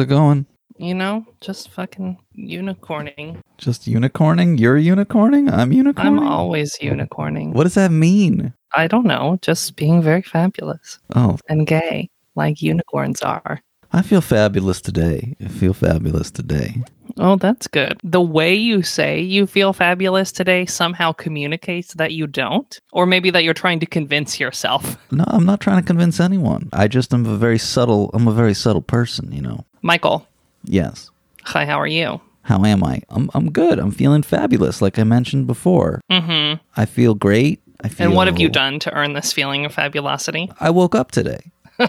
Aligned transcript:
it 0.00 0.06
going? 0.06 0.46
You 0.76 0.94
know, 0.94 1.26
just 1.40 1.68
fucking 1.70 2.18
unicorning. 2.38 3.38
Just 3.58 3.86
unicorning? 3.86 4.58
You're 4.58 4.78
unicorning? 4.78 5.52
I'm 5.52 5.70
unicorning? 5.70 5.98
I'm 5.98 6.18
always 6.20 6.76
unicorning. 6.78 7.52
What 7.52 7.64
does 7.64 7.74
that 7.74 7.92
mean? 7.92 8.54
I 8.74 8.86
don't 8.86 9.04
know, 9.06 9.38
just 9.42 9.76
being 9.76 10.00
very 10.00 10.22
fabulous 10.22 10.98
Oh, 11.14 11.36
and 11.48 11.66
gay, 11.66 12.08
like 12.34 12.62
unicorns 12.62 13.20
are. 13.20 13.60
I 13.92 14.02
feel 14.02 14.20
fabulous 14.20 14.80
today. 14.80 15.36
I 15.44 15.48
feel 15.48 15.74
fabulous 15.74 16.30
today. 16.30 16.82
Oh, 17.16 17.36
that's 17.36 17.66
good. 17.66 17.98
The 18.04 18.20
way 18.20 18.54
you 18.54 18.82
say 18.82 19.20
you 19.20 19.46
feel 19.46 19.72
fabulous 19.72 20.30
today 20.30 20.64
somehow 20.64 21.12
communicates 21.12 21.94
that 21.94 22.12
you 22.12 22.26
don't, 22.28 22.80
or 22.92 23.04
maybe 23.04 23.30
that 23.30 23.42
you're 23.42 23.52
trying 23.54 23.80
to 23.80 23.86
convince 23.86 24.38
yourself. 24.38 24.96
No, 25.12 25.24
I'm 25.26 25.44
not 25.44 25.60
trying 25.60 25.80
to 25.80 25.86
convince 25.86 26.20
anyone. 26.20 26.68
I 26.72 26.86
just 26.86 27.12
am 27.12 27.26
a 27.26 27.36
very 27.36 27.58
subtle 27.58 28.10
I'm 28.14 28.28
a 28.28 28.32
very 28.32 28.54
subtle 28.54 28.82
person, 28.82 29.32
you 29.32 29.42
know. 29.42 29.64
Michael, 29.82 30.26
Yes. 30.64 31.10
hi, 31.42 31.64
how 31.66 31.80
are 31.80 31.86
you? 31.86 32.20
How 32.42 32.64
am 32.64 32.84
I? 32.84 33.02
I'm 33.10 33.28
I'm 33.34 33.50
good. 33.50 33.78
I'm 33.80 33.90
feeling 33.90 34.22
fabulous 34.22 34.80
like 34.80 34.98
I 34.98 35.04
mentioned 35.04 35.46
before. 35.48 36.00
Mm-hmm. 36.10 36.62
I 36.76 36.84
feel 36.86 37.14
great. 37.14 37.60
I 37.82 37.88
feel 37.88 38.06
And 38.06 38.14
what 38.16 38.28
have 38.28 38.38
you 38.38 38.48
done 38.48 38.78
to 38.80 38.92
earn 38.94 39.14
this 39.14 39.32
feeling 39.32 39.64
of 39.64 39.74
fabulosity? 39.74 40.48
I 40.60 40.70
woke 40.70 40.94
up 40.94 41.10
today. 41.10 41.40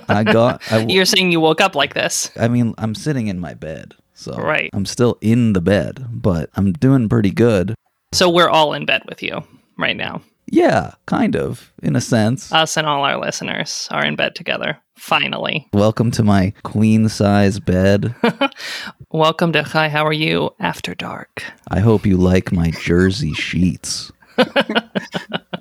I 0.07 0.23
got 0.23 0.61
I, 0.71 0.85
You're 0.89 1.05
saying 1.05 1.31
you 1.31 1.39
woke 1.39 1.61
up 1.61 1.75
like 1.75 1.93
this. 1.93 2.31
I 2.37 2.47
mean, 2.47 2.73
I'm 2.77 2.95
sitting 2.95 3.27
in 3.27 3.39
my 3.39 3.53
bed. 3.53 3.93
So 4.13 4.33
Right. 4.33 4.69
I'm 4.73 4.85
still 4.85 5.17
in 5.21 5.53
the 5.53 5.61
bed, 5.61 6.05
but 6.11 6.49
I'm 6.55 6.73
doing 6.73 7.09
pretty 7.09 7.31
good. 7.31 7.75
So 8.13 8.29
we're 8.29 8.49
all 8.49 8.73
in 8.73 8.85
bed 8.85 9.03
with 9.07 9.23
you 9.23 9.41
right 9.77 9.95
now. 9.97 10.21
Yeah, 10.53 10.95
kind 11.05 11.35
of, 11.37 11.71
in 11.81 11.95
a 11.95 12.01
sense. 12.01 12.51
Us 12.51 12.75
and 12.75 12.85
all 12.85 13.03
our 13.05 13.17
listeners 13.19 13.87
are 13.89 14.05
in 14.05 14.17
bed 14.17 14.35
together. 14.35 14.77
Finally. 14.97 15.65
Welcome 15.73 16.11
to 16.11 16.23
my 16.23 16.53
queen 16.63 17.07
size 17.09 17.59
bed. 17.59 18.13
Welcome 19.11 19.53
to 19.53 19.63
Hi, 19.63 19.89
How 19.89 20.05
Are 20.05 20.13
You 20.13 20.51
After 20.59 20.93
Dark. 20.93 21.43
I 21.69 21.79
hope 21.79 22.05
you 22.05 22.17
like 22.17 22.51
my 22.51 22.71
jersey 22.71 23.33
sheets. 23.33 24.11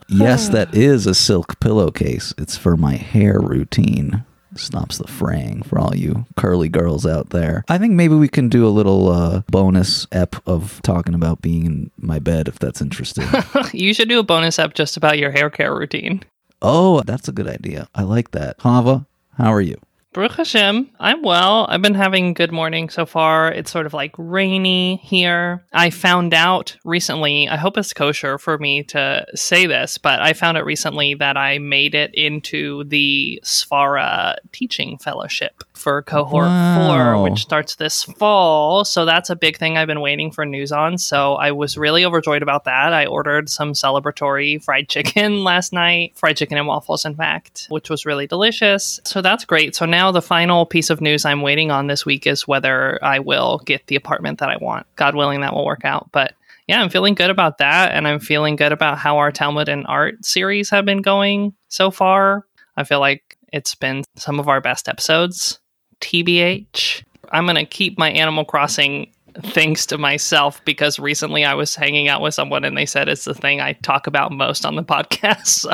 Yes, 0.09 0.49
that 0.51 0.71
is 0.75 1.07
a 1.07 1.15
silk 1.15 1.59
pillowcase. 1.61 2.35
It's 2.39 2.57
for 2.57 2.77
my 2.77 2.97
hair 2.97 3.39
routine. 3.41 4.25
Stops 4.57 4.99
the 4.99 5.07
fraying 5.07 5.63
for 5.63 5.79
all 5.79 5.95
you 5.95 6.27
curly 6.37 6.69
girls 6.69 7.07
out 7.07 7.31
there. 7.31 7.65
I 7.69 7.79
think 7.79 7.93
maybe 7.95 8.17
we 8.17 8.29
can 8.29 8.49
do 8.49 8.67
a 8.67 8.69
little 8.69 9.09
uh, 9.09 9.43
bonus 9.49 10.09
ep 10.11 10.35
of 10.45 10.81
talking 10.83 11.15
about 11.15 11.41
being 11.41 11.67
in 11.67 11.91
my 11.97 12.19
bed 12.19 12.49
if 12.49 12.59
that's 12.59 12.83
interesting. 12.83 13.27
you 13.73 13.95
should 13.95 14.09
do 14.09 14.19
a 14.19 14.25
bonus 14.25 14.59
ep 14.59 14.75
just 14.75 14.97
about 14.97 15.19
your 15.19 15.31
hair 15.31 15.51
care 15.51 15.73
routine. 15.73 16.25
oh, 16.63 17.01
that's 17.03 17.29
a 17.29 17.33
good 17.33 17.47
idea. 17.47 17.89
I 17.95 18.03
like 18.03 18.33
that. 18.33 18.57
Hava, 18.59 19.07
how 19.39 19.53
are 19.55 19.61
you? 19.61 19.77
Baruch 20.13 20.33
Hashem, 20.33 20.91
I'm 20.99 21.23
well. 21.23 21.67
I've 21.69 21.83
been 21.83 21.95
having 21.95 22.31
a 22.31 22.35
good 22.35 22.51
morning 22.51 22.89
so 22.89 23.07
far. 23.07 23.53
It's 23.53 23.71
sort 23.71 23.87
of 23.87 23.95
like 23.95 24.13
rainy 24.19 24.97
here. 25.05 25.65
I 25.73 25.91
found 25.91 26.35
out 26.35 26.77
recently, 26.85 27.49
I 27.49 27.57
hope 27.57 27.79
it's 27.79 27.93
kosher 27.93 28.37
for 28.37 28.59
me 28.59 28.83
to 28.85 29.25
say 29.37 29.67
this, 29.67 29.99
but 29.99 30.21
I 30.21 30.33
found 30.33 30.59
out 30.59 30.65
recently 30.65 31.15
that 31.15 31.37
I 31.37 31.59
made 31.59 31.95
it 31.95 32.13
into 32.13 32.83
the 32.85 33.41
Svara 33.45 34.35
teaching 34.51 34.99
fellowship 34.99 35.63
for 35.75 36.03
cohort 36.03 36.47
Wow. 36.49 36.89
four, 36.89 37.23
which 37.31 37.43
starts 37.43 37.77
this 37.77 38.03
fall. 38.03 38.85
So 38.85 39.05
that's 39.05 39.31
a 39.31 39.37
big 39.37 39.59
thing 39.59 39.79
I've 39.79 39.87
been 39.87 40.01
waiting 40.01 40.33
for 40.33 40.45
news 40.45 40.73
on. 40.73 40.99
So 40.99 41.35
I 41.37 41.53
was 41.53 41.79
really 41.79 42.05
overjoyed 42.05 42.43
about 42.43 42.65
that. 42.65 42.93
I 42.93 43.07
ordered 43.07 43.49
some 43.49 43.75
celebratory 43.75 44.61
fried 44.63 44.89
chicken 44.89 45.45
last 45.45 45.73
night, 45.73 46.15
fried 46.17 46.37
chicken 46.37 46.59
and 46.59 46.67
waffles, 46.67 47.05
in 47.05 47.15
fact, 47.15 47.67
which 47.69 47.89
was 47.89 48.05
really 48.05 48.27
delicious. 48.27 48.99
So 49.05 49.23
that's 49.23 49.45
great. 49.45 49.77
So 49.77 49.87
now 49.87 50.00
the 50.11 50.23
final 50.23 50.65
piece 50.67 50.89
of 50.91 51.01
news 51.01 51.25
I'm 51.25 51.43
waiting 51.43 51.71
on 51.71 51.87
this 51.87 52.07
week 52.07 52.27
is 52.27 52.49
whether 52.49 52.99
I 53.05 53.19
will 53.19 53.61
get 53.67 53.87
the 53.87 53.97
apartment 53.97 54.39
that 54.39 54.49
I 54.49 54.57
want. 54.57 54.87
God 54.97 55.15
willing, 55.15 55.43
that 55.43 55.55
will 55.55 55.67
work 55.67 55.85
out. 55.85 56.09
But 56.13 56.35
yeah, 56.67 56.81
I'm 56.81 56.89
feeling 56.89 57.15
good 57.15 57.31
about 57.31 57.59
that. 57.59 57.93
And 57.93 58.09
I'm 58.09 58.21
feeling 58.21 58.57
good 58.57 58.73
about 58.73 58.99
how 58.99 59.19
our 59.19 59.31
Talmud 59.31 59.69
and 59.69 59.87
art 59.87 60.25
series 60.25 60.71
have 60.71 60.85
been 60.85 61.03
going 61.03 61.53
so 61.69 61.91
far. 61.91 62.47
I 62.77 62.85
feel 62.85 63.01
like 63.01 63.37
it's 63.53 63.75
been 63.75 64.05
some 64.17 64.41
of 64.41 64.49
our 64.49 64.61
best 64.61 64.89
episodes. 64.89 65.61
TBH. 66.01 67.05
I'm 67.33 67.45
going 67.45 67.57
to 67.57 67.65
keep 67.65 67.99
my 67.99 68.11
Animal 68.11 68.45
Crossing 68.45 69.13
things 69.43 69.87
to 69.87 69.99
myself 69.99 70.65
because 70.65 70.99
recently 70.99 71.45
I 71.45 71.55
was 71.55 71.75
hanging 71.75 72.09
out 72.09 72.21
with 72.23 72.35
someone 72.35 72.65
and 72.65 72.77
they 72.77 72.87
said 72.87 73.09
it's 73.09 73.25
the 73.25 73.35
thing 73.35 73.61
I 73.61 73.73
talk 73.75 74.07
about 74.07 74.33
most 74.33 74.65
on 74.67 74.77
the 74.77 74.83
podcast. 74.85 75.47
So 75.47 75.73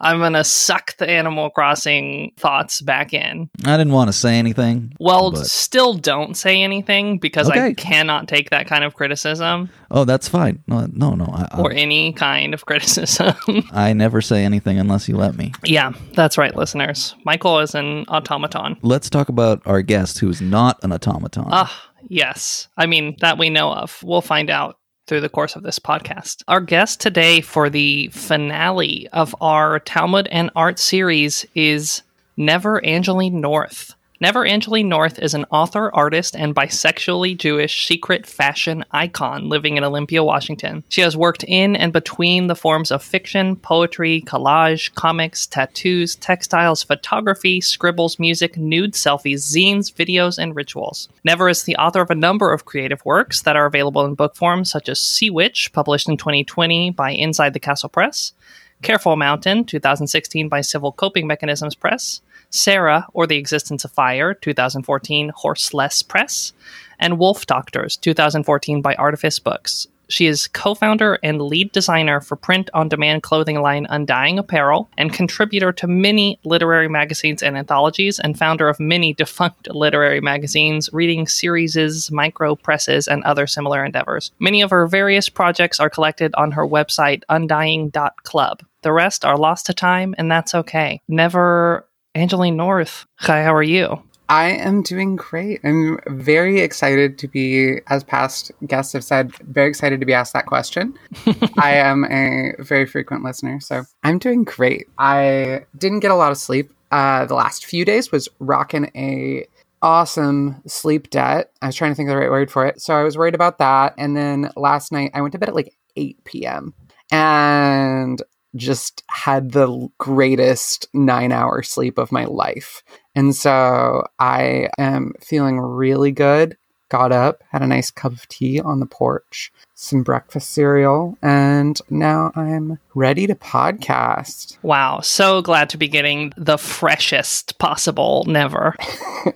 I'm 0.00 0.18
going 0.18 0.32
to 0.34 0.44
suck 0.44 0.96
the 0.98 1.08
Animal 1.08 1.50
Crossing 1.50 2.32
thoughts 2.36 2.80
back 2.80 3.12
in. 3.14 3.48
I 3.64 3.76
didn't 3.76 3.92
want 3.92 4.08
to 4.08 4.12
say 4.12 4.34
anything. 4.38 4.94
Well, 4.98 5.30
but- 5.32 5.46
still 5.46 5.94
don't 5.94 6.36
say 6.36 6.62
anything 6.62 7.18
because 7.18 7.48
I 7.48 7.74
cannot 7.74 8.28
take 8.28 8.50
that 8.50 8.66
kind 8.66 8.84
of 8.84 8.94
criticism 8.94 9.70
Oh, 9.90 10.04
that's 10.04 10.28
fine. 10.28 10.62
No, 10.66 10.86
no, 10.92 11.14
no. 11.14 11.26
I, 11.26 11.48
I, 11.52 11.60
or 11.60 11.70
any 11.72 12.12
kind 12.12 12.54
of 12.54 12.66
criticism. 12.66 13.34
I 13.70 13.92
never 13.92 14.20
say 14.20 14.44
anything 14.44 14.78
unless 14.80 15.08
you 15.08 15.16
let 15.16 15.36
me. 15.36 15.52
yeah, 15.64 15.92
that's 16.14 16.36
right, 16.36 16.54
listeners. 16.56 17.14
Michael 17.24 17.60
is 17.60 17.74
an 17.74 18.04
automaton. 18.08 18.76
Let's 18.82 19.08
talk 19.08 19.28
about 19.28 19.62
our 19.64 19.82
guest 19.82 20.18
who 20.18 20.28
is 20.28 20.40
not 20.40 20.82
an 20.82 20.92
automaton. 20.92 21.46
Ah, 21.48 21.90
yes. 22.08 22.68
I 22.76 22.86
mean, 22.86 23.16
that 23.20 23.38
we 23.38 23.50
know 23.50 23.72
of. 23.72 24.02
We'll 24.02 24.22
find 24.22 24.50
out 24.50 24.78
through 25.06 25.20
the 25.20 25.28
course 25.28 25.56
of 25.56 25.62
this 25.62 25.78
podcast. 25.78 26.42
Our 26.48 26.60
guest 26.60 27.00
today 27.00 27.40
for 27.40 27.70
the 27.70 28.08
finale 28.08 29.08
of 29.12 29.34
our 29.40 29.78
Talmud 29.80 30.28
and 30.28 30.50
Art 30.56 30.78
series 30.78 31.46
is 31.54 32.02
Never 32.36 32.84
Angeline 32.84 33.40
North. 33.40 33.94
Never 34.18 34.46
Angeline 34.46 34.88
North 34.88 35.18
is 35.18 35.34
an 35.34 35.44
author, 35.50 35.94
artist, 35.94 36.34
and 36.34 36.54
bisexually 36.54 37.36
Jewish 37.36 37.86
secret 37.86 38.24
fashion 38.24 38.82
icon 38.90 39.50
living 39.50 39.76
in 39.76 39.84
Olympia, 39.84 40.24
Washington. 40.24 40.84
She 40.88 41.02
has 41.02 41.14
worked 41.14 41.44
in 41.44 41.76
and 41.76 41.92
between 41.92 42.46
the 42.46 42.54
forms 42.54 42.90
of 42.90 43.02
fiction, 43.02 43.56
poetry, 43.56 44.22
collage, 44.26 44.94
comics, 44.94 45.46
tattoos, 45.46 46.16
textiles, 46.16 46.82
photography, 46.82 47.60
scribbles, 47.60 48.18
music, 48.18 48.56
nude 48.56 48.94
selfies, 48.94 49.40
zines, 49.40 49.92
videos, 49.92 50.38
and 50.38 50.56
rituals. 50.56 51.10
Never 51.22 51.50
is 51.50 51.64
the 51.64 51.76
author 51.76 52.00
of 52.00 52.10
a 52.10 52.14
number 52.14 52.54
of 52.54 52.64
creative 52.64 53.04
works 53.04 53.42
that 53.42 53.56
are 53.56 53.66
available 53.66 54.06
in 54.06 54.14
book 54.14 54.34
form, 54.34 54.64
such 54.64 54.88
as 54.88 54.98
Sea 54.98 55.28
Witch, 55.28 55.70
published 55.74 56.08
in 56.08 56.16
2020 56.16 56.90
by 56.90 57.10
Inside 57.10 57.52
the 57.52 57.60
Castle 57.60 57.90
Press, 57.90 58.32
Careful 58.80 59.16
Mountain, 59.16 59.64
2016 59.64 60.48
by 60.48 60.62
Civil 60.62 60.92
Coping 60.92 61.26
Mechanisms 61.26 61.74
Press, 61.74 62.22
Sarah, 62.50 63.06
or 63.12 63.26
the 63.26 63.36
Existence 63.36 63.84
of 63.84 63.92
Fire, 63.92 64.34
2014 64.34 65.30
Horseless 65.34 66.02
Press, 66.02 66.52
and 66.98 67.18
Wolf 67.18 67.46
Doctors, 67.46 67.96
2014 67.96 68.82
by 68.82 68.94
Artifice 68.94 69.38
Books. 69.38 69.88
She 70.08 70.26
is 70.26 70.46
co 70.46 70.74
founder 70.74 71.18
and 71.22 71.42
lead 71.42 71.72
designer 71.72 72.20
for 72.20 72.36
print 72.36 72.70
on 72.72 72.88
demand 72.88 73.22
clothing 73.22 73.60
line 73.60 73.86
Undying 73.90 74.38
Apparel, 74.38 74.88
and 74.96 75.12
contributor 75.12 75.72
to 75.72 75.86
many 75.86 76.38
literary 76.44 76.88
magazines 76.88 77.42
and 77.42 77.56
anthologies, 77.56 78.18
and 78.20 78.38
founder 78.38 78.68
of 78.68 78.78
many 78.78 79.12
defunct 79.18 79.68
literary 79.74 80.20
magazines, 80.20 80.88
reading 80.92 81.26
series, 81.26 82.10
micro 82.10 82.54
presses, 82.54 83.08
and 83.08 83.24
other 83.24 83.46
similar 83.46 83.84
endeavors. 83.84 84.30
Many 84.38 84.62
of 84.62 84.70
her 84.70 84.86
various 84.86 85.28
projects 85.28 85.80
are 85.80 85.90
collected 85.90 86.32
on 86.36 86.52
her 86.52 86.66
website, 86.66 87.22
undying.club. 87.28 88.62
The 88.82 88.92
rest 88.92 89.24
are 89.24 89.36
lost 89.36 89.66
to 89.66 89.74
time, 89.74 90.14
and 90.18 90.30
that's 90.30 90.54
okay. 90.54 91.00
Never 91.08 91.88
Angeline 92.16 92.56
North. 92.56 93.04
Hi, 93.16 93.44
how 93.44 93.54
are 93.54 93.62
you? 93.62 94.02
I 94.30 94.48
am 94.48 94.82
doing 94.82 95.16
great. 95.16 95.60
I'm 95.62 95.98
very 96.06 96.60
excited 96.60 97.18
to 97.18 97.28
be, 97.28 97.80
as 97.88 98.02
past 98.02 98.50
guests 98.66 98.94
have 98.94 99.04
said, 99.04 99.36
very 99.36 99.68
excited 99.68 100.00
to 100.00 100.06
be 100.06 100.14
asked 100.14 100.32
that 100.32 100.46
question. 100.46 100.98
I 101.58 101.74
am 101.74 102.04
a 102.04 102.54
very 102.58 102.86
frequent 102.86 103.22
listener, 103.22 103.60
so 103.60 103.82
I'm 104.02 104.18
doing 104.18 104.44
great. 104.44 104.88
I 104.98 105.66
didn't 105.76 106.00
get 106.00 106.10
a 106.10 106.14
lot 106.14 106.32
of 106.32 106.38
sleep. 106.38 106.72
Uh, 106.90 107.26
the 107.26 107.34
last 107.34 107.66
few 107.66 107.84
days 107.84 108.10
was 108.10 108.30
rocking 108.40 108.90
a 108.96 109.46
awesome 109.82 110.62
sleep 110.66 111.10
debt. 111.10 111.50
I 111.60 111.66
was 111.66 111.76
trying 111.76 111.90
to 111.90 111.94
think 111.94 112.08
of 112.08 112.14
the 112.14 112.18
right 112.18 112.30
word 112.30 112.50
for 112.50 112.64
it, 112.64 112.80
so 112.80 112.94
I 112.94 113.02
was 113.02 113.18
worried 113.18 113.34
about 113.34 113.58
that. 113.58 113.92
And 113.98 114.16
then 114.16 114.50
last 114.56 114.90
night 114.90 115.10
I 115.12 115.20
went 115.20 115.32
to 115.32 115.38
bed 115.38 115.50
at 115.50 115.54
like 115.54 115.74
8 115.96 116.24
p.m. 116.24 116.72
and 117.12 118.22
just 118.56 119.02
had 119.08 119.52
the 119.52 119.88
greatest 119.98 120.88
nine 120.92 121.32
hour 121.32 121.62
sleep 121.62 121.98
of 121.98 122.12
my 122.12 122.24
life. 122.24 122.82
And 123.14 123.34
so 123.34 124.04
I 124.18 124.68
am 124.78 125.14
feeling 125.20 125.58
really 125.58 126.12
good. 126.12 126.56
Got 126.88 127.10
up, 127.10 127.42
had 127.50 127.62
a 127.62 127.66
nice 127.66 127.90
cup 127.90 128.12
of 128.12 128.28
tea 128.28 128.60
on 128.60 128.78
the 128.78 128.86
porch, 128.86 129.52
some 129.74 130.04
breakfast 130.04 130.50
cereal, 130.50 131.18
and 131.20 131.80
now 131.90 132.30
I'm 132.36 132.78
ready 132.94 133.26
to 133.26 133.34
podcast. 133.34 134.56
Wow, 134.62 135.00
so 135.00 135.42
glad 135.42 135.68
to 135.70 135.78
be 135.78 135.88
getting 135.88 136.32
the 136.36 136.56
freshest 136.56 137.58
possible 137.58 138.24
never. 138.28 138.76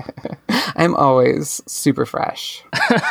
I'm 0.77 0.95
always 0.95 1.61
super 1.67 2.07
fresh. 2.07 2.63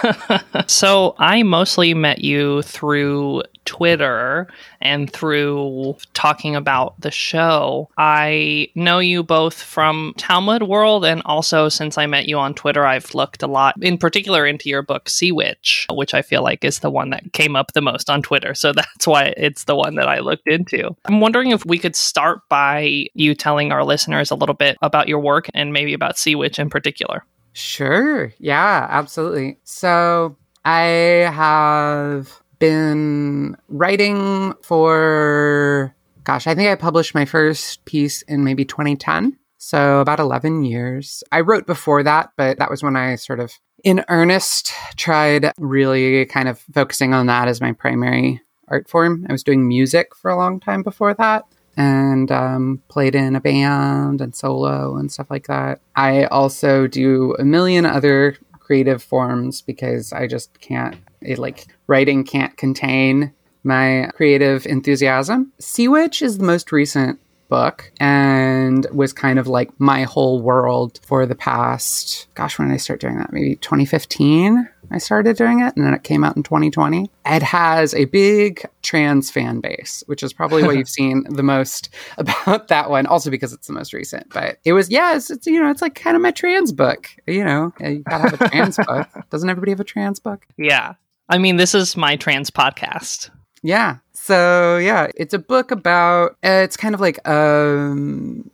so 0.68 1.16
I 1.20 1.44
mostly 1.44 1.94
met 1.94 2.20
you 2.20 2.62
through 2.62 3.44
Twitter 3.70 4.48
and 4.82 5.14
through 5.14 5.96
talking 6.16 6.56
about 6.56 7.00
the 7.00 7.12
show. 7.12 7.88
I 8.00 8.70
know 8.74 8.98
you 8.98 9.22
both 9.22 9.62
from 9.62 10.16
Talmud 10.18 10.64
World, 10.64 11.06
and 11.06 11.22
also 11.26 11.70
since 11.70 11.96
I 11.96 12.08
met 12.08 12.28
you 12.28 12.40
on 12.40 12.56
Twitter, 12.56 12.84
I've 12.84 13.14
looked 13.14 13.44
a 13.44 13.48
lot, 13.48 13.76
in 13.80 14.00
particular, 14.00 14.48
into 14.48 14.70
your 14.70 14.82
book 14.82 15.08
Sea 15.08 15.32
Witch, 15.32 15.86
which 15.94 16.16
I 16.16 16.24
feel 16.24 16.42
like 16.42 16.66
is 16.66 16.80
the 16.80 16.90
one 16.90 17.12
that 17.12 17.32
came 17.34 17.56
up 17.56 17.74
the 17.74 17.82
most 17.82 18.10
on 18.10 18.24
Twitter. 18.24 18.56
So 18.56 18.74
that's 18.74 19.06
why 19.06 19.36
it's 19.38 19.66
the 19.66 19.76
one 19.76 19.94
that 19.96 20.10
I 20.10 20.18
looked 20.18 20.48
into. 20.48 20.96
I'm 21.06 21.22
wondering 21.22 21.52
if 21.52 21.64
we 21.64 21.78
could 21.78 21.96
start 21.96 22.40
by 22.50 23.06
you 23.14 23.36
telling 23.36 23.72
our 23.72 23.84
listeners 23.84 24.32
a 24.32 24.36
little 24.36 24.56
bit 24.56 24.78
about 24.82 25.08
your 25.08 25.20
work 25.20 25.48
and 25.54 25.72
maybe 25.72 25.94
about 25.94 26.18
Sea 26.18 26.34
Witch 26.34 26.58
in 26.58 26.72
particular. 26.72 27.24
Sure. 27.54 28.34
Yeah, 28.40 28.88
absolutely. 28.90 29.60
So 29.64 30.38
I 30.66 31.30
have 31.32 32.42
been 32.60 33.56
writing 33.68 34.54
for, 34.62 35.96
gosh, 36.24 36.48
I 36.48 36.56
think 36.56 36.70
I 36.70 36.76
published 36.76 37.16
my 37.16 37.26
first 37.26 37.84
piece 37.86 38.22
in 38.24 38.44
maybe 38.44 38.66
2010. 38.66 39.38
So 39.58 40.00
about 40.00 40.20
11 40.20 40.64
years. 40.64 41.24
I 41.32 41.42
wrote 41.42 41.68
before 41.68 42.04
that, 42.04 42.32
but 42.38 42.60
that 42.60 42.70
was 42.70 42.82
when 42.82 42.96
I 42.96 43.16
sort 43.16 43.40
of, 43.40 43.54
in 43.84 44.06
earnest, 44.08 44.72
tried 44.96 45.52
really 45.58 46.26
kind 46.26 46.48
of 46.48 46.60
focusing 46.74 47.14
on 47.14 47.26
that 47.26 47.48
as 47.48 47.60
my 47.60 47.74
primary 47.74 48.42
art 48.70 48.90
form. 48.90 49.26
I 49.28 49.32
was 49.34 49.44
doing 49.44 49.68
music 49.68 50.16
for 50.16 50.32
a 50.32 50.38
long 50.38 50.60
time 50.60 50.84
before 50.84 51.14
that 51.16 51.46
and 51.76 52.32
um, 52.32 52.82
played 52.90 53.16
in 53.16 53.36
a 53.36 53.42
band 53.42 54.22
and 54.22 54.36
solo 54.36 54.98
and 54.98 55.12
stuff 55.12 55.30
like 55.30 55.48
that. 55.48 55.82
I 55.96 56.26
also 56.26 56.88
do 56.88 57.36
a 57.40 57.46
million 57.46 57.86
other 57.86 58.38
creative 58.70 59.02
forms 59.02 59.64
because 59.64 60.14
I 60.14 60.28
just 60.28 60.62
can't, 60.62 60.96
it, 61.22 61.40
like, 61.40 61.66
writing 61.88 62.24
can't 62.24 62.56
contain 62.56 63.34
my 63.64 64.12
creative 64.14 64.68
enthusiasm. 64.68 65.52
Sea 65.58 65.88
Witch 65.88 66.22
is 66.22 66.38
the 66.38 66.46
most 66.46 66.72
recent 66.72 67.20
book 67.50 67.92
and 68.00 68.88
was 68.94 69.12
kind 69.12 69.40
of 69.40 69.48
like 69.48 69.78
my 69.80 70.04
whole 70.04 70.42
world 70.42 71.00
for 71.06 71.26
the 71.26 71.36
past, 71.36 72.28
gosh, 72.36 72.58
when 72.58 72.70
did 72.70 72.76
I 72.76 72.78
start 72.78 73.02
doing 73.02 73.18
that? 73.18 73.34
Maybe 73.34 73.56
2015. 73.58 74.70
I 74.92 74.98
started 74.98 75.38
doing 75.38 75.60
it, 75.60 75.76
and 75.76 75.86
then 75.86 75.94
it 75.94 76.04
came 76.04 76.24
out 76.24 76.36
in 76.36 76.44
2020. 76.44 77.12
It 77.26 77.44
has 77.44 77.94
a 77.94 78.06
big 78.06 78.66
trans 78.82 79.30
fan 79.30 79.60
base, 79.60 80.04
which 80.08 80.24
is 80.24 80.34
probably 80.34 80.64
what 80.64 80.78
you've 80.78 80.90
seen 80.90 81.26
the 81.30 81.44
most 81.44 81.90
about 82.18 82.70
that 82.70 82.90
one. 82.90 83.06
Also 83.06 83.30
because 83.30 83.54
it's 83.54 83.68
the 83.68 83.74
most 83.74 83.94
recent, 83.94 84.30
but 84.34 84.58
it 84.64 84.74
was 84.74 84.90
yeah, 84.90 85.16
it's, 85.16 85.30
it's 85.30 85.46
you 85.46 85.62
know 85.62 85.70
it's 85.70 85.82
like 85.82 85.96
kind 85.96 86.16
of 86.16 86.22
my 86.22 86.32
trans 86.32 86.72
book. 86.72 87.10
You 87.28 87.44
know, 87.44 87.74
you 87.80 88.00
gotta 88.00 88.30
have 88.30 88.42
a 88.42 88.50
trans 88.50 88.78
book. 88.88 89.08
Doesn't 89.30 89.50
everybody 89.50 89.72
have 89.72 89.80
a 89.80 89.86
trans 89.86 90.20
book? 90.20 90.46
Yeah, 90.58 90.94
I 91.28 91.38
mean 91.38 91.58
this 91.58 91.76
is 91.76 91.96
my 91.96 92.16
trans 92.16 92.50
podcast. 92.50 93.30
Yeah. 93.62 93.98
So 94.30 94.78
yeah, 94.78 95.08
it's 95.16 95.34
a 95.34 95.40
book 95.40 95.72
about 95.72 96.34
uh, 96.46 96.62
it's 96.64 96.78
kind 96.78 96.94
of 96.94 97.02
like 97.02 97.18
a 97.26 97.96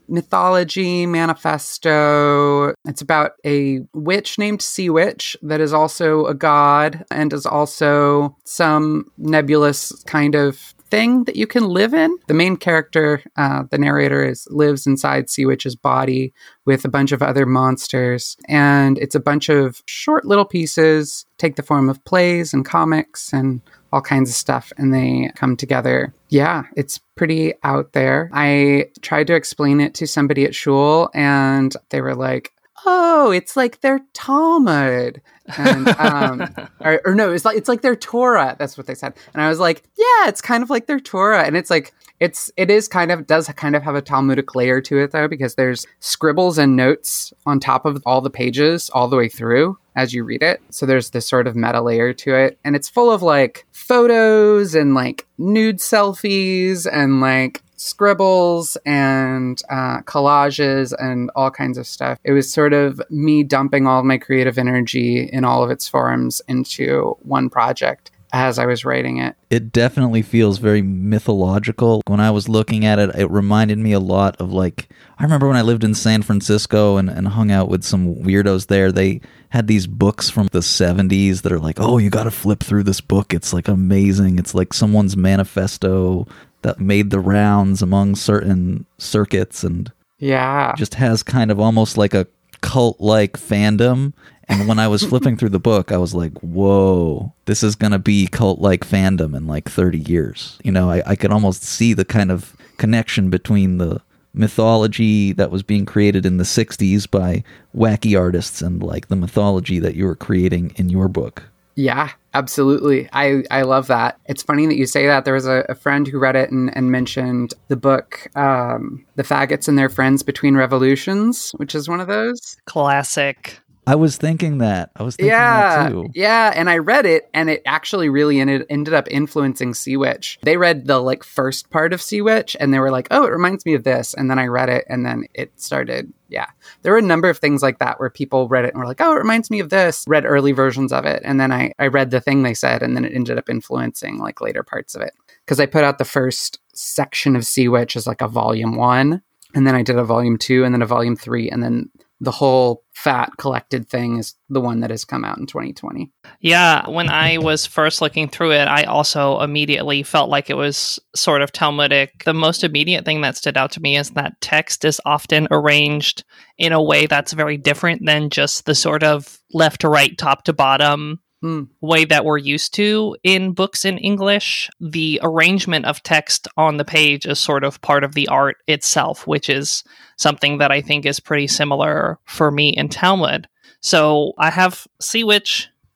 mythology 0.08 1.06
manifesto. 1.06 2.74
It's 2.86 3.02
about 3.02 3.32
a 3.46 3.82
witch 3.94 4.40
named 4.40 4.62
Sea 4.62 4.90
Witch 4.90 5.36
that 5.42 5.60
is 5.60 5.74
also 5.74 6.28
a 6.28 6.34
god 6.34 7.04
and 7.12 7.34
is 7.34 7.46
also 7.46 8.38
some 8.46 9.12
nebulous 9.18 9.92
kind 10.04 10.34
of 10.34 10.74
thing 10.90 11.26
that 11.26 11.36
you 11.36 11.46
can 11.46 11.66
live 11.68 11.94
in. 11.94 12.16
The 12.28 12.34
main 12.34 12.56
character, 12.56 13.22
uh, 13.36 13.64
the 13.70 13.78
narrator, 13.78 14.24
is 14.24 14.48
lives 14.50 14.88
inside 14.88 15.30
Sea 15.30 15.46
Witch's 15.46 15.76
body 15.76 16.32
with 16.64 16.86
a 16.86 16.90
bunch 16.90 17.12
of 17.12 17.22
other 17.22 17.46
monsters, 17.46 18.38
and 18.48 18.98
it's 19.00 19.16
a 19.16 19.20
bunch 19.20 19.50
of 19.50 19.84
short 19.88 20.24
little 20.24 20.46
pieces 20.46 21.26
take 21.38 21.58
the 21.58 21.64
form 21.64 21.90
of 21.90 22.02
plays 22.06 22.54
and 22.54 22.64
comics 22.64 23.34
and 23.34 23.60
all 23.96 24.02
kinds 24.02 24.30
of 24.30 24.36
stuff 24.36 24.74
and 24.78 24.94
they 24.94 25.32
come 25.36 25.56
together. 25.56 26.14
Yeah, 26.28 26.64
it's 26.76 27.00
pretty 27.16 27.54
out 27.64 27.94
there. 27.94 28.30
I 28.34 28.90
tried 29.02 29.28
to 29.28 29.36
explain 29.36 29.80
it 29.80 29.94
to 29.96 30.06
somebody 30.06 30.44
at 30.44 30.54
Shul 30.54 31.10
and 31.14 31.74
they 31.92 32.02
were 32.02 32.14
like, 32.14 32.52
oh, 32.86 33.32
it's 33.32 33.56
like 33.56 33.82
their 33.82 34.00
Talmud. 34.14 35.22
And, 35.58 35.90
um, 36.00 36.50
or, 36.80 37.02
or, 37.06 37.16
no, 37.16 37.32
it's 37.32 37.46
like 37.46 37.58
it's 37.58 37.70
like 37.70 37.82
their 37.82 37.96
Torah. 37.96 38.56
That's 38.58 38.78
what 38.78 38.88
they 38.88 38.96
said. 38.96 39.14
And 39.34 39.42
I 39.42 39.50
was 39.50 39.60
like, 39.60 39.84
yeah, 39.98 40.28
it's 40.28 40.42
kind 40.42 40.64
of 40.64 40.70
like 40.70 40.88
their 40.88 41.00
Torah. 41.00 41.44
And 41.44 41.56
it's 41.56 41.70
like 41.70 41.94
it's 42.20 42.52
it 42.58 42.70
is 42.70 42.88
kind 42.88 43.12
of 43.12 43.28
does 43.28 43.48
kind 43.50 43.76
of 43.76 43.84
have 43.84 43.96
a 43.96 44.02
Talmudic 44.02 44.56
layer 44.56 44.82
to 44.82 44.98
it 45.00 45.12
though, 45.12 45.28
because 45.28 45.56
there's 45.56 45.86
scribbles 46.00 46.58
and 46.58 46.76
notes 46.76 47.34
on 47.46 47.60
top 47.60 47.86
of 47.86 48.02
all 48.06 48.22
the 48.22 48.30
pages 48.30 48.90
all 48.92 49.08
the 49.08 49.18
way 49.18 49.30
through 49.30 49.78
as 49.96 50.14
you 50.14 50.24
read 50.24 50.44
it. 50.44 50.62
So 50.70 50.86
there's 50.86 51.12
this 51.12 51.28
sort 51.28 51.48
of 51.48 51.56
meta 51.56 51.82
layer 51.82 52.14
to 52.14 52.36
it. 52.36 52.60
And 52.64 52.76
it's 52.76 52.90
full 52.90 53.12
of 53.12 53.22
like 53.22 53.66
photos 53.72 54.76
and 54.76 54.94
like 54.94 55.26
nude 55.38 55.78
selfies 55.78 56.88
and 56.92 57.22
like 57.22 57.62
scribbles 57.78 58.78
and 58.86 59.62
uh, 59.70 60.02
collages 60.02 60.94
and 61.00 61.32
all 61.36 61.52
kinds 61.52 61.78
of 61.78 61.88
stuff. 61.88 62.20
It 62.24 62.32
was 62.32 62.52
sort 62.52 62.74
of 62.74 63.02
me 63.10 63.44
dumping 63.44 63.88
all 63.88 64.04
my 64.04 64.18
creative 64.18 64.58
energy 64.58 65.30
in 65.32 65.44
all 65.44 65.64
of 65.64 65.72
its 65.72 65.88
forms 65.88 66.42
into 66.48 67.18
one 67.22 67.50
project 67.50 68.12
as 68.36 68.60
I 68.60 68.66
was 68.66 68.84
writing 68.84 69.20
it. 69.20 69.36
It 69.50 69.72
definitely 69.72 70.22
feels 70.22 70.58
very 70.58 70.82
mythological. 70.82 72.02
When 72.08 72.20
I 72.20 72.32
was 72.32 72.50
looking 72.50 72.84
at 72.84 73.00
it, 73.00 73.16
it 73.16 73.32
reminded 73.32 73.78
me 73.78 73.94
a 73.94 74.00
lot 74.00 74.36
of 74.42 74.52
like 74.52 74.90
I 75.18 75.24
remember 75.24 75.48
when 75.48 75.56
I 75.56 75.62
lived 75.62 75.86
in 75.86 75.94
San 75.94 76.22
Francisco 76.22 76.98
and, 76.98 77.10
and 77.10 77.30
hung 77.30 77.50
out 77.50 77.70
with 77.70 77.86
some 77.86 78.16
weirdos 78.16 78.68
there. 78.68 78.92
They 78.92 79.22
had 79.50 79.68
these 79.68 79.88
books 79.88 80.30
from 80.30 80.48
the 80.48 80.60
70s 80.60 81.44
that 81.44 81.54
are 81.54 81.60
like, 81.60 81.80
oh, 81.80 81.98
you 81.98 82.10
got 82.10 82.26
to 82.26 82.32
flip 82.32 82.62
through 82.62 82.84
this 82.84 83.00
book. 83.00 83.34
It's 83.34 83.54
like 83.54 83.70
amazing. 83.70 84.38
It's 84.38 84.54
like 84.54 84.74
someone's 84.74 85.16
manifesto 85.16 86.28
that 86.66 86.80
made 86.80 87.12
the 87.12 87.20
rounds 87.20 87.84
among 87.84 88.16
certain 88.16 88.88
circuits 88.98 89.64
and 89.64 89.92
yeah. 90.18 90.74
just 90.76 90.96
has 90.96 91.22
kind 91.22 91.52
of 91.52 91.60
almost 91.60 91.96
like 91.96 92.16
a 92.16 92.26
cult 92.62 93.00
like 93.00 93.34
fandom. 93.34 94.14
And 94.48 94.68
when 94.68 94.80
i 94.80 94.88
was 94.88 95.04
flipping 95.10 95.38
through 95.38 95.50
the 95.50 95.60
book 95.60 95.92
i 95.92 95.98
was 95.98 96.14
like 96.14 96.34
whoa 96.40 97.34
this 97.46 97.64
is 97.64 97.76
going 97.76 97.92
to 97.92 98.00
be 98.00 98.28
cult 98.28 98.60
like 98.60 98.82
fandom 98.82 99.36
in 99.36 99.48
like 99.48 99.70
30 99.70 100.00
years. 100.00 100.60
You 100.64 100.72
know 100.72 100.90
I, 100.90 101.04
I 101.06 101.16
could 101.16 101.32
almost 101.32 101.64
see 101.64 101.94
the 101.94 102.06
kind 102.06 102.32
of 102.32 102.56
connection 102.78 103.30
between 103.30 103.78
the 103.78 104.02
mythology 104.34 105.32
that 105.34 105.52
was 105.52 105.64
being 105.64 105.86
created 105.86 106.26
in 106.26 106.38
the 106.38 106.44
60s 106.44 107.10
by 107.10 107.44
wacky 107.76 108.20
artists 108.20 108.62
and 108.62 108.84
like 108.84 109.08
the 109.08 109.16
mythology 109.16 109.80
that 109.80 109.96
you 109.96 110.06
were 110.06 110.16
creating 110.16 110.74
in 110.76 110.90
your 110.90 111.08
book. 111.08 111.44
Yeah, 111.76 112.12
absolutely. 112.36 113.10
I, 113.14 113.44
I 113.50 113.64
love 113.64 113.88
that. 113.88 114.20
It's 114.26 114.44
funny 114.44 114.68
that 114.68 114.76
you 114.76 114.86
say 114.86 115.08
that. 115.08 115.26
There 115.26 115.34
was 115.34 115.48
a, 115.48 115.66
a 115.70 115.76
friend 115.76 116.08
who 116.08 116.20
read 116.20 116.36
it 116.36 116.52
and, 116.52 116.76
and 116.76 116.92
mentioned 116.92 117.54
the 117.70 117.76
book, 117.76 118.28
um, 118.36 119.06
The 119.16 119.24
Faggots 119.24 119.68
and 119.68 119.78
Their 119.78 119.90
Friends 119.90 120.22
Between 120.22 120.56
Revolutions, 120.56 121.52
which 121.58 121.74
is 121.74 121.90
one 121.90 122.02
of 122.02 122.08
those. 122.08 122.58
Classic. 122.66 123.60
I 123.88 123.96
was 123.96 124.18
thinking 124.18 124.58
that. 124.60 124.92
I 124.96 125.04
was 125.04 125.16
thinking 125.16 125.30
yeah, 125.30 125.84
that 125.84 125.90
too. 125.90 126.10
Yeah, 126.14 126.52
and 126.56 126.70
I 126.70 126.78
read 126.80 127.06
it 127.06 127.30
and 127.34 127.50
it 127.50 127.62
actually 127.66 128.10
really 128.10 128.40
ended 128.40 128.66
ended 128.70 128.94
up 128.94 129.08
influencing 129.10 129.74
Sea 129.74 129.98
Witch. 129.98 130.40
They 130.42 130.58
read 130.58 130.88
the 130.88 131.00
like 131.00 131.24
first 131.24 131.70
part 131.70 131.94
of 131.94 132.02
Sea 132.02 132.22
Witch 132.22 132.58
and 132.60 132.74
they 132.74 132.80
were 132.80 132.90
like, 132.90 133.08
"Oh, 133.12 133.26
it 133.26 133.32
reminds 133.32 133.66
me 133.66 133.76
of 133.76 133.84
this." 133.84 134.14
And 134.14 134.30
then 134.30 134.40
I 134.40 134.48
read 134.48 134.70
it 134.70 134.86
and 134.90 135.06
then 135.06 135.26
it 135.34 135.60
started 135.62 136.12
yeah. 136.30 136.48
There 136.82 136.94
were 136.94 136.98
a 136.98 137.04
number 137.04 137.30
of 137.30 137.38
things 137.38 137.62
like 137.62 137.78
that 137.80 138.00
where 138.00 138.10
people 138.10 138.48
read 138.48 138.66
it 138.66 138.74
and 138.74 138.80
were 138.80 138.88
like, 138.88 139.02
"Oh, 139.02 139.12
it 139.12 139.20
reminds 139.20 139.52
me 139.52 139.60
of 139.60 139.70
this." 139.70 140.06
Read 140.08 140.26
early 140.26 140.52
versions 140.52 140.92
of 140.92 141.06
it 141.06 141.22
and 141.24 141.40
then 141.40 141.52
I 141.52 141.72
I 141.78 141.88
read 141.88 142.12
the 142.12 142.22
thing 142.22 142.42
they 142.42 142.56
said 142.56 142.82
and 142.82 142.96
then 142.96 143.06
it 143.06 143.14
ended 143.14 143.38
up 143.38 143.50
influencing 143.50 144.18
like 144.18 144.42
later 144.42 144.64
parts 144.64 144.96
of 144.96 145.02
it. 145.02 145.14
Cuz 145.46 145.60
I 145.60 145.68
put 145.68 145.84
out 145.84 146.00
the 146.00 146.06
first 146.06 146.60
section 146.74 147.36
of 147.36 147.46
Sea 147.46 147.68
Witch 147.68 147.96
as 147.96 148.08
like 148.08 148.22
a 148.22 148.28
volume 148.28 148.76
1 148.76 149.22
and 149.54 149.66
then 149.66 149.76
I 149.76 149.84
did 149.84 149.98
a 149.98 150.04
volume 150.04 150.38
2 150.38 150.64
and 150.64 150.74
then 150.74 150.82
a 150.82 150.88
volume 150.88 151.16
3 151.16 151.50
and 151.50 151.64
then 151.64 151.90
the 152.22 152.32
whole 152.32 152.84
fat 152.94 153.32
collected 153.38 153.90
thing 153.90 154.18
is 154.18 154.36
the 154.48 154.62
one 154.62 154.80
that 154.80 154.90
has 154.90 155.04
come 155.04 155.26
out 155.26 155.38
in 155.38 155.46
2020. 155.46 156.12
Yeah, 156.40 156.90
when 156.90 157.10
I 157.10 157.38
was 157.38 157.66
first 157.66 158.02
looking 158.02 158.30
through 158.30 158.54
it, 158.54 158.68
I 158.68 158.84
also 158.84 159.42
immediately 159.42 160.02
felt 160.02 160.30
like 160.30 160.50
it 160.50 160.56
was 160.56 161.00
sort 161.16 161.42
of 161.42 161.52
Talmudic. 161.52 162.24
The 162.24 162.34
most 162.34 162.64
immediate 162.64 163.04
thing 163.04 163.22
that 163.22 163.36
stood 163.36 163.58
out 163.58 163.72
to 163.74 163.82
me 163.82 163.98
is 163.98 164.12
that 164.12 164.40
text 164.40 164.86
is 164.86 165.02
often 165.06 165.48
arranged 165.52 166.24
in 166.58 166.72
a 166.72 166.82
way 166.82 167.06
that's 167.06 167.34
very 167.34 167.58
different 167.58 168.06
than 168.06 168.30
just 168.30 168.66
the 168.66 168.76
sort 168.76 169.04
of 169.04 169.40
left 169.52 169.82
to 169.82 169.90
right, 169.90 170.18
top 170.18 170.46
to 170.46 170.54
bottom 170.54 171.20
Hmm. 171.42 171.64
way 171.82 172.06
that 172.06 172.26
we're 172.26 172.38
used 172.38 172.74
to 172.76 173.16
in 173.24 173.52
books 173.52 173.86
in 173.86 173.98
English. 173.98 174.70
The 174.80 175.20
arrangement 175.22 175.86
of 175.86 176.02
text 176.02 176.48
on 176.58 176.78
the 176.78 176.86
page 176.86 177.26
is 177.26 177.40
sort 177.40 177.64
of 177.64 177.82
part 177.82 178.04
of 178.04 178.16
the 178.16 178.28
art 178.30 178.58
itself, 178.68 179.28
which 179.28 179.50
is 179.50 179.84
something 180.18 180.58
that 180.58 180.72
I 180.72 180.82
think 180.82 181.06
is 181.06 181.20
pretty 181.20 181.48
similar 181.48 182.20
for 182.26 182.50
me 182.50 182.70
in 182.70 182.90
Talmud. 182.90 183.48
So 183.82 184.34
I 184.40 184.50
have 184.50 184.88
Sea 185.00 185.24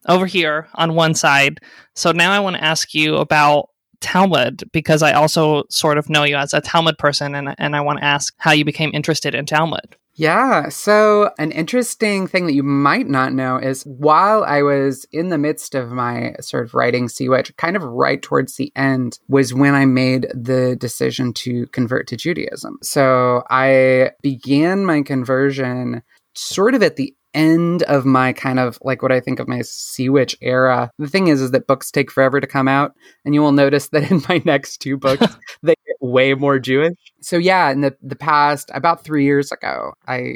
over 0.07 0.25
here 0.25 0.67
on 0.75 0.93
one 0.93 1.15
side. 1.15 1.59
So 1.95 2.11
now 2.11 2.31
I 2.31 2.39
want 2.39 2.57
to 2.57 2.63
ask 2.63 2.93
you 2.93 3.15
about 3.15 3.69
Talmud 4.01 4.63
because 4.71 5.01
I 5.01 5.13
also 5.13 5.63
sort 5.69 5.97
of 5.97 6.09
know 6.09 6.23
you 6.23 6.35
as 6.35 6.53
a 6.53 6.61
Talmud 6.61 6.97
person 6.97 7.35
and, 7.35 7.55
and 7.57 7.75
I 7.75 7.81
want 7.81 7.99
to 7.99 8.05
ask 8.05 8.33
how 8.37 8.51
you 8.51 8.65
became 8.65 8.91
interested 8.93 9.35
in 9.35 9.45
Talmud. 9.45 9.95
Yeah. 10.19 10.67
So, 10.67 11.31
an 11.39 11.53
interesting 11.53 12.27
thing 12.27 12.45
that 12.45 12.53
you 12.53 12.61
might 12.61 13.07
not 13.07 13.31
know 13.31 13.55
is 13.55 13.83
while 13.83 14.43
I 14.43 14.63
was 14.63 15.05
in 15.13 15.29
the 15.29 15.37
midst 15.37 15.75
of 15.75 15.91
my 15.91 16.35
sort 16.41 16.65
of 16.65 16.73
writing 16.73 17.07
Sea 17.07 17.29
Witch, 17.29 17.55
kind 17.55 17.77
of 17.77 17.83
right 17.83 18.21
towards 18.21 18.57
the 18.57 18.69
end 18.75 19.17
was 19.29 19.53
when 19.53 19.75
I 19.75 19.85
made 19.85 20.27
the 20.33 20.75
decision 20.75 21.31
to 21.35 21.67
convert 21.67 22.05
to 22.07 22.17
Judaism. 22.17 22.79
So, 22.83 23.43
I 23.49 24.11
began 24.21 24.85
my 24.85 25.03
conversion 25.03 26.03
sort 26.35 26.75
of 26.75 26.83
at 26.83 26.97
the 26.97 27.15
end 27.33 27.83
of 27.83 28.05
my 28.05 28.33
kind 28.33 28.59
of 28.59 28.79
like 28.81 29.01
what 29.01 29.11
I 29.11 29.19
think 29.19 29.39
of 29.39 29.47
my 29.47 29.61
Sea 29.61 30.09
Witch 30.09 30.35
era. 30.41 30.91
The 30.97 31.07
thing 31.07 31.27
is, 31.27 31.41
is 31.41 31.51
that 31.51 31.67
books 31.67 31.91
take 31.91 32.11
forever 32.11 32.39
to 32.39 32.47
come 32.47 32.67
out, 32.67 32.95
and 33.25 33.33
you 33.33 33.41
will 33.41 33.51
notice 33.51 33.89
that 33.89 34.09
in 34.11 34.21
my 34.27 34.41
next 34.45 34.77
two 34.77 34.97
books, 34.97 35.25
they 35.63 35.75
get 35.87 35.95
way 36.01 36.33
more 36.33 36.59
Jewish. 36.59 36.95
So 37.21 37.37
yeah, 37.37 37.69
in 37.69 37.81
the 37.81 37.95
the 38.01 38.15
past 38.15 38.71
about 38.73 39.03
three 39.03 39.25
years 39.25 39.51
ago, 39.51 39.93
I 40.07 40.35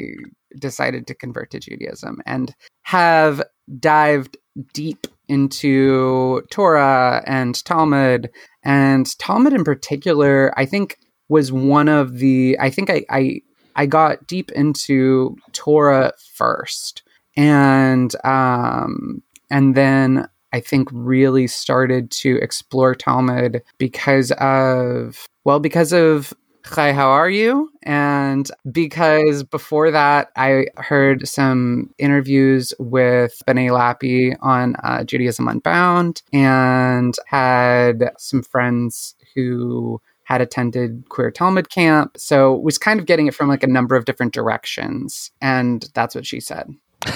decided 0.58 1.06
to 1.08 1.14
convert 1.14 1.50
to 1.50 1.60
Judaism 1.60 2.20
and 2.26 2.54
have 2.82 3.42
dived 3.80 4.36
deep 4.72 5.06
into 5.28 6.42
Torah 6.50 7.22
and 7.26 7.64
Talmud 7.64 8.30
and 8.62 9.18
Talmud 9.18 9.52
in 9.52 9.64
particular. 9.64 10.52
I 10.56 10.66
think 10.66 10.98
was 11.28 11.50
one 11.50 11.88
of 11.88 12.18
the 12.18 12.56
I 12.60 12.70
think 12.70 12.90
I, 12.90 13.04
I 13.10 13.40
I 13.76 13.86
got 13.86 14.26
deep 14.26 14.50
into 14.52 15.36
Torah 15.52 16.12
first, 16.34 17.02
and 17.36 18.14
um, 18.24 19.22
and 19.50 19.74
then 19.74 20.28
I 20.52 20.60
think 20.60 20.88
really 20.92 21.46
started 21.46 22.10
to 22.12 22.36
explore 22.36 22.94
Talmud 22.94 23.62
because 23.78 24.30
of 24.32 25.26
well, 25.44 25.60
because 25.60 25.92
of 25.92 26.32
Hi, 26.66 26.94
how 26.94 27.10
are 27.10 27.28
you? 27.28 27.70
And 27.82 28.50
because 28.72 29.42
before 29.42 29.90
that, 29.90 30.30
I 30.34 30.66
heard 30.78 31.28
some 31.28 31.92
interviews 31.98 32.72
with 32.78 33.42
Benay 33.46 33.68
Lappe 33.68 34.34
on 34.40 34.74
uh, 34.76 35.04
Judaism 35.04 35.46
Unbound 35.46 36.22
and 36.32 37.14
had 37.26 38.10
some 38.18 38.42
friends 38.42 39.14
who 39.34 40.00
had 40.34 40.40
attended 40.42 41.04
queer 41.08 41.30
Talmud 41.30 41.70
camp. 41.70 42.16
So 42.18 42.56
was 42.56 42.76
kind 42.78 43.00
of 43.00 43.06
getting 43.06 43.26
it 43.26 43.34
from 43.34 43.48
like 43.48 43.62
a 43.62 43.68
number 43.68 43.94
of 43.96 44.04
different 44.04 44.32
directions. 44.34 45.30
And 45.40 45.88
that's 45.94 46.14
what 46.14 46.26
she 46.26 46.40
said. 46.40 46.68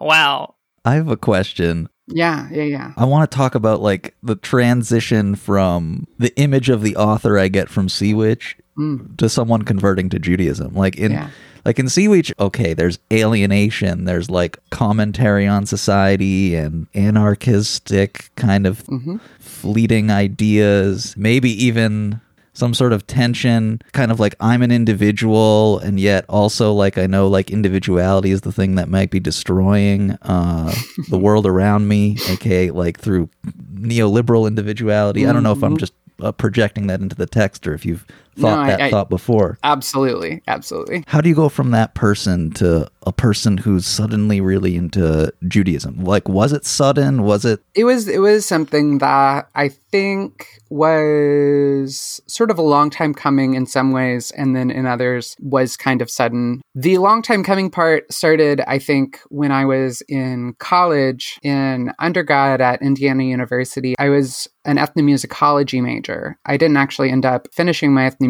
wow. 0.00 0.54
I 0.84 0.94
have 0.94 1.08
a 1.08 1.16
question. 1.16 1.88
Yeah, 2.08 2.48
yeah, 2.52 2.62
yeah. 2.62 2.92
I 2.96 3.04
want 3.04 3.28
to 3.30 3.36
talk 3.36 3.54
about 3.54 3.80
like 3.80 4.14
the 4.22 4.36
transition 4.36 5.34
from 5.34 6.06
the 6.18 6.34
image 6.36 6.68
of 6.68 6.82
the 6.82 6.94
author 6.96 7.38
I 7.38 7.48
get 7.48 7.68
from 7.68 7.88
Sea 7.88 8.14
Witch 8.14 8.56
Mm. 8.78 9.16
to 9.16 9.30
someone 9.30 9.62
converting 9.62 10.10
to 10.10 10.18
Judaism. 10.18 10.74
Like 10.74 10.96
in 10.96 11.12
Yeah. 11.12 11.30
Like 11.66 11.78
in 11.80 11.88
Sea 11.88 12.06
Witch, 12.08 12.32
okay, 12.38 12.72
there's 12.74 12.98
alienation, 13.12 14.04
there's 14.04 14.30
like 14.30 14.56
commentary 14.70 15.46
on 15.46 15.66
society 15.66 16.54
and 16.54 16.86
anarchistic 16.94 18.30
kind 18.36 18.66
of 18.66 18.84
Mhm. 18.86 19.20
fleeting 19.40 20.10
ideas, 20.10 21.14
maybe 21.16 21.50
even 21.64 22.20
some 22.52 22.72
sort 22.72 22.92
of 22.94 23.06
tension, 23.06 23.80
kind 23.92 24.10
of 24.10 24.18
like 24.18 24.34
I'm 24.40 24.62
an 24.62 24.70
individual 24.72 25.78
and 25.80 26.00
yet 26.00 26.24
also 26.28 26.72
like 26.72 26.96
I 26.96 27.06
know 27.06 27.28
like 27.28 27.50
individuality 27.50 28.30
is 28.30 28.40
the 28.42 28.52
thing 28.52 28.76
that 28.76 28.88
might 28.88 29.10
be 29.10 29.20
destroying 29.20 30.12
uh 30.22 30.72
the 31.10 31.18
world 31.18 31.46
around 31.46 31.86
me, 31.88 32.16
aka 32.24 32.70
like 32.70 32.98
through 32.98 33.28
neoliberal 33.74 34.46
individuality. 34.46 35.26
I 35.26 35.32
don't 35.32 35.42
know 35.42 35.52
if 35.52 35.62
I'm 35.62 35.74
Mhm. 35.74 35.80
just 35.80 35.92
uh, 36.22 36.32
projecting 36.32 36.86
that 36.86 37.00
into 37.00 37.14
the 37.14 37.26
text 37.26 37.66
or 37.66 37.74
if 37.74 37.84
you've 37.84 38.06
thought 38.36 38.56
No, 38.56 38.62
I- 38.62 38.66
that 38.68 38.80
I- 38.80 38.90
thought 38.90 39.10
before. 39.10 39.58
Absolutely, 39.64 40.42
absolutely. 40.46 41.04
How 41.06 41.20
do 41.20 41.28
you 41.28 41.34
go 41.34 41.48
from 41.48 41.70
that 41.72 41.94
person 41.94 42.50
to 42.52 42.88
a 43.06 43.12
person 43.12 43.58
who's 43.58 43.86
suddenly 43.86 44.40
really 44.40 44.76
into 44.76 45.32
Judaism? 45.46 46.04
Like, 46.04 46.28
was 46.28 46.52
it 46.52 46.64
sudden? 46.66 47.22
Was 47.22 47.44
it? 47.44 47.60
It 47.74 47.84
was 47.84 48.08
it 48.08 48.18
was 48.20 48.44
something 48.46 48.98
that 48.98 49.48
I 49.54 49.68
think 49.68 50.46
was 50.70 52.20
sort 52.26 52.50
of 52.50 52.58
a 52.58 52.62
long 52.62 52.90
time 52.90 53.14
coming 53.14 53.54
in 53.54 53.66
some 53.66 53.92
ways, 53.92 54.30
and 54.32 54.54
then 54.54 54.70
in 54.70 54.86
others 54.86 55.36
was 55.40 55.76
kind 55.76 56.02
of 56.02 56.10
sudden. 56.10 56.60
The 56.74 56.98
long 56.98 57.22
time 57.22 57.42
coming 57.42 57.70
part 57.70 58.12
started, 58.12 58.60
I 58.66 58.78
think, 58.78 59.20
when 59.28 59.52
I 59.52 59.64
was 59.64 60.02
in 60.08 60.54
college 60.58 61.38
in 61.42 61.92
undergrad 61.98 62.60
at 62.60 62.82
Indiana 62.82 63.24
University. 63.24 63.94
I 63.98 64.08
was 64.08 64.48
an 64.64 64.76
ethnomusicology 64.78 65.80
major. 65.80 66.36
I 66.44 66.56
didn't 66.56 66.76
actually 66.76 67.10
end 67.10 67.24
up 67.24 67.46
finishing 67.52 67.94
my 67.94 68.10
ethnomusicology 68.10 68.25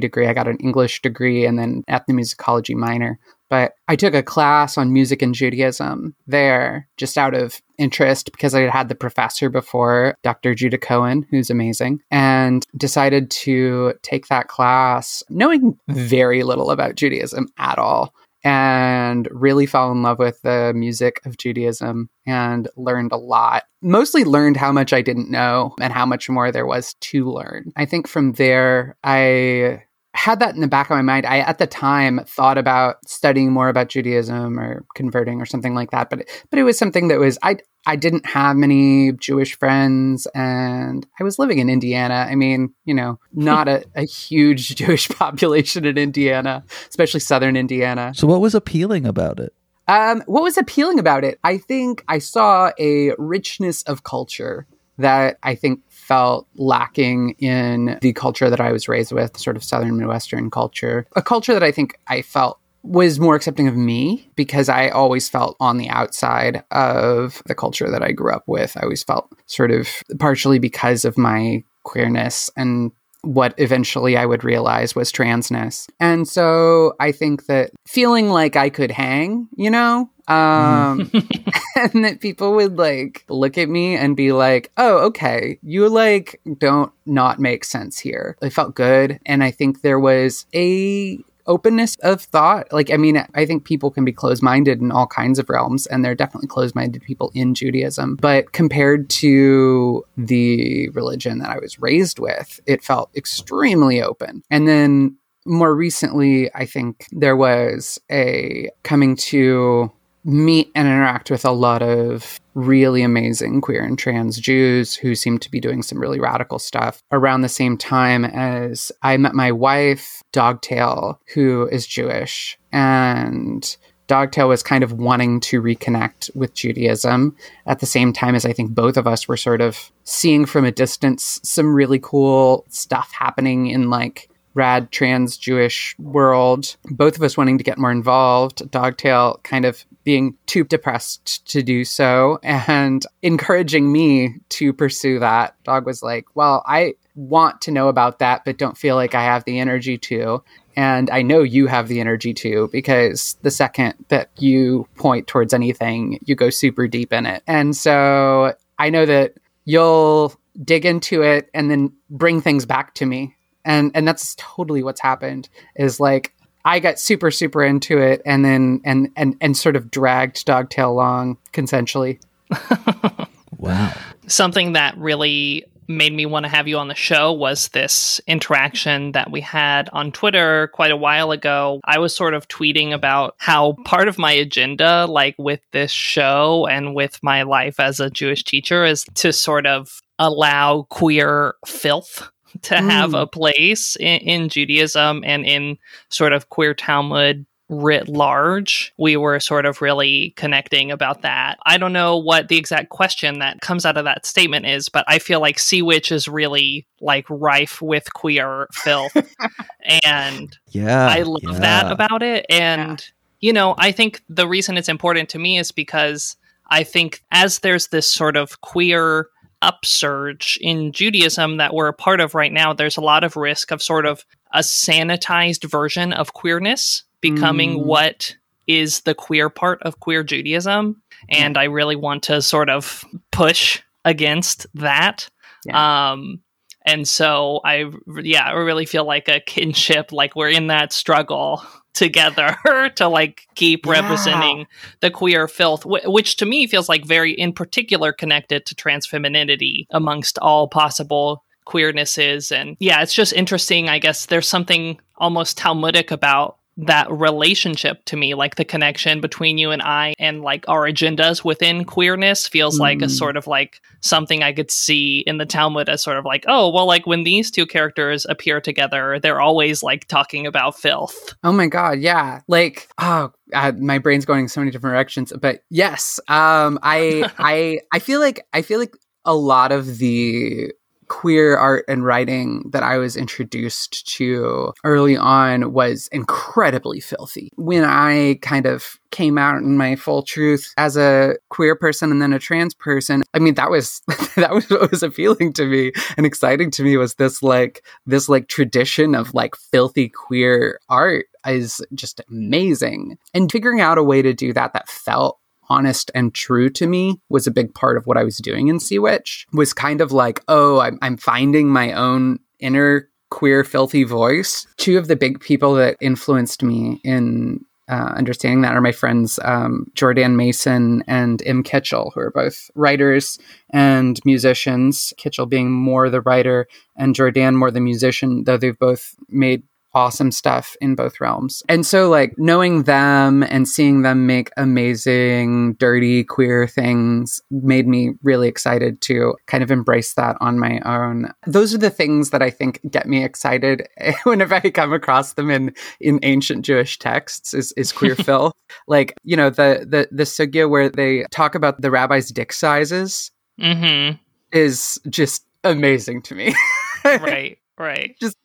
degree. 0.00 0.26
I 0.26 0.34
got 0.34 0.48
an 0.48 0.58
English 0.58 1.02
degree 1.02 1.44
and 1.44 1.58
then 1.58 1.84
ethnomusicology 1.88 2.74
minor. 2.74 3.18
But 3.50 3.72
I 3.88 3.96
took 3.96 4.14
a 4.14 4.22
class 4.22 4.76
on 4.76 4.92
music 4.92 5.22
and 5.22 5.34
Judaism 5.34 6.14
there 6.26 6.86
just 6.98 7.16
out 7.16 7.34
of 7.34 7.62
interest 7.78 8.30
because 8.30 8.54
I 8.54 8.60
had 8.60 8.70
had 8.70 8.88
the 8.88 8.94
professor 8.94 9.48
before, 9.48 10.16
Dr. 10.22 10.54
Judah 10.54 10.76
Cohen, 10.76 11.26
who's 11.30 11.48
amazing, 11.48 12.00
and 12.10 12.66
decided 12.76 13.30
to 13.30 13.94
take 14.02 14.28
that 14.28 14.48
class 14.48 15.22
knowing 15.30 15.78
very 15.88 16.42
little 16.42 16.70
about 16.70 16.96
Judaism 16.96 17.48
at 17.56 17.78
all 17.78 18.12
and 18.44 19.28
really 19.30 19.66
fell 19.66 19.90
in 19.90 20.02
love 20.02 20.18
with 20.18 20.40
the 20.42 20.72
music 20.74 21.20
of 21.24 21.38
Judaism 21.38 22.08
and 22.26 22.68
learned 22.76 23.12
a 23.12 23.16
lot. 23.16 23.64
Mostly 23.82 24.24
learned 24.24 24.56
how 24.56 24.72
much 24.72 24.92
I 24.92 25.02
didn't 25.02 25.30
know 25.30 25.74
and 25.80 25.92
how 25.92 26.06
much 26.06 26.28
more 26.28 26.52
there 26.52 26.66
was 26.66 26.94
to 27.00 27.30
learn. 27.30 27.72
I 27.76 27.84
think 27.84 28.06
from 28.06 28.32
there, 28.32 28.96
I 29.02 29.82
had 30.14 30.40
that 30.40 30.54
in 30.54 30.60
the 30.60 30.68
back 30.68 30.90
of 30.90 30.96
my 30.96 31.02
mind. 31.02 31.26
I 31.26 31.38
at 31.38 31.58
the 31.58 31.66
time 31.66 32.20
thought 32.26 32.58
about 32.58 32.96
studying 33.06 33.52
more 33.52 33.68
about 33.68 33.88
Judaism 33.88 34.58
or 34.58 34.84
converting 34.96 35.40
or 35.40 35.46
something 35.46 35.74
like 35.74 35.90
that, 35.90 36.10
but 36.10 36.28
but 36.50 36.58
it 36.58 36.64
was 36.64 36.78
something 36.78 37.08
that 37.08 37.20
was 37.20 37.38
I 37.42 37.58
I 37.88 37.96
didn't 37.96 38.26
have 38.26 38.54
many 38.54 39.12
Jewish 39.12 39.58
friends 39.58 40.26
and 40.34 41.06
I 41.18 41.24
was 41.24 41.38
living 41.38 41.58
in 41.58 41.70
Indiana. 41.70 42.26
I 42.28 42.34
mean, 42.34 42.74
you 42.84 42.92
know, 42.92 43.18
not 43.32 43.66
a, 43.66 43.82
a 43.94 44.04
huge 44.04 44.76
Jewish 44.76 45.08
population 45.08 45.86
in 45.86 45.96
Indiana, 45.96 46.64
especially 46.90 47.20
southern 47.20 47.56
Indiana. 47.56 48.12
So, 48.14 48.26
what 48.26 48.42
was 48.42 48.54
appealing 48.54 49.06
about 49.06 49.40
it? 49.40 49.54
Um, 49.88 50.22
what 50.26 50.42
was 50.42 50.58
appealing 50.58 50.98
about 50.98 51.24
it? 51.24 51.40
I 51.42 51.56
think 51.56 52.04
I 52.08 52.18
saw 52.18 52.72
a 52.78 53.12
richness 53.16 53.82
of 53.84 54.04
culture 54.04 54.66
that 54.98 55.38
I 55.42 55.54
think 55.54 55.80
felt 55.88 56.46
lacking 56.56 57.36
in 57.38 57.98
the 58.02 58.12
culture 58.12 58.50
that 58.50 58.60
I 58.60 58.70
was 58.70 58.86
raised 58.86 59.12
with, 59.12 59.38
sort 59.38 59.56
of 59.56 59.64
Southern 59.64 59.96
Midwestern 59.96 60.50
culture. 60.50 61.06
A 61.16 61.22
culture 61.22 61.54
that 61.54 61.62
I 61.62 61.72
think 61.72 61.98
I 62.06 62.20
felt 62.20 62.58
was 62.88 63.20
more 63.20 63.34
accepting 63.34 63.68
of 63.68 63.76
me 63.76 64.30
because 64.34 64.68
I 64.68 64.88
always 64.88 65.28
felt 65.28 65.56
on 65.60 65.76
the 65.76 65.90
outside 65.90 66.64
of 66.70 67.42
the 67.46 67.54
culture 67.54 67.90
that 67.90 68.02
I 68.02 68.12
grew 68.12 68.32
up 68.32 68.44
with. 68.46 68.76
I 68.76 68.80
always 68.82 69.02
felt 69.02 69.30
sort 69.46 69.70
of 69.70 69.88
partially 70.18 70.58
because 70.58 71.04
of 71.04 71.18
my 71.18 71.62
queerness 71.84 72.50
and 72.56 72.90
what 73.22 73.52
eventually 73.58 74.16
I 74.16 74.24
would 74.24 74.42
realize 74.42 74.94
was 74.94 75.12
transness. 75.12 75.86
And 76.00 76.26
so 76.26 76.94
I 76.98 77.12
think 77.12 77.46
that 77.46 77.72
feeling 77.86 78.30
like 78.30 78.56
I 78.56 78.70
could 78.70 78.90
hang, 78.90 79.48
you 79.56 79.70
know, 79.70 80.08
um, 80.28 81.10
and 81.76 82.04
that 82.04 82.20
people 82.20 82.54
would 82.54 82.78
like 82.78 83.24
look 83.28 83.58
at 83.58 83.68
me 83.68 83.96
and 83.96 84.16
be 84.16 84.32
like, 84.32 84.70
oh, 84.76 84.98
okay, 85.06 85.58
you 85.62 85.88
like 85.88 86.40
don't 86.58 86.92
not 87.06 87.38
make 87.38 87.64
sense 87.64 87.98
here. 87.98 88.36
It 88.40 88.50
felt 88.50 88.74
good. 88.74 89.18
And 89.26 89.42
I 89.42 89.50
think 89.50 89.82
there 89.82 90.00
was 90.00 90.46
a 90.54 91.18
openness 91.48 91.96
of 92.02 92.22
thought. 92.22 92.72
Like, 92.72 92.92
I 92.92 92.96
mean, 92.96 93.24
I 93.34 93.44
think 93.44 93.64
people 93.64 93.90
can 93.90 94.04
be 94.04 94.12
closed 94.12 94.42
minded 94.42 94.80
in 94.80 94.92
all 94.92 95.06
kinds 95.06 95.38
of 95.38 95.48
realms, 95.48 95.86
and 95.86 96.04
there 96.04 96.12
are 96.12 96.16
definitely 96.16 96.48
closed 96.48 96.74
minded 96.74 97.02
people 97.02 97.32
in 97.34 97.54
Judaism. 97.54 98.16
But 98.20 98.52
compared 98.52 99.10
to 99.10 100.04
the 100.16 100.88
religion 100.90 101.38
that 101.38 101.50
I 101.50 101.58
was 101.58 101.80
raised 101.80 102.18
with, 102.18 102.60
it 102.66 102.84
felt 102.84 103.10
extremely 103.16 104.00
open. 104.00 104.42
And 104.50 104.68
then 104.68 105.16
more 105.46 105.74
recently, 105.74 106.54
I 106.54 106.66
think 106.66 107.06
there 107.10 107.36
was 107.36 107.98
a 108.10 108.70
coming 108.82 109.16
to 109.16 109.90
meet 110.24 110.70
and 110.74 110.86
interact 110.86 111.30
with 111.30 111.44
a 111.44 111.50
lot 111.50 111.82
of 111.82 112.40
really 112.54 113.02
amazing 113.02 113.60
queer 113.60 113.84
and 113.84 113.98
trans 113.98 114.38
Jews 114.38 114.94
who 114.94 115.14
seem 115.14 115.38
to 115.38 115.50
be 115.50 115.60
doing 115.60 115.82
some 115.82 115.98
really 115.98 116.20
radical 116.20 116.58
stuff 116.58 117.02
around 117.12 117.42
the 117.42 117.48
same 117.48 117.78
time 117.78 118.24
as 118.24 118.90
I 119.02 119.16
met 119.16 119.34
my 119.34 119.52
wife, 119.52 120.22
Dogtail, 120.32 121.20
who 121.34 121.68
is 121.68 121.86
Jewish. 121.86 122.58
And 122.72 123.76
Dogtail 124.08 124.48
was 124.48 124.62
kind 124.62 124.82
of 124.82 124.94
wanting 124.94 125.38
to 125.40 125.62
reconnect 125.62 126.34
with 126.34 126.54
Judaism 126.54 127.36
at 127.66 127.78
the 127.78 127.86
same 127.86 128.12
time 128.12 128.34
as 128.34 128.44
I 128.44 128.52
think 128.52 128.74
both 128.74 128.96
of 128.96 129.06
us 129.06 129.28
were 129.28 129.36
sort 129.36 129.60
of 129.60 129.92
seeing 130.04 130.46
from 130.46 130.64
a 130.64 130.72
distance 130.72 131.40
some 131.44 131.74
really 131.74 132.00
cool 132.02 132.64
stuff 132.70 133.12
happening 133.12 133.66
in 133.66 133.90
like 133.90 134.30
rad 134.58 134.92
trans 134.92 135.38
Jewish 135.38 135.94
world, 135.98 136.76
both 136.90 137.16
of 137.16 137.22
us 137.22 137.36
wanting 137.36 137.56
to 137.56 137.64
get 137.64 137.78
more 137.78 137.92
involved, 137.92 138.70
Dogtail 138.70 139.40
kind 139.44 139.64
of 139.64 139.86
being 140.04 140.36
too 140.46 140.64
depressed 140.64 141.46
to 141.48 141.62
do 141.62 141.84
so 141.84 142.38
and 142.42 143.06
encouraging 143.22 143.90
me 143.90 144.34
to 144.50 144.72
pursue 144.72 145.18
that. 145.20 145.54
Dog 145.64 145.86
was 145.86 146.02
like, 146.02 146.26
Well, 146.34 146.62
I 146.66 146.94
want 147.14 147.60
to 147.62 147.70
know 147.70 147.88
about 147.88 148.18
that, 148.18 148.44
but 148.44 148.58
don't 148.58 148.76
feel 148.76 148.96
like 148.96 149.14
I 149.14 149.22
have 149.22 149.44
the 149.44 149.58
energy 149.58 149.96
to. 149.98 150.42
And 150.76 151.10
I 151.10 151.22
know 151.22 151.42
you 151.42 151.66
have 151.66 151.88
the 151.88 152.00
energy 152.00 152.32
to 152.34 152.68
because 152.70 153.36
the 153.42 153.50
second 153.50 153.94
that 154.08 154.30
you 154.38 154.86
point 154.96 155.26
towards 155.26 155.52
anything, 155.52 156.20
you 156.24 156.36
go 156.36 156.50
super 156.50 156.86
deep 156.86 157.12
in 157.12 157.26
it. 157.26 157.42
And 157.48 157.76
so 157.76 158.54
I 158.78 158.90
know 158.90 159.04
that 159.04 159.34
you'll 159.64 160.34
dig 160.64 160.86
into 160.86 161.22
it 161.22 161.50
and 161.52 161.70
then 161.70 161.92
bring 162.10 162.40
things 162.40 162.64
back 162.64 162.94
to 162.94 163.06
me. 163.06 163.34
And 163.68 163.92
and 163.94 164.08
that's 164.08 164.34
totally 164.36 164.82
what's 164.82 165.00
happened 165.00 165.48
is 165.76 166.00
like 166.00 166.34
I 166.64 166.80
got 166.80 166.98
super 166.98 167.30
super 167.30 167.62
into 167.62 167.98
it 167.98 168.22
and 168.24 168.44
then 168.44 168.80
and 168.84 169.10
and 169.14 169.36
and 169.40 169.56
sort 169.56 169.76
of 169.76 169.90
dragged 169.90 170.44
Dogtail 170.46 170.90
along 170.90 171.36
consensually. 171.52 172.18
wow. 173.58 173.92
Something 174.26 174.72
that 174.72 174.96
really 174.96 175.66
made 175.86 176.12
me 176.12 176.26
want 176.26 176.44
to 176.44 176.50
have 176.50 176.66
you 176.68 176.78
on 176.78 176.88
the 176.88 176.94
show 176.94 177.32
was 177.32 177.68
this 177.68 178.20
interaction 178.26 179.12
that 179.12 179.30
we 179.30 179.40
had 179.40 179.88
on 179.92 180.12
Twitter 180.12 180.68
quite 180.68 180.90
a 180.90 180.96
while 180.96 181.30
ago. 181.30 181.80
I 181.84 181.98
was 181.98 182.14
sort 182.14 182.34
of 182.34 182.46
tweeting 182.48 182.92
about 182.92 183.34
how 183.38 183.74
part 183.84 184.08
of 184.08 184.18
my 184.18 184.32
agenda, 184.32 185.06
like 185.06 185.34
with 185.38 185.60
this 185.72 185.90
show 185.90 186.66
and 186.66 186.94
with 186.94 187.18
my 187.22 187.42
life 187.42 187.80
as 187.80 188.00
a 188.00 188.10
Jewish 188.10 188.44
teacher, 188.44 188.84
is 188.84 189.04
to 189.14 189.32
sort 189.32 189.66
of 189.66 190.00
allow 190.18 190.86
queer 190.90 191.54
filth 191.66 192.30
to 192.62 192.76
have 192.76 193.14
a 193.14 193.26
mm. 193.26 193.32
place 193.32 193.96
in, 193.96 194.20
in 194.20 194.48
Judaism 194.48 195.22
and 195.24 195.44
in 195.44 195.78
sort 196.08 196.32
of 196.32 196.48
queer 196.48 196.74
Talmud 196.74 197.46
writ 197.68 198.08
large, 198.08 198.92
we 198.96 199.16
were 199.16 199.38
sort 199.40 199.66
of 199.66 199.82
really 199.82 200.32
connecting 200.36 200.90
about 200.90 201.22
that. 201.22 201.58
I 201.66 201.76
don't 201.76 201.92
know 201.92 202.16
what 202.16 202.48
the 202.48 202.56
exact 202.56 202.88
question 202.88 203.40
that 203.40 203.60
comes 203.60 203.84
out 203.84 203.96
of 203.96 204.04
that 204.04 204.24
statement 204.24 204.66
is, 204.66 204.88
but 204.88 205.04
I 205.06 205.18
feel 205.18 205.40
like 205.40 205.58
Sea 205.58 205.82
Witch 205.82 206.10
is 206.10 206.28
really 206.28 206.86
like 207.00 207.26
rife 207.28 207.82
with 207.82 208.12
queer 208.14 208.68
filth. 208.72 209.16
and 210.04 210.56
yeah, 210.68 211.08
I 211.08 211.22
love 211.22 211.42
yeah. 211.42 211.58
that 211.58 211.92
about 211.92 212.22
it. 212.22 212.46
And, 212.48 213.00
yeah. 213.00 213.46
you 213.46 213.52
know, 213.52 213.74
I 213.78 213.92
think 213.92 214.22
the 214.28 214.48
reason 214.48 214.78
it's 214.78 214.88
important 214.88 215.28
to 215.30 215.38
me 215.38 215.58
is 215.58 215.70
because 215.70 216.36
I 216.70 216.84
think 216.84 217.22
as 217.30 217.60
there's 217.60 217.88
this 217.88 218.10
sort 218.10 218.36
of 218.36 218.60
queer 218.62 219.28
upsurge 219.62 220.58
in 220.60 220.92
Judaism 220.92 221.56
that 221.56 221.74
we're 221.74 221.88
a 221.88 221.92
part 221.92 222.20
of 222.20 222.34
right 222.34 222.52
now, 222.52 222.72
there's 222.72 222.96
a 222.96 223.02
lot 223.02 223.24
of 223.24 223.36
risk 223.36 223.70
of 223.70 223.82
sort 223.82 224.06
of 224.06 224.24
a 224.52 224.60
sanitized 224.60 225.68
version 225.68 226.12
of 226.12 226.32
queerness 226.32 227.04
becoming 227.20 227.78
mm. 227.78 227.84
what 227.84 228.36
is 228.66 229.00
the 229.00 229.14
queer 229.14 229.48
part 229.48 229.82
of 229.82 230.00
queer 230.00 230.22
Judaism. 230.22 231.02
And. 231.28 231.58
I 231.58 231.64
really 231.64 231.96
want 231.96 232.22
to 232.24 232.40
sort 232.40 232.70
of 232.70 233.04
push 233.32 233.82
against 234.04 234.66
that. 234.74 235.28
Yeah. 235.66 236.12
Um, 236.12 236.40
and 236.86 237.06
so 237.06 237.60
I, 237.64 237.90
yeah, 238.22 238.44
I 238.44 238.52
really 238.52 238.86
feel 238.86 239.04
like 239.04 239.28
a 239.28 239.40
kinship, 239.40 240.12
like 240.12 240.36
we're 240.36 240.48
in 240.48 240.68
that 240.68 240.92
struggle 240.92 241.62
together 241.98 242.56
to 242.94 243.08
like 243.08 243.46
keep 243.54 243.84
yeah. 243.84 243.92
representing 243.92 244.66
the 245.00 245.10
queer 245.10 245.48
filth, 245.48 245.84
which 245.84 246.36
to 246.36 246.46
me 246.46 246.66
feels 246.66 246.88
like 246.88 247.04
very 247.04 247.32
in 247.32 247.52
particular 247.52 248.12
connected 248.12 248.64
to 248.66 248.74
trans 248.74 249.06
femininity 249.06 249.86
amongst 249.90 250.38
all 250.38 250.68
possible 250.68 251.44
queernesses. 251.66 252.50
And 252.50 252.76
yeah, 252.80 253.02
it's 253.02 253.14
just 253.14 253.32
interesting. 253.32 253.88
I 253.88 253.98
guess 253.98 254.26
there's 254.26 254.48
something 254.48 254.98
almost 255.18 255.58
Talmudic 255.58 256.10
about 256.10 256.57
that 256.78 257.10
relationship 257.10 258.04
to 258.04 258.16
me 258.16 258.34
like 258.34 258.54
the 258.54 258.64
connection 258.64 259.20
between 259.20 259.58
you 259.58 259.72
and 259.72 259.82
i 259.82 260.14
and 260.20 260.42
like 260.42 260.64
our 260.68 260.84
agendas 260.84 261.44
within 261.44 261.84
queerness 261.84 262.46
feels 262.46 262.76
mm. 262.76 262.80
like 262.80 263.02
a 263.02 263.08
sort 263.08 263.36
of 263.36 263.48
like 263.48 263.80
something 264.00 264.44
i 264.44 264.52
could 264.52 264.70
see 264.70 265.24
in 265.26 265.38
the 265.38 265.44
talmud 265.44 265.88
as 265.88 266.02
sort 266.02 266.16
of 266.16 266.24
like 266.24 266.44
oh 266.46 266.70
well 266.70 266.86
like 266.86 267.04
when 267.04 267.24
these 267.24 267.50
two 267.50 267.66
characters 267.66 268.24
appear 268.28 268.60
together 268.60 269.18
they're 269.20 269.40
always 269.40 269.82
like 269.82 270.06
talking 270.06 270.46
about 270.46 270.78
filth 270.78 271.34
oh 271.42 271.52
my 271.52 271.66
god 271.66 271.98
yeah 271.98 272.40
like 272.46 272.88
oh 272.98 273.32
uh, 273.54 273.72
my 273.78 273.98
brain's 273.98 274.24
going 274.24 274.46
so 274.46 274.60
many 274.60 274.70
different 274.70 274.94
directions 274.94 275.32
but 275.40 275.64
yes 275.70 276.20
um 276.28 276.78
i 276.82 277.28
i 277.38 277.80
i 277.92 277.98
feel 277.98 278.20
like 278.20 278.46
i 278.52 278.62
feel 278.62 278.78
like 278.78 278.94
a 279.24 279.34
lot 279.34 279.72
of 279.72 279.98
the 279.98 280.72
queer 281.08 281.56
art 281.56 281.84
and 281.88 282.04
writing 282.04 282.68
that 282.72 282.82
I 282.82 282.98
was 282.98 283.16
introduced 283.16 284.06
to 284.16 284.72
early 284.84 285.16
on 285.16 285.72
was 285.72 286.08
incredibly 286.12 287.00
filthy. 287.00 287.50
When 287.56 287.84
I 287.84 288.38
kind 288.42 288.66
of 288.66 288.98
came 289.10 289.38
out 289.38 289.56
in 289.56 289.76
my 289.76 289.96
full 289.96 290.22
truth 290.22 290.72
as 290.76 290.96
a 290.96 291.36
queer 291.48 291.74
person 291.74 292.10
and 292.10 292.20
then 292.20 292.32
a 292.32 292.38
trans 292.38 292.74
person, 292.74 293.24
I 293.34 293.38
mean 293.38 293.54
that 293.54 293.70
was 293.70 294.00
that 294.36 294.52
was 294.52 294.68
what 294.70 294.90
was 294.90 295.02
appealing 295.02 295.54
to 295.54 295.66
me 295.66 295.92
and 296.16 296.26
exciting 296.26 296.70
to 296.72 296.82
me 296.82 296.96
was 296.96 297.14
this 297.14 297.42
like 297.42 297.84
this 298.06 298.28
like 298.28 298.48
tradition 298.48 299.14
of 299.14 299.34
like 299.34 299.56
filthy 299.56 300.08
queer 300.08 300.80
art 300.88 301.26
is 301.46 301.80
just 301.94 302.20
amazing. 302.28 303.18
And 303.34 303.50
figuring 303.50 303.80
out 303.80 303.98
a 303.98 304.02
way 304.02 304.22
to 304.22 304.34
do 304.34 304.52
that 304.52 304.72
that 304.74 304.88
felt 304.88 305.38
honest 305.68 306.10
and 306.14 306.34
true 306.34 306.70
to 306.70 306.86
me 306.86 307.20
was 307.28 307.46
a 307.46 307.52
big 307.52 307.74
part 307.74 307.96
of 307.96 308.06
what 308.06 308.16
I 308.16 308.24
was 308.24 308.38
doing 308.38 308.68
in 308.68 308.80
Sea 308.80 308.98
Witch 308.98 309.46
was 309.52 309.72
kind 309.72 310.00
of 310.00 310.12
like, 310.12 310.42
oh, 310.48 310.80
I'm, 310.80 310.98
I'm 311.02 311.16
finding 311.16 311.68
my 311.68 311.92
own 311.92 312.38
inner 312.58 313.08
queer 313.30 313.64
filthy 313.64 314.04
voice. 314.04 314.66
Two 314.76 314.98
of 314.98 315.08
the 315.08 315.16
big 315.16 315.40
people 315.40 315.74
that 315.74 315.96
influenced 316.00 316.62
me 316.62 317.00
in 317.04 317.64
uh, 317.88 318.12
understanding 318.16 318.60
that 318.60 318.74
are 318.74 318.82
my 318.82 318.92
friends 318.92 319.38
um, 319.44 319.86
Jordan 319.94 320.36
Mason 320.36 321.02
and 321.06 321.40
Im 321.42 321.62
Kitchell, 321.62 322.12
who 322.14 322.20
are 322.20 322.30
both 322.30 322.70
writers 322.74 323.38
and 323.70 324.20
musicians. 324.24 325.14
Kitchell 325.16 325.46
being 325.46 325.70
more 325.70 326.10
the 326.10 326.20
writer 326.20 326.66
and 326.96 327.14
Jordan 327.14 327.56
more 327.56 327.70
the 327.70 327.80
musician, 327.80 328.44
though 328.44 328.58
they've 328.58 328.78
both 328.78 329.14
made 329.28 329.62
awesome 329.98 330.30
stuff 330.30 330.76
in 330.80 330.94
both 330.94 331.20
realms. 331.20 331.60
And 331.68 331.84
so, 331.84 332.08
like, 332.08 332.32
knowing 332.38 332.84
them 332.84 333.42
and 333.42 333.68
seeing 333.68 334.02
them 334.02 334.28
make 334.28 334.50
amazing, 334.56 335.74
dirty, 335.74 336.22
queer 336.22 336.68
things 336.68 337.42
made 337.50 337.88
me 337.88 338.12
really 338.22 338.46
excited 338.46 339.00
to 339.02 339.34
kind 339.46 339.64
of 339.64 339.72
embrace 339.72 340.14
that 340.14 340.36
on 340.40 340.56
my 340.56 340.78
own. 340.84 341.32
Those 341.48 341.74
are 341.74 341.78
the 341.78 341.90
things 341.90 342.30
that 342.30 342.42
I 342.42 342.48
think 342.48 342.80
get 342.88 343.08
me 343.08 343.24
excited 343.24 343.88
whenever 344.22 344.54
I 344.54 344.70
come 344.70 344.92
across 344.92 345.32
them 345.32 345.50
in, 345.50 345.74
in 346.00 346.20
ancient 346.22 346.64
Jewish 346.64 346.96
texts 347.00 347.52
is, 347.52 347.72
is 347.72 347.90
queer 347.90 348.14
filth. 348.28 348.54
Like, 348.86 349.14
you 349.24 349.36
know, 349.36 349.50
the, 349.50 349.84
the, 349.88 350.08
the 350.12 350.22
sugya 350.22 350.70
where 350.70 350.88
they 350.88 351.24
talk 351.32 351.56
about 351.56 351.80
the 351.80 351.90
rabbi's 351.90 352.30
dick 352.30 352.52
sizes 352.52 353.32
mm-hmm. 353.60 354.16
is 354.52 355.00
just 355.10 355.44
amazing 355.64 356.22
to 356.22 356.36
me. 356.36 356.54
right 357.04 357.58
right. 357.78 358.16
Just 358.20 358.36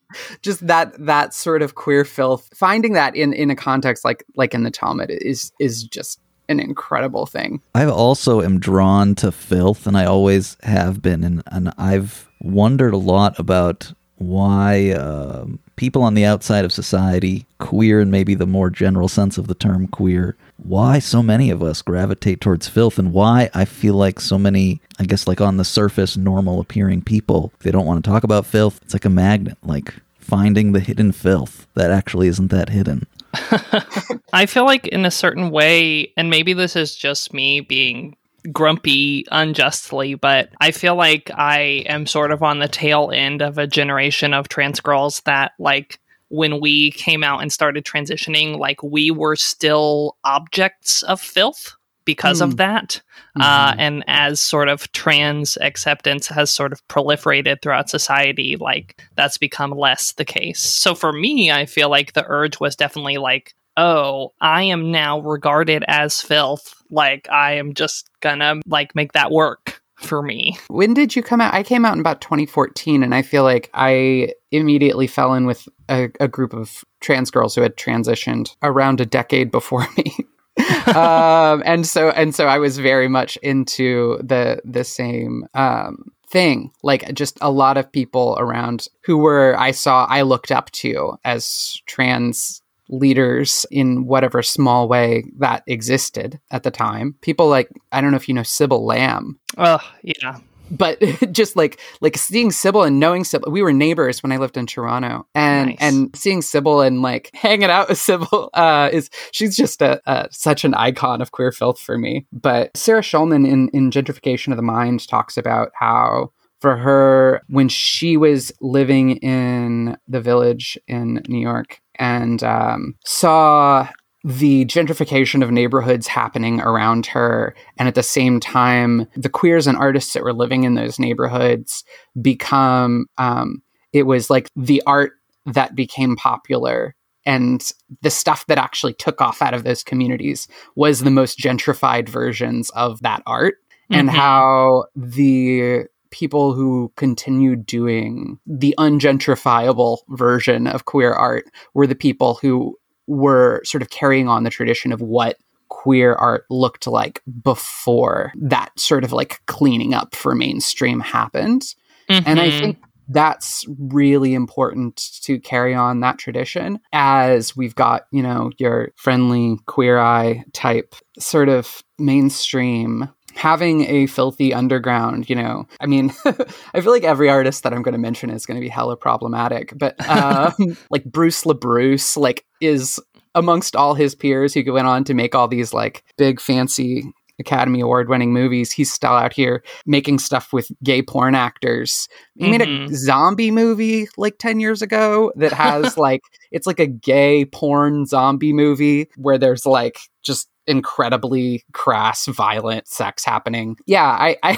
just 0.41 0.65
that 0.67 0.93
that 1.05 1.33
sort 1.33 1.61
of 1.61 1.75
queer 1.75 2.05
filth 2.05 2.49
finding 2.55 2.93
that 2.93 3.15
in 3.15 3.33
in 3.33 3.49
a 3.49 3.55
context 3.55 4.05
like 4.05 4.23
like 4.35 4.53
in 4.53 4.63
the 4.63 4.71
talmud 4.71 5.09
is 5.09 5.51
is 5.59 5.83
just 5.83 6.19
an 6.49 6.59
incredible 6.59 7.25
thing. 7.25 7.61
I 7.73 7.85
also 7.85 8.41
am 8.41 8.59
drawn 8.59 9.15
to 9.15 9.31
filth 9.31 9.87
and 9.87 9.97
i 9.97 10.05
always 10.05 10.57
have 10.63 11.01
been 11.01 11.23
and, 11.23 11.41
and 11.47 11.71
i've 11.77 12.29
wondered 12.41 12.93
a 12.93 12.97
lot 12.97 13.39
about 13.39 13.93
why 14.17 14.91
uh, 14.91 15.45
people 15.75 16.03
on 16.03 16.13
the 16.13 16.25
outside 16.25 16.65
of 16.65 16.71
society, 16.71 17.45
queer 17.59 18.01
in 18.01 18.11
maybe 18.11 18.35
the 18.35 18.45
more 18.45 18.69
general 18.69 19.07
sense 19.07 19.37
of 19.37 19.47
the 19.47 19.55
term 19.55 19.87
queer, 19.87 20.35
why 20.57 20.99
so 20.99 21.23
many 21.23 21.49
of 21.49 21.63
us 21.63 21.81
gravitate 21.81 22.41
towards 22.41 22.67
filth 22.67 22.99
and 22.99 23.13
why 23.13 23.49
I 23.53 23.65
feel 23.65 23.95
like 23.95 24.19
so 24.19 24.37
many, 24.37 24.81
I 24.99 25.05
guess, 25.05 25.27
like 25.27 25.41
on 25.41 25.57
the 25.57 25.65
surface, 25.65 26.15
normal 26.15 26.59
appearing 26.59 27.01
people, 27.01 27.51
they 27.59 27.71
don't 27.71 27.85
want 27.85 28.03
to 28.03 28.09
talk 28.09 28.23
about 28.23 28.45
filth. 28.45 28.79
It's 28.83 28.93
like 28.93 29.05
a 29.05 29.09
magnet, 29.09 29.57
like 29.63 29.93
finding 30.19 30.71
the 30.71 30.79
hidden 30.79 31.11
filth 31.11 31.67
that 31.75 31.91
actually 31.91 32.27
isn't 32.27 32.51
that 32.51 32.69
hidden. 32.69 33.05
I 34.33 34.45
feel 34.45 34.65
like, 34.65 34.87
in 34.87 35.05
a 35.05 35.11
certain 35.11 35.49
way, 35.49 36.13
and 36.15 36.29
maybe 36.29 36.53
this 36.53 36.75
is 36.75 36.95
just 36.95 37.33
me 37.33 37.61
being 37.61 38.15
grumpy 38.51 39.25
unjustly, 39.31 40.15
but 40.15 40.49
I 40.59 40.71
feel 40.71 40.95
like 40.95 41.31
I 41.33 41.83
am 41.87 42.05
sort 42.05 42.31
of 42.31 42.43
on 42.43 42.59
the 42.59 42.67
tail 42.67 43.11
end 43.13 43.41
of 43.41 43.57
a 43.57 43.67
generation 43.67 44.33
of 44.33 44.49
trans 44.49 44.79
girls 44.79 45.21
that 45.25 45.53
like 45.59 45.99
when 46.29 46.59
we 46.59 46.91
came 46.91 47.23
out 47.23 47.41
and 47.41 47.53
started 47.53 47.85
transitioning, 47.85 48.57
like 48.57 48.81
we 48.81 49.11
were 49.11 49.35
still 49.35 50.17
objects 50.23 51.03
of 51.03 51.21
filth 51.21 51.75
because 52.05 52.39
mm. 52.39 52.45
of 52.45 52.57
that. 52.57 53.01
Uh, 53.39 53.69
mm-hmm. 53.69 53.79
Uh, 53.79 53.81
and 53.81 54.03
as 54.07 54.41
sort 54.41 54.67
of 54.67 54.91
trans 54.91 55.57
acceptance 55.61 56.27
has 56.27 56.51
sort 56.51 56.71
of 56.73 56.85
proliferated 56.87 57.61
throughout 57.61 57.89
society, 57.89 58.55
like 58.55 59.01
that's 59.15 59.37
become 59.37 59.71
less 59.71 60.13
the 60.13 60.25
case. 60.25 60.59
So 60.59 60.95
for 60.95 61.13
me, 61.13 61.51
I 61.51 61.65
feel 61.65 61.89
like 61.89 62.13
the 62.13 62.25
urge 62.27 62.59
was 62.59 62.75
definitely 62.75 63.17
like, 63.17 63.53
oh, 63.77 64.33
I 64.41 64.63
am 64.63 64.91
now 64.91 65.19
regarded 65.19 65.83
as 65.87 66.21
filth. 66.21 66.73
Like 66.89 67.29
I 67.29 67.53
am 67.53 67.73
just 67.73 68.09
gonna 68.21 68.61
like 68.65 68.95
make 68.95 69.13
that 69.13 69.31
work 69.31 69.81
for 69.97 70.21
me. 70.21 70.57
When 70.67 70.93
did 70.93 71.15
you 71.15 71.23
come 71.23 71.41
out? 71.41 71.53
I 71.53 71.63
came 71.63 71.85
out 71.85 71.93
in 71.93 71.99
about 71.99 72.21
2014, 72.21 73.03
and 73.03 73.15
I 73.15 73.21
feel 73.21 73.43
like 73.43 73.69
I 73.73 74.33
immediately 74.51 75.07
fell 75.07 75.33
in 75.33 75.45
with 75.45 75.67
a, 75.89 76.09
a 76.19 76.27
group 76.27 76.53
of 76.53 76.83
trans 77.01 77.31
girls 77.31 77.55
who 77.55 77.61
had 77.61 77.77
transitioned 77.77 78.55
around 78.61 79.01
a 79.01 79.05
decade 79.05 79.51
before 79.51 79.87
me. 79.97 80.15
um, 80.95 81.63
and 81.65 81.87
so 81.87 82.09
and 82.09 82.35
so 82.35 82.45
I 82.47 82.59
was 82.59 82.77
very 82.77 83.07
much 83.07 83.37
into 83.37 84.19
the 84.23 84.61
the 84.63 84.83
same 84.83 85.47
um, 85.55 86.11
thing. 86.29 86.71
Like 86.83 87.13
just 87.13 87.37
a 87.41 87.51
lot 87.51 87.77
of 87.77 87.91
people 87.91 88.35
around 88.39 88.87
who 89.03 89.17
were 89.17 89.55
I 89.57 89.71
saw 89.71 90.05
I 90.05 90.21
looked 90.21 90.51
up 90.51 90.69
to 90.71 91.17
as 91.23 91.81
trans 91.85 92.62
leaders 92.89 93.65
in 93.71 94.05
whatever 94.05 94.41
small 94.43 94.87
way 94.87 95.23
that 95.39 95.63
existed 95.67 96.39
at 96.51 96.63
the 96.63 96.71
time. 96.71 97.15
People 97.21 97.47
like 97.47 97.69
I 97.91 98.01
don't 98.01 98.11
know 98.11 98.17
if 98.17 98.27
you 98.27 98.33
know 98.33 98.43
Sybil 98.43 98.85
Lamb. 98.85 99.39
Oh, 99.57 99.79
yeah. 100.01 100.39
But 100.71 100.99
just 101.31 101.55
like 101.55 101.79
like 102.01 102.17
seeing 102.17 102.51
Sybil 102.51 102.83
and 102.83 102.99
knowing 102.99 103.23
Sybil, 103.23 103.51
we 103.51 103.61
were 103.61 103.73
neighbors 103.73 104.23
when 104.23 104.31
I 104.31 104.37
lived 104.37 104.57
in 104.57 104.65
Toronto, 104.65 105.27
and 105.35 105.69
Nice. 105.69 105.77
and 105.79 106.15
seeing 106.15 106.41
Sybil 106.41 106.81
and 106.81 107.01
like 107.01 107.29
hanging 107.35 107.69
out 107.69 107.89
with 107.89 107.97
Sybil 107.97 108.49
uh, 108.53 108.89
is 108.91 109.09
she's 109.31 109.55
just 109.55 109.81
a, 109.81 110.01
a 110.05 110.27
such 110.31 110.63
an 110.63 110.73
icon 110.73 111.21
of 111.21 111.31
queer 111.31 111.51
filth 111.51 111.79
for 111.79 111.97
me. 111.97 112.25
But 112.31 112.75
Sarah 112.75 113.01
Schulman 113.01 113.47
in 113.47 113.69
in 113.69 113.91
Gentrification 113.91 114.51
of 114.51 114.57
the 114.57 114.63
Mind 114.63 115.07
talks 115.07 115.37
about 115.37 115.71
how 115.75 116.31
for 116.63 116.77
her 116.77 117.41
when 117.49 117.67
she 117.67 118.15
was 118.15 118.49
living 118.61 119.17
in 119.17 119.97
the 120.07 120.21
village 120.21 120.77
in 120.87 121.21
New 121.27 121.41
York 121.41 121.81
and 121.99 122.41
um, 122.41 122.95
saw 123.03 123.85
the 124.23 124.63
gentrification 124.67 125.43
of 125.43 125.51
neighborhoods 125.51 126.07
happening 126.07 126.61
around 126.61 127.05
her 127.05 127.53
and 127.77 127.89
at 127.89 127.95
the 127.95 128.01
same 128.01 128.39
time 128.39 129.05
the 129.17 129.27
queers 129.27 129.67
and 129.67 129.77
artists 129.77 130.13
that 130.13 130.23
were 130.23 130.31
living 130.31 130.63
in 130.63 130.75
those 130.75 130.97
neighborhoods 130.99 131.83
become 132.21 133.07
um, 133.17 133.61
it 133.91 134.03
was 134.03 134.29
like 134.29 134.49
the 134.55 134.81
art 134.87 135.11
that 135.45 135.75
became 135.75 136.15
popular 136.15 136.95
and 137.25 137.73
the 138.01 138.09
stuff 138.09 138.45
that 138.47 138.57
actually 138.57 138.93
took 138.93 139.19
off 139.19 139.41
out 139.41 139.53
of 139.53 139.65
those 139.65 139.83
communities 139.83 140.47
was 140.77 141.01
the 141.01 141.11
most 141.11 141.37
gentrified 141.37 142.07
versions 142.07 142.69
of 142.69 143.01
that 143.01 143.21
art 143.25 143.55
and 143.89 144.07
Mhm. 144.07 144.13
how 144.13 144.85
the 144.95 145.87
people 146.13 146.53
who 146.53 146.93
continued 146.95 147.65
doing 147.65 148.39
the 148.45 148.75
ungentrifiable 148.77 149.97
version 150.09 150.67
of 150.67 150.85
queer 150.85 151.11
art 151.11 151.45
were 151.73 151.87
the 151.87 151.95
people 151.95 152.35
who 152.35 152.77
were 153.07 153.61
sort 153.65 153.81
of 153.81 153.89
carrying 153.89 154.29
on 154.29 154.43
the 154.43 154.51
tradition 154.51 154.91
of 154.93 155.01
what 155.01 155.37
queer 155.69 156.13
art 156.13 156.45
looked 156.51 156.85
like 156.85 157.21
before 157.43 158.31
that 158.35 158.69
sort 158.79 159.03
of 159.03 159.11
like 159.11 159.41
cleaning 159.47 159.95
up 159.95 160.13
for 160.13 160.35
mainstream 160.35 160.99
happened. 160.99 161.63
And 162.07 162.39
I 162.39 162.49
Mhm. 162.49 162.59
think 162.59 162.77
that's 163.09 163.65
really 163.89 164.33
important 164.35 164.95
to 165.23 165.39
carry 165.39 165.73
on 165.73 165.99
that 166.01 166.19
tradition 166.19 166.79
as 166.93 167.57
we've 167.57 167.75
got, 167.75 168.03
you 168.11 168.21
know, 168.21 168.51
your 168.59 168.91
friendly 168.95 169.57
queer 169.65 169.99
eye 169.99 170.43
type 170.53 170.95
sort 171.17 171.49
of 171.49 171.83
mainstream 171.99 173.09
having 173.35 173.85
a 173.89 174.07
filthy 174.07 174.53
underground, 174.53 175.29
you 175.29 175.35
know. 175.35 175.67
I 175.79 175.85
mean, 175.85 176.13
I 176.73 176.81
feel 176.81 176.91
like 176.91 177.03
every 177.03 177.29
artist 177.29 177.63
that 177.63 177.73
I'm 177.73 177.81
going 177.81 177.93
to 177.93 177.99
mention 177.99 178.29
is 178.29 178.45
going 178.45 178.59
to 178.59 178.61
be 178.61 178.69
hella 178.69 178.95
problematic, 178.95 179.73
but 179.77 179.95
um, 180.09 180.77
like 180.89 181.03
Bruce 181.05 181.43
LaBruce 181.43 182.17
like 182.17 182.45
is 182.61 182.99
amongst 183.35 183.75
all 183.75 183.95
his 183.95 184.15
peers 184.15 184.53
who 184.53 184.71
went 184.71 184.87
on 184.87 185.03
to 185.05 185.13
make 185.13 185.33
all 185.35 185.47
these 185.47 185.73
like 185.73 186.03
big 186.17 186.39
fancy 186.39 187.03
Academy 187.39 187.81
Award 187.81 188.09
winning 188.09 188.33
movies, 188.33 188.71
he's 188.71 188.91
still 188.93 189.11
out 189.11 189.33
here 189.33 189.63
making 189.85 190.19
stuff 190.19 190.53
with 190.53 190.71
gay 190.83 191.01
porn 191.01 191.35
actors. 191.35 192.07
He 192.37 192.49
made 192.49 192.61
a 192.61 192.67
Mhm. 192.67 192.93
zombie 192.93 193.51
movie 193.51 194.07
like 194.17 194.37
10 194.37 194.59
years 194.59 194.81
ago 194.81 195.31
that 195.35 195.51
has 195.53 195.97
like, 195.97 196.21
it's 196.51 196.67
like 196.67 196.79
a 196.79 196.87
gay 196.87 197.45
porn 197.45 198.05
zombie 198.05 198.53
movie 198.53 199.09
where 199.17 199.37
there's 199.37 199.65
like 199.65 199.97
just 200.21 200.49
incredibly 200.67 201.63
crass, 201.73 202.25
violent 202.27 202.87
sex 202.87 203.25
happening. 203.25 203.75
Yeah, 203.85 204.05
I, 204.05 204.37
I, 204.43 204.57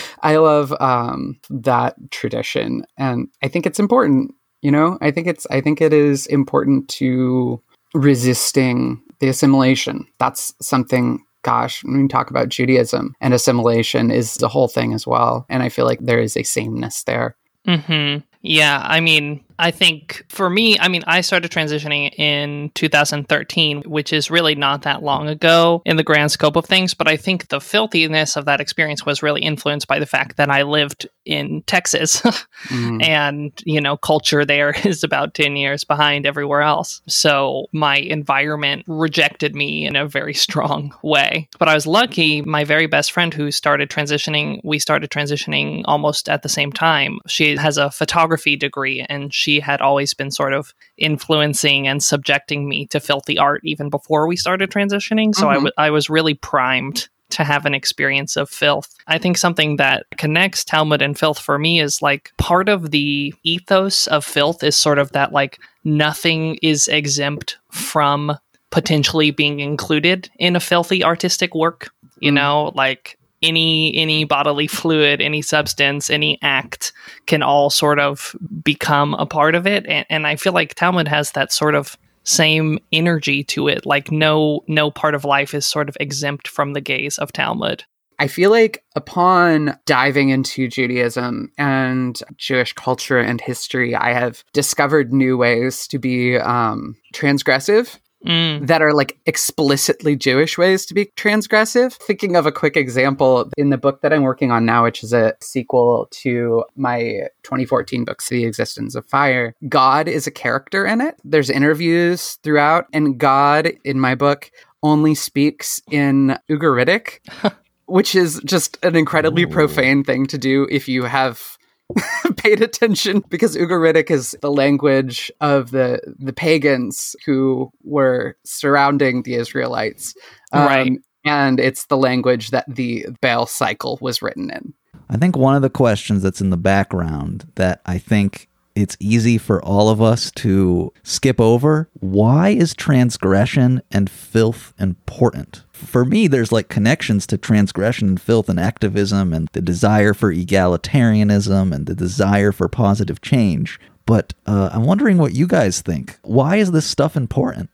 I 0.22 0.36
love 0.36 0.72
um, 0.80 1.38
that 1.50 1.94
tradition. 2.10 2.86
And 2.96 3.28
I 3.42 3.48
think 3.48 3.66
it's 3.66 3.78
important, 3.78 4.32
you 4.62 4.70
know, 4.70 4.96
I 5.02 5.10
think 5.10 5.26
it's, 5.26 5.46
I 5.50 5.60
think 5.60 5.80
it 5.82 5.92
is 5.92 6.26
important 6.28 6.88
to 6.90 7.60
resisting 7.92 9.02
the 9.18 9.28
assimilation. 9.28 10.06
That's 10.18 10.54
something 10.60 11.22
gosh, 11.46 11.84
when 11.84 12.02
we 12.02 12.08
talk 12.08 12.28
about 12.28 12.48
Judaism 12.48 13.14
and 13.20 13.32
assimilation 13.32 14.10
is 14.10 14.34
the 14.34 14.48
whole 14.48 14.66
thing 14.66 14.92
as 14.92 15.06
well. 15.06 15.46
And 15.48 15.62
I 15.62 15.68
feel 15.68 15.84
like 15.86 16.00
there 16.00 16.18
is 16.18 16.36
a 16.36 16.42
sameness 16.42 17.04
there. 17.04 17.36
hmm 17.64 18.16
Yeah, 18.42 18.82
I 18.84 18.98
mean, 18.98 19.44
I 19.58 19.70
think 19.70 20.24
for 20.28 20.48
me, 20.50 20.78
I 20.78 20.88
mean, 20.88 21.02
I 21.06 21.20
started 21.20 21.50
transitioning 21.50 22.12
in 22.18 22.70
2013, 22.74 23.82
which 23.82 24.12
is 24.12 24.30
really 24.30 24.54
not 24.54 24.82
that 24.82 25.02
long 25.02 25.28
ago 25.28 25.82
in 25.84 25.96
the 25.96 26.02
grand 26.02 26.32
scope 26.32 26.56
of 26.56 26.66
things. 26.66 26.94
But 26.94 27.08
I 27.08 27.16
think 27.16 27.48
the 27.48 27.60
filthiness 27.60 28.36
of 28.36 28.44
that 28.46 28.60
experience 28.60 29.06
was 29.06 29.22
really 29.22 29.42
influenced 29.42 29.88
by 29.88 29.98
the 29.98 30.06
fact 30.06 30.36
that 30.36 30.50
I 30.50 30.62
lived 30.62 31.08
in 31.24 31.62
Texas 31.66 32.22
Mm. 32.68 33.02
and, 33.04 33.52
you 33.64 33.80
know, 33.80 33.96
culture 33.96 34.44
there 34.44 34.70
is 34.84 35.04
about 35.04 35.34
10 35.34 35.56
years 35.56 35.84
behind 35.84 36.26
everywhere 36.26 36.62
else. 36.62 37.00
So 37.06 37.66
my 37.72 37.96
environment 37.96 38.84
rejected 38.86 39.54
me 39.54 39.86
in 39.86 39.94
a 39.94 40.08
very 40.08 40.34
strong 40.34 40.92
way. 41.02 41.48
But 41.58 41.68
I 41.68 41.74
was 41.74 41.86
lucky, 41.86 42.42
my 42.42 42.64
very 42.64 42.86
best 42.86 43.12
friend 43.12 43.32
who 43.32 43.50
started 43.50 43.88
transitioning, 43.90 44.60
we 44.64 44.78
started 44.78 45.10
transitioning 45.10 45.82
almost 45.84 46.28
at 46.28 46.42
the 46.42 46.48
same 46.48 46.72
time. 46.72 47.18
She 47.26 47.56
has 47.56 47.78
a 47.78 47.90
photography 47.90 48.56
degree 48.56 49.04
and 49.08 49.32
she 49.32 49.45
had 49.60 49.80
always 49.80 50.14
been 50.14 50.30
sort 50.30 50.52
of 50.52 50.74
influencing 50.98 51.86
and 51.88 52.02
subjecting 52.02 52.68
me 52.68 52.86
to 52.86 53.00
filthy 53.00 53.38
art 53.38 53.60
even 53.64 53.88
before 53.88 54.26
we 54.28 54.36
started 54.36 54.70
transitioning. 54.70 55.34
So 55.34 55.48
I 55.48 55.52
Mhm. 55.54 55.56
w- 55.56 55.72
I 55.78 55.90
was 55.90 56.10
really 56.10 56.34
primed 56.34 57.08
to 57.30 57.42
have 57.42 57.66
an 57.66 57.74
experience 57.74 58.36
of 58.36 58.48
filth. 58.48 58.94
I 59.08 59.18
think 59.18 59.36
something 59.36 59.76
that 59.76 60.04
connects 60.16 60.62
Talmud 60.64 61.02
and 61.02 61.18
filth 61.18 61.38
for 61.40 61.58
me 61.58 61.80
is 61.80 62.00
like 62.00 62.30
part 62.38 62.68
of 62.68 62.90
the 62.92 63.34
ethos 63.42 64.06
of 64.06 64.24
filth 64.24 64.62
is 64.62 64.76
sort 64.76 64.98
of 65.00 65.10
that 65.12 65.32
like 65.32 65.58
nothing 65.84 66.56
is 66.62 66.86
exempt 66.88 67.56
from 67.72 68.38
potentially 68.70 69.30
being 69.30 69.58
included 69.60 70.30
in 70.38 70.54
a 70.54 70.60
filthy 70.60 71.02
artistic 71.02 71.54
work. 71.54 71.90
You 72.20 72.30
Mm. 72.30 72.34
know, 72.34 72.72
like 72.74 73.18
any 73.46 73.94
any 73.96 74.24
bodily 74.24 74.66
fluid, 74.66 75.20
any 75.20 75.42
substance, 75.42 76.10
any 76.10 76.38
act 76.42 76.92
can 77.26 77.42
all 77.42 77.70
sort 77.70 77.98
of 77.98 78.34
become 78.62 79.14
a 79.14 79.26
part 79.26 79.54
of 79.54 79.66
it. 79.66 79.86
And, 79.86 80.04
and 80.10 80.26
I 80.26 80.36
feel 80.36 80.52
like 80.52 80.74
Talmud 80.74 81.08
has 81.08 81.32
that 81.32 81.52
sort 81.52 81.74
of 81.74 81.96
same 82.24 82.78
energy 82.92 83.44
to 83.44 83.68
it. 83.68 83.86
Like 83.86 84.10
no 84.10 84.64
no 84.66 84.90
part 84.90 85.14
of 85.14 85.24
life 85.24 85.54
is 85.54 85.64
sort 85.64 85.88
of 85.88 85.96
exempt 86.00 86.48
from 86.48 86.72
the 86.72 86.80
gaze 86.80 87.18
of 87.18 87.32
Talmud. 87.32 87.84
I 88.18 88.28
feel 88.28 88.50
like 88.50 88.82
upon 88.94 89.78
diving 89.84 90.30
into 90.30 90.68
Judaism 90.68 91.52
and 91.58 92.18
Jewish 92.38 92.72
culture 92.72 93.18
and 93.18 93.40
history, 93.40 93.94
I 93.94 94.14
have 94.14 94.42
discovered 94.54 95.12
new 95.12 95.36
ways 95.36 95.86
to 95.88 95.98
be 95.98 96.38
um, 96.38 96.96
transgressive 97.14 97.98
Mm. 98.26 98.66
that 98.66 98.82
are 98.82 98.92
like 98.92 99.18
explicitly 99.26 100.16
Jewish 100.16 100.58
ways 100.58 100.84
to 100.86 100.94
be 100.94 101.06
transgressive. 101.16 101.92
Thinking 101.94 102.36
of 102.36 102.46
a 102.46 102.52
quick 102.52 102.76
example 102.76 103.50
in 103.56 103.70
the 103.70 103.78
book 103.78 104.02
that 104.02 104.12
I'm 104.12 104.22
working 104.22 104.50
on 104.50 104.66
now, 104.66 104.84
which 104.84 105.02
is 105.02 105.12
a 105.12 105.34
sequel 105.40 106.08
to 106.10 106.64
my 106.76 107.28
2014 107.44 108.04
book, 108.04 108.22
The 108.22 108.44
Existence 108.44 108.94
of 108.94 109.06
Fire, 109.06 109.54
God 109.68 110.08
is 110.08 110.26
a 110.26 110.30
character 110.30 110.84
in 110.84 111.00
it. 111.00 111.16
There's 111.24 111.50
interviews 111.50 112.38
throughout, 112.42 112.86
and 112.92 113.18
God 113.18 113.72
in 113.84 114.00
my 114.00 114.14
book 114.14 114.50
only 114.82 115.14
speaks 115.14 115.80
in 115.90 116.38
Ugaritic, 116.50 117.20
which 117.86 118.14
is 118.14 118.40
just 118.44 118.78
an 118.84 118.96
incredibly 118.96 119.44
Ooh. 119.44 119.48
profane 119.48 120.04
thing 120.04 120.26
to 120.26 120.38
do 120.38 120.66
if 120.70 120.88
you 120.88 121.04
have 121.04 121.55
paid 122.36 122.62
attention 122.62 123.22
because 123.28 123.56
Ugaritic 123.56 124.10
is 124.10 124.36
the 124.42 124.50
language 124.50 125.30
of 125.40 125.70
the 125.70 126.00
the 126.18 126.32
pagans 126.32 127.14
who 127.24 127.70
were 127.84 128.36
surrounding 128.44 129.22
the 129.22 129.34
Israelites. 129.34 130.14
Um, 130.52 130.66
Right. 130.66 130.92
And 131.24 131.58
it's 131.58 131.86
the 131.86 131.96
language 131.96 132.50
that 132.50 132.64
the 132.68 133.06
Baal 133.20 133.46
cycle 133.46 133.98
was 134.00 134.22
written 134.22 134.48
in. 134.48 134.72
I 135.10 135.16
think 135.16 135.36
one 135.36 135.56
of 135.56 135.62
the 135.62 135.70
questions 135.70 136.22
that's 136.22 136.40
in 136.40 136.50
the 136.50 136.56
background 136.56 137.50
that 137.56 137.80
I 137.84 137.98
think 137.98 138.48
it's 138.76 138.96
easy 139.00 139.38
for 139.38 139.64
all 139.64 139.88
of 139.88 140.02
us 140.02 140.30
to 140.32 140.92
skip 141.02 141.40
over 141.40 141.88
why 141.94 142.50
is 142.50 142.74
transgression 142.74 143.82
and 143.90 144.08
filth 144.08 144.74
important? 144.78 145.64
For 145.72 146.04
me, 146.04 146.28
there's 146.28 146.52
like 146.52 146.68
connections 146.68 147.26
to 147.28 147.38
transgression 147.38 148.08
and 148.08 148.20
filth 148.20 148.48
and 148.48 148.60
activism 148.60 149.32
and 149.32 149.48
the 149.52 149.62
desire 149.62 150.14
for 150.14 150.32
egalitarianism 150.32 151.74
and 151.74 151.86
the 151.86 151.94
desire 151.94 152.52
for 152.52 152.68
positive 152.68 153.20
change. 153.20 153.80
But 154.06 154.32
uh, 154.46 154.70
I'm 154.72 154.84
wondering 154.84 155.18
what 155.18 155.34
you 155.34 155.46
guys 155.46 155.82
think. 155.82 156.18
Why 156.22 156.56
is 156.56 156.70
this 156.70 156.86
stuff 156.86 157.16
important? 157.16 157.70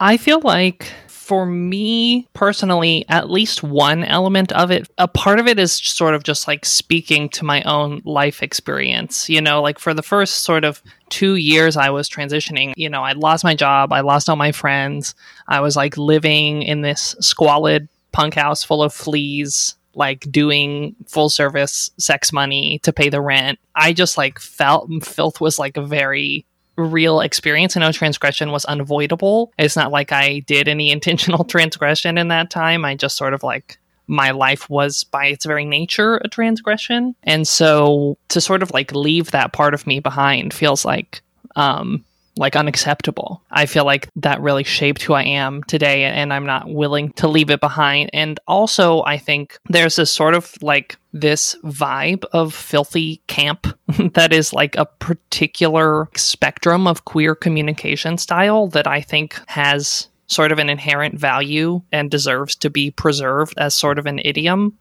I 0.00 0.16
feel 0.16 0.40
like 0.40 0.92
for 1.06 1.46
me 1.46 2.28
personally, 2.34 3.04
at 3.08 3.30
least 3.30 3.62
one 3.62 4.04
element 4.04 4.52
of 4.52 4.70
it, 4.70 4.88
a 4.98 5.08
part 5.08 5.38
of 5.38 5.46
it 5.46 5.58
is 5.58 5.72
sort 5.72 6.14
of 6.14 6.24
just 6.24 6.46
like 6.46 6.64
speaking 6.64 7.28
to 7.30 7.44
my 7.44 7.62
own 7.62 8.02
life 8.04 8.42
experience. 8.42 9.28
You 9.28 9.40
know, 9.40 9.62
like 9.62 9.78
for 9.78 9.94
the 9.94 10.02
first 10.02 10.42
sort 10.44 10.64
of 10.64 10.82
two 11.08 11.36
years 11.36 11.76
I 11.76 11.90
was 11.90 12.08
transitioning, 12.08 12.72
you 12.76 12.90
know, 12.90 13.02
I 13.02 13.12
lost 13.12 13.44
my 13.44 13.54
job, 13.54 13.92
I 13.92 14.00
lost 14.00 14.28
all 14.28 14.36
my 14.36 14.52
friends, 14.52 15.14
I 15.46 15.60
was 15.60 15.76
like 15.76 15.96
living 15.96 16.62
in 16.62 16.82
this 16.82 17.14
squalid 17.20 17.88
punk 18.12 18.34
house 18.34 18.64
full 18.64 18.82
of 18.82 18.92
fleas 18.92 19.75
like 19.96 20.30
doing 20.30 20.94
full 21.06 21.28
service 21.28 21.90
sex 21.98 22.32
money 22.32 22.78
to 22.82 22.92
pay 22.92 23.08
the 23.08 23.20
rent. 23.20 23.58
I 23.74 23.92
just 23.92 24.16
like 24.16 24.38
felt 24.38 24.90
filth 25.04 25.40
was 25.40 25.58
like 25.58 25.76
a 25.76 25.82
very 25.82 26.46
real 26.76 27.20
experience. 27.20 27.76
I 27.76 27.80
know 27.80 27.92
transgression 27.92 28.52
was 28.52 28.64
unavoidable. 28.66 29.52
It's 29.58 29.76
not 29.76 29.90
like 29.90 30.12
I 30.12 30.40
did 30.40 30.68
any 30.68 30.90
intentional 30.92 31.44
transgression 31.44 32.18
in 32.18 32.28
that 32.28 32.50
time. 32.50 32.84
I 32.84 32.94
just 32.94 33.16
sort 33.16 33.34
of 33.34 33.42
like 33.42 33.78
my 34.06 34.30
life 34.30 34.70
was 34.70 35.04
by 35.04 35.26
its 35.26 35.44
very 35.44 35.64
nature 35.64 36.16
a 36.18 36.28
transgression. 36.28 37.16
And 37.24 37.48
so 37.48 38.18
to 38.28 38.40
sort 38.40 38.62
of 38.62 38.70
like 38.72 38.92
leave 38.92 39.32
that 39.32 39.52
part 39.52 39.74
of 39.74 39.86
me 39.86 40.00
behind 40.00 40.54
feels 40.54 40.84
like 40.84 41.22
um 41.56 42.04
like 42.36 42.56
unacceptable. 42.56 43.42
I 43.50 43.66
feel 43.66 43.84
like 43.84 44.08
that 44.16 44.40
really 44.40 44.64
shaped 44.64 45.02
who 45.02 45.14
I 45.14 45.24
am 45.24 45.62
today 45.64 46.04
and 46.04 46.32
I'm 46.32 46.46
not 46.46 46.68
willing 46.68 47.12
to 47.12 47.28
leave 47.28 47.50
it 47.50 47.60
behind. 47.60 48.10
And 48.12 48.38
also 48.46 49.02
I 49.04 49.18
think 49.18 49.58
there's 49.68 49.96
this 49.96 50.12
sort 50.12 50.34
of 50.34 50.54
like 50.60 50.96
this 51.12 51.56
vibe 51.64 52.24
of 52.32 52.54
filthy 52.54 53.22
camp 53.26 53.66
that 54.14 54.32
is 54.32 54.52
like 54.52 54.76
a 54.76 54.86
particular 54.86 56.08
spectrum 56.14 56.86
of 56.86 57.04
queer 57.06 57.34
communication 57.34 58.18
style 58.18 58.66
that 58.68 58.86
I 58.86 59.00
think 59.00 59.40
has 59.46 60.08
sort 60.28 60.52
of 60.52 60.58
an 60.58 60.68
inherent 60.68 61.18
value 61.18 61.80
and 61.92 62.10
deserves 62.10 62.54
to 62.56 62.70
be 62.70 62.90
preserved 62.90 63.54
as 63.58 63.74
sort 63.74 63.98
of 63.98 64.06
an 64.06 64.20
idiom. 64.24 64.76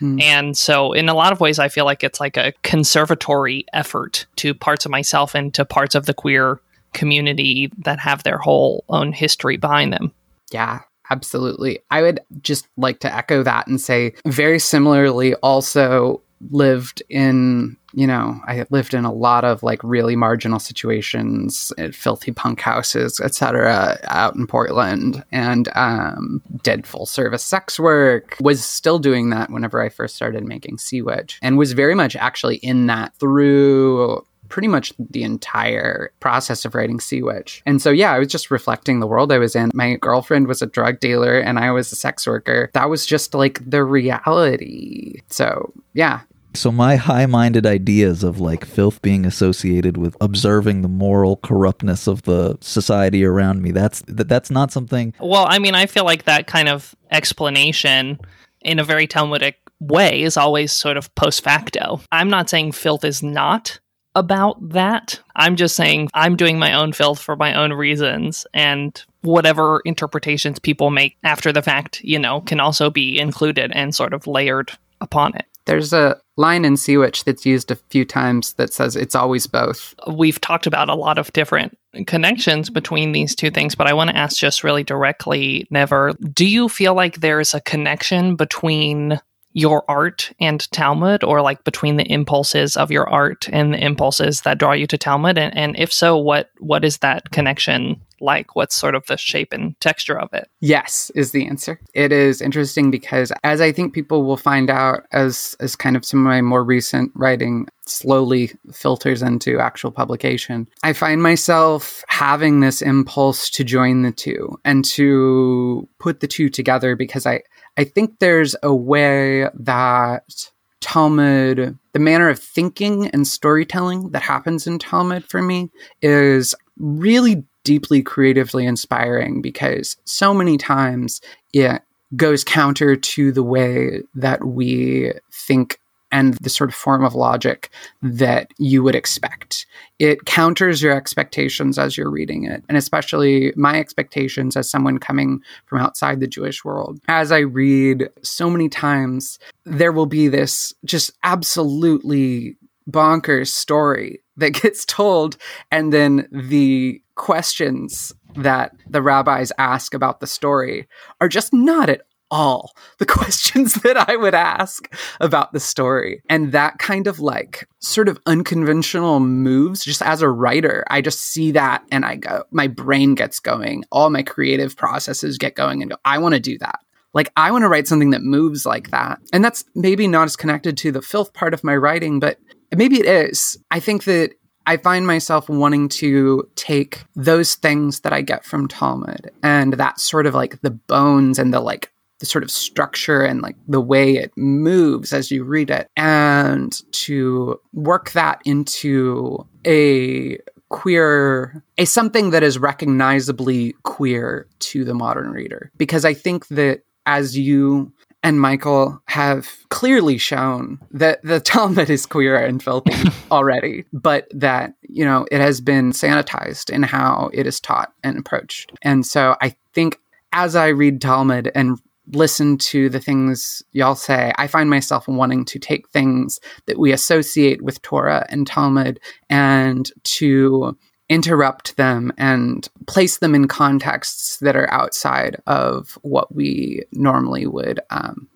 Mm. 0.00 0.20
And 0.20 0.56
so, 0.56 0.92
in 0.92 1.08
a 1.08 1.14
lot 1.14 1.32
of 1.32 1.40
ways, 1.40 1.58
I 1.58 1.68
feel 1.68 1.84
like 1.84 2.02
it's 2.02 2.20
like 2.20 2.36
a 2.36 2.52
conservatory 2.62 3.64
effort 3.72 4.26
to 4.36 4.54
parts 4.54 4.84
of 4.84 4.90
myself 4.90 5.34
and 5.34 5.54
to 5.54 5.64
parts 5.64 5.94
of 5.94 6.06
the 6.06 6.14
queer 6.14 6.60
community 6.92 7.70
that 7.78 7.98
have 7.98 8.22
their 8.22 8.38
whole 8.38 8.84
own 8.88 9.12
history 9.12 9.56
behind 9.56 9.92
them. 9.92 10.12
Yeah, 10.50 10.80
absolutely. 11.10 11.80
I 11.90 12.02
would 12.02 12.20
just 12.42 12.68
like 12.76 13.00
to 13.00 13.14
echo 13.14 13.42
that 13.42 13.66
and 13.66 13.80
say, 13.80 14.14
very 14.26 14.58
similarly, 14.58 15.34
also 15.36 16.22
lived 16.50 17.02
in 17.08 17.76
you 17.94 18.06
know 18.06 18.38
i 18.46 18.64
lived 18.70 18.94
in 18.94 19.04
a 19.04 19.12
lot 19.12 19.44
of 19.44 19.62
like 19.62 19.82
really 19.82 20.14
marginal 20.14 20.58
situations 20.58 21.72
filthy 21.92 22.30
punk 22.30 22.60
houses 22.60 23.18
etc 23.20 23.98
out 24.04 24.36
in 24.36 24.46
portland 24.46 25.24
and 25.32 25.68
um, 25.74 26.42
did 26.62 26.86
full 26.86 27.06
service 27.06 27.42
sex 27.42 27.78
work 27.78 28.36
was 28.40 28.64
still 28.64 28.98
doing 28.98 29.30
that 29.30 29.50
whenever 29.50 29.80
i 29.82 29.88
first 29.88 30.14
started 30.14 30.44
making 30.44 30.78
sea 30.78 31.02
and 31.42 31.58
was 31.58 31.72
very 31.72 31.94
much 31.94 32.14
actually 32.16 32.56
in 32.56 32.86
that 32.86 33.14
through 33.16 34.24
pretty 34.48 34.68
much 34.68 34.92
the 34.98 35.22
entire 35.22 36.12
process 36.20 36.64
of 36.64 36.74
writing 36.74 37.00
Sea 37.00 37.22
Witch. 37.22 37.62
And 37.66 37.80
so, 37.80 37.90
yeah, 37.90 38.12
I 38.12 38.18
was 38.18 38.28
just 38.28 38.50
reflecting 38.50 39.00
the 39.00 39.06
world 39.06 39.32
I 39.32 39.38
was 39.38 39.54
in. 39.54 39.70
My 39.74 39.96
girlfriend 39.96 40.48
was 40.48 40.62
a 40.62 40.66
drug 40.66 41.00
dealer 41.00 41.38
and 41.38 41.58
I 41.58 41.70
was 41.70 41.92
a 41.92 41.96
sex 41.96 42.26
worker. 42.26 42.70
That 42.74 42.90
was 42.90 43.06
just 43.06 43.34
like 43.34 43.60
the 43.68 43.84
reality. 43.84 45.20
So, 45.28 45.72
yeah. 45.94 46.20
So 46.54 46.72
my 46.72 46.96
high-minded 46.96 47.66
ideas 47.66 48.24
of 48.24 48.40
like 48.40 48.64
filth 48.64 49.02
being 49.02 49.24
associated 49.26 49.96
with 49.96 50.16
observing 50.20 50.82
the 50.82 50.88
moral 50.88 51.36
corruptness 51.36 52.06
of 52.06 52.22
the 52.22 52.56
society 52.60 53.24
around 53.24 53.62
me 53.62 53.70
that's 53.70 54.02
that, 54.08 54.28
that's 54.28 54.50
not 54.50 54.72
something 54.72 55.14
Well, 55.20 55.46
I 55.48 55.58
mean, 55.58 55.74
I 55.74 55.86
feel 55.86 56.04
like 56.04 56.24
that 56.24 56.46
kind 56.46 56.68
of 56.68 56.96
explanation 57.10 58.18
in 58.62 58.78
a 58.78 58.84
very 58.84 59.06
Talmudic 59.06 59.56
way 59.80 60.22
is 60.22 60.36
always 60.36 60.72
sort 60.72 60.96
of 60.96 61.14
post 61.14 61.44
facto. 61.44 62.00
I'm 62.10 62.30
not 62.30 62.50
saying 62.50 62.72
filth 62.72 63.04
is 63.04 63.22
not 63.22 63.78
about 64.14 64.56
that. 64.70 65.20
I'm 65.36 65.56
just 65.56 65.76
saying 65.76 66.08
I'm 66.14 66.36
doing 66.36 66.58
my 66.58 66.72
own 66.72 66.92
filth 66.92 67.20
for 67.20 67.36
my 67.36 67.54
own 67.54 67.72
reasons 67.72 68.46
and 68.52 69.00
whatever 69.22 69.80
interpretations 69.84 70.58
people 70.58 70.90
make 70.90 71.16
after 71.24 71.52
the 71.52 71.62
fact, 71.62 72.00
you 72.02 72.18
know, 72.18 72.40
can 72.40 72.60
also 72.60 72.90
be 72.90 73.18
included 73.18 73.72
and 73.72 73.94
sort 73.94 74.12
of 74.12 74.26
layered 74.26 74.72
upon 75.00 75.34
it. 75.36 75.46
There's 75.66 75.92
a 75.92 76.18
line 76.38 76.64
in 76.64 76.78
Sea 76.78 76.96
Witch 76.96 77.24
that's 77.24 77.44
used 77.44 77.70
a 77.70 77.76
few 77.76 78.06
times 78.06 78.54
that 78.54 78.72
says 78.72 78.96
it's 78.96 79.14
always 79.14 79.46
both. 79.46 79.94
We've 80.10 80.40
talked 80.40 80.66
about 80.66 80.88
a 80.88 80.94
lot 80.94 81.18
of 81.18 81.30
different 81.34 81.76
connections 82.06 82.70
between 82.70 83.12
these 83.12 83.34
two 83.34 83.50
things, 83.50 83.74
but 83.74 83.86
I 83.86 83.92
want 83.92 84.08
to 84.08 84.16
ask 84.16 84.38
just 84.38 84.64
really 84.64 84.82
directly, 84.82 85.66
Never, 85.70 86.14
do 86.32 86.46
you 86.46 86.70
feel 86.70 86.94
like 86.94 87.16
there's 87.16 87.52
a 87.52 87.60
connection 87.60 88.34
between 88.34 89.20
your 89.58 89.84
art 89.88 90.32
and 90.38 90.70
Talmud, 90.70 91.24
or 91.24 91.42
like 91.42 91.64
between 91.64 91.96
the 91.96 92.10
impulses 92.10 92.76
of 92.76 92.92
your 92.92 93.08
art 93.08 93.48
and 93.52 93.74
the 93.74 93.84
impulses 93.84 94.42
that 94.42 94.58
draw 94.58 94.72
you 94.72 94.86
to 94.86 94.96
Talmud? 94.96 95.36
And, 95.36 95.56
and 95.56 95.76
if 95.76 95.92
so, 95.92 96.16
what 96.16 96.50
what 96.58 96.84
is 96.84 96.98
that 96.98 97.30
connection 97.32 98.00
like? 98.20 98.56
What's 98.56 98.74
sort 98.74 98.94
of 98.94 99.06
the 99.06 99.16
shape 99.16 99.52
and 99.52 99.78
texture 99.80 100.18
of 100.18 100.32
it? 100.32 100.48
Yes, 100.60 101.10
is 101.14 101.32
the 101.32 101.46
answer. 101.46 101.80
It 101.94 102.12
is 102.12 102.40
interesting 102.40 102.90
because 102.90 103.32
as 103.44 103.60
I 103.60 103.72
think 103.72 103.94
people 103.94 104.24
will 104.24 104.36
find 104.36 104.70
out 104.70 105.06
as 105.12 105.56
as 105.60 105.76
kind 105.76 105.96
of 105.96 106.04
some 106.04 106.20
of 106.20 106.24
my 106.26 106.40
more 106.40 106.64
recent 106.64 107.12
writing 107.14 107.68
slowly 107.86 108.52
filters 108.72 109.22
into 109.22 109.58
actual 109.58 109.90
publication, 109.90 110.68
I 110.82 110.92
find 110.92 111.22
myself 111.22 112.04
having 112.08 112.60
this 112.60 112.82
impulse 112.82 113.50
to 113.50 113.64
join 113.64 114.02
the 114.02 114.12
two 114.12 114.58
and 114.64 114.84
to 114.86 115.88
put 115.98 116.20
the 116.20 116.26
two 116.26 116.48
together 116.48 116.96
because 116.96 117.26
I 117.26 117.42
I 117.76 117.84
think 117.84 118.18
there's 118.18 118.56
a 118.62 118.74
way 118.74 119.48
that 119.54 120.50
Talmud, 120.80 121.78
the 121.92 121.98
manner 121.98 122.28
of 122.28 122.38
thinking 122.38 123.08
and 123.08 123.26
storytelling 123.26 124.10
that 124.10 124.22
happens 124.22 124.66
in 124.66 124.78
Talmud 124.78 125.24
for 125.24 125.42
me 125.42 125.70
is 126.02 126.54
really 126.78 127.44
deeply 127.68 128.02
creatively 128.02 128.64
inspiring 128.64 129.42
because 129.42 129.98
so 130.06 130.32
many 130.32 130.56
times 130.56 131.20
it 131.52 131.82
goes 132.16 132.42
counter 132.42 132.96
to 132.96 133.30
the 133.30 133.42
way 133.42 134.00
that 134.14 134.42
we 134.42 135.12
think 135.30 135.78
and 136.10 136.32
the 136.36 136.48
sort 136.48 136.70
of 136.70 136.74
form 136.74 137.04
of 137.04 137.14
logic 137.14 137.68
that 138.00 138.50
you 138.56 138.82
would 138.82 138.94
expect. 138.94 139.66
It 139.98 140.24
counters 140.24 140.80
your 140.80 140.96
expectations 140.96 141.78
as 141.78 141.98
you're 141.98 142.08
reading 142.08 142.44
it, 142.44 142.64
and 142.70 142.78
especially 142.78 143.52
my 143.54 143.78
expectations 143.78 144.56
as 144.56 144.70
someone 144.70 144.96
coming 144.96 145.42
from 145.66 145.80
outside 145.80 146.20
the 146.20 146.26
Jewish 146.26 146.64
world. 146.64 146.98
As 147.06 147.30
I 147.30 147.40
read 147.40 148.08
so 148.22 148.48
many 148.48 148.70
times, 148.70 149.38
there 149.66 149.92
will 149.92 150.06
be 150.06 150.28
this 150.28 150.72
just 150.86 151.10
absolutely 151.22 152.56
bonkers 152.90 153.48
story 153.48 154.22
that 154.38 154.54
gets 154.54 154.84
told, 154.84 155.36
and 155.70 155.92
then 155.92 156.28
the 156.32 157.02
questions 157.14 158.12
that 158.36 158.72
the 158.88 159.02
rabbis 159.02 159.52
ask 159.58 159.94
about 159.94 160.20
the 160.20 160.26
story 160.26 160.86
are 161.20 161.28
just 161.28 161.52
not 161.52 161.88
at 161.88 162.02
all 162.30 162.72
the 162.98 163.06
questions 163.18 163.74
that 163.74 163.96
I 164.08 164.16
would 164.16 164.34
ask 164.34 164.92
about 165.20 165.52
the 165.52 165.60
story. 165.60 166.22
And 166.28 166.52
that 166.52 166.78
kind 166.78 167.06
of 167.06 167.20
like 167.20 167.68
sort 167.80 168.08
of 168.08 168.18
unconventional 168.26 169.20
moves, 169.20 169.84
just 169.84 170.02
as 170.02 170.22
a 170.22 170.28
writer, 170.28 170.84
I 170.90 171.00
just 171.00 171.20
see 171.20 171.50
that 171.52 171.84
and 171.90 172.04
I 172.04 172.16
go, 172.16 172.44
my 172.50 172.66
brain 172.66 173.14
gets 173.14 173.40
going, 173.40 173.84
all 173.90 174.10
my 174.10 174.22
creative 174.22 174.76
processes 174.76 175.38
get 175.38 175.54
going, 175.54 175.82
and 175.82 175.90
go, 175.90 175.96
I 176.04 176.18
want 176.18 176.34
to 176.34 176.40
do 176.40 176.58
that. 176.58 176.80
Like, 177.14 177.32
I 177.36 177.50
want 177.50 177.62
to 177.62 177.68
write 177.68 177.88
something 177.88 178.10
that 178.10 178.22
moves 178.22 178.66
like 178.66 178.90
that. 178.90 179.18
And 179.32 179.42
that's 179.42 179.64
maybe 179.74 180.06
not 180.06 180.24
as 180.24 180.36
connected 180.36 180.76
to 180.78 180.92
the 180.92 181.00
filth 181.00 181.32
part 181.32 181.54
of 181.54 181.64
my 181.64 181.74
writing, 181.74 182.20
but 182.20 182.38
maybe 182.76 183.00
it 183.00 183.06
is. 183.06 183.58
I 183.70 183.80
think 183.80 184.04
that 184.04 184.34
I 184.66 184.76
find 184.76 185.06
myself 185.06 185.48
wanting 185.48 185.88
to 185.88 186.48
take 186.54 187.02
those 187.16 187.54
things 187.54 188.00
that 188.00 188.12
I 188.12 188.20
get 188.20 188.44
from 188.44 188.68
Talmud 188.68 189.30
and 189.42 189.72
that 189.74 189.98
sort 189.98 190.26
of 190.26 190.34
like 190.34 190.60
the 190.60 190.70
bones 190.70 191.38
and 191.38 191.54
the 191.54 191.60
like 191.60 191.90
the 192.18 192.26
sort 192.26 192.44
of 192.44 192.50
structure 192.50 193.22
and 193.22 193.40
like 193.40 193.56
the 193.66 193.80
way 193.80 194.16
it 194.16 194.32
moves 194.36 195.12
as 195.12 195.30
you 195.30 195.44
read 195.44 195.70
it 195.70 195.88
and 195.96 196.82
to 196.92 197.58
work 197.72 198.10
that 198.10 198.42
into 198.44 199.46
a 199.66 200.38
queer 200.68 201.64
a 201.78 201.86
something 201.86 202.30
that 202.30 202.42
is 202.42 202.58
recognizably 202.58 203.74
queer 203.84 204.46
to 204.58 204.84
the 204.84 204.92
modern 204.92 205.30
reader 205.30 205.70
because 205.78 206.04
i 206.04 206.12
think 206.12 206.46
that 206.48 206.82
as 207.06 207.38
you 207.38 207.90
and 208.22 208.40
Michael 208.40 209.00
have 209.06 209.48
clearly 209.70 210.18
shown 210.18 210.80
that 210.90 211.22
the 211.22 211.40
Talmud 211.44 211.90
is 211.90 212.06
queer 212.06 212.36
and 212.36 212.62
filthy 212.62 213.10
already, 213.30 213.84
but 213.92 214.26
that, 214.32 214.74
you 214.82 215.04
know, 215.04 215.26
it 215.30 215.40
has 215.40 215.60
been 215.60 215.92
sanitized 215.92 216.70
in 216.70 216.82
how 216.82 217.30
it 217.32 217.46
is 217.46 217.60
taught 217.60 217.92
and 218.02 218.18
approached. 218.18 218.72
And 218.82 219.06
so 219.06 219.36
I 219.40 219.54
think 219.72 219.98
as 220.32 220.56
I 220.56 220.68
read 220.68 221.00
Talmud 221.00 221.50
and 221.54 221.78
listen 222.12 222.56
to 222.56 222.88
the 222.88 223.00
things 223.00 223.62
y'all 223.72 223.94
say, 223.94 224.32
I 224.36 224.46
find 224.46 224.70
myself 224.70 225.06
wanting 225.06 225.44
to 225.46 225.58
take 225.58 225.88
things 225.90 226.40
that 226.66 226.78
we 226.78 226.92
associate 226.92 227.62
with 227.62 227.82
Torah 227.82 228.26
and 228.30 228.46
Talmud 228.46 228.98
and 229.28 229.90
to 230.04 230.76
interrupt 231.08 231.76
them 231.76 232.12
and 232.18 232.68
place 232.86 233.18
them 233.18 233.34
in 233.34 233.48
contexts 233.48 234.38
that 234.38 234.56
are 234.56 234.70
outside 234.72 235.40
of 235.46 235.98
what 236.02 236.34
we 236.34 236.82
normally 236.92 237.46
would 237.46 237.80
um, 237.90 238.28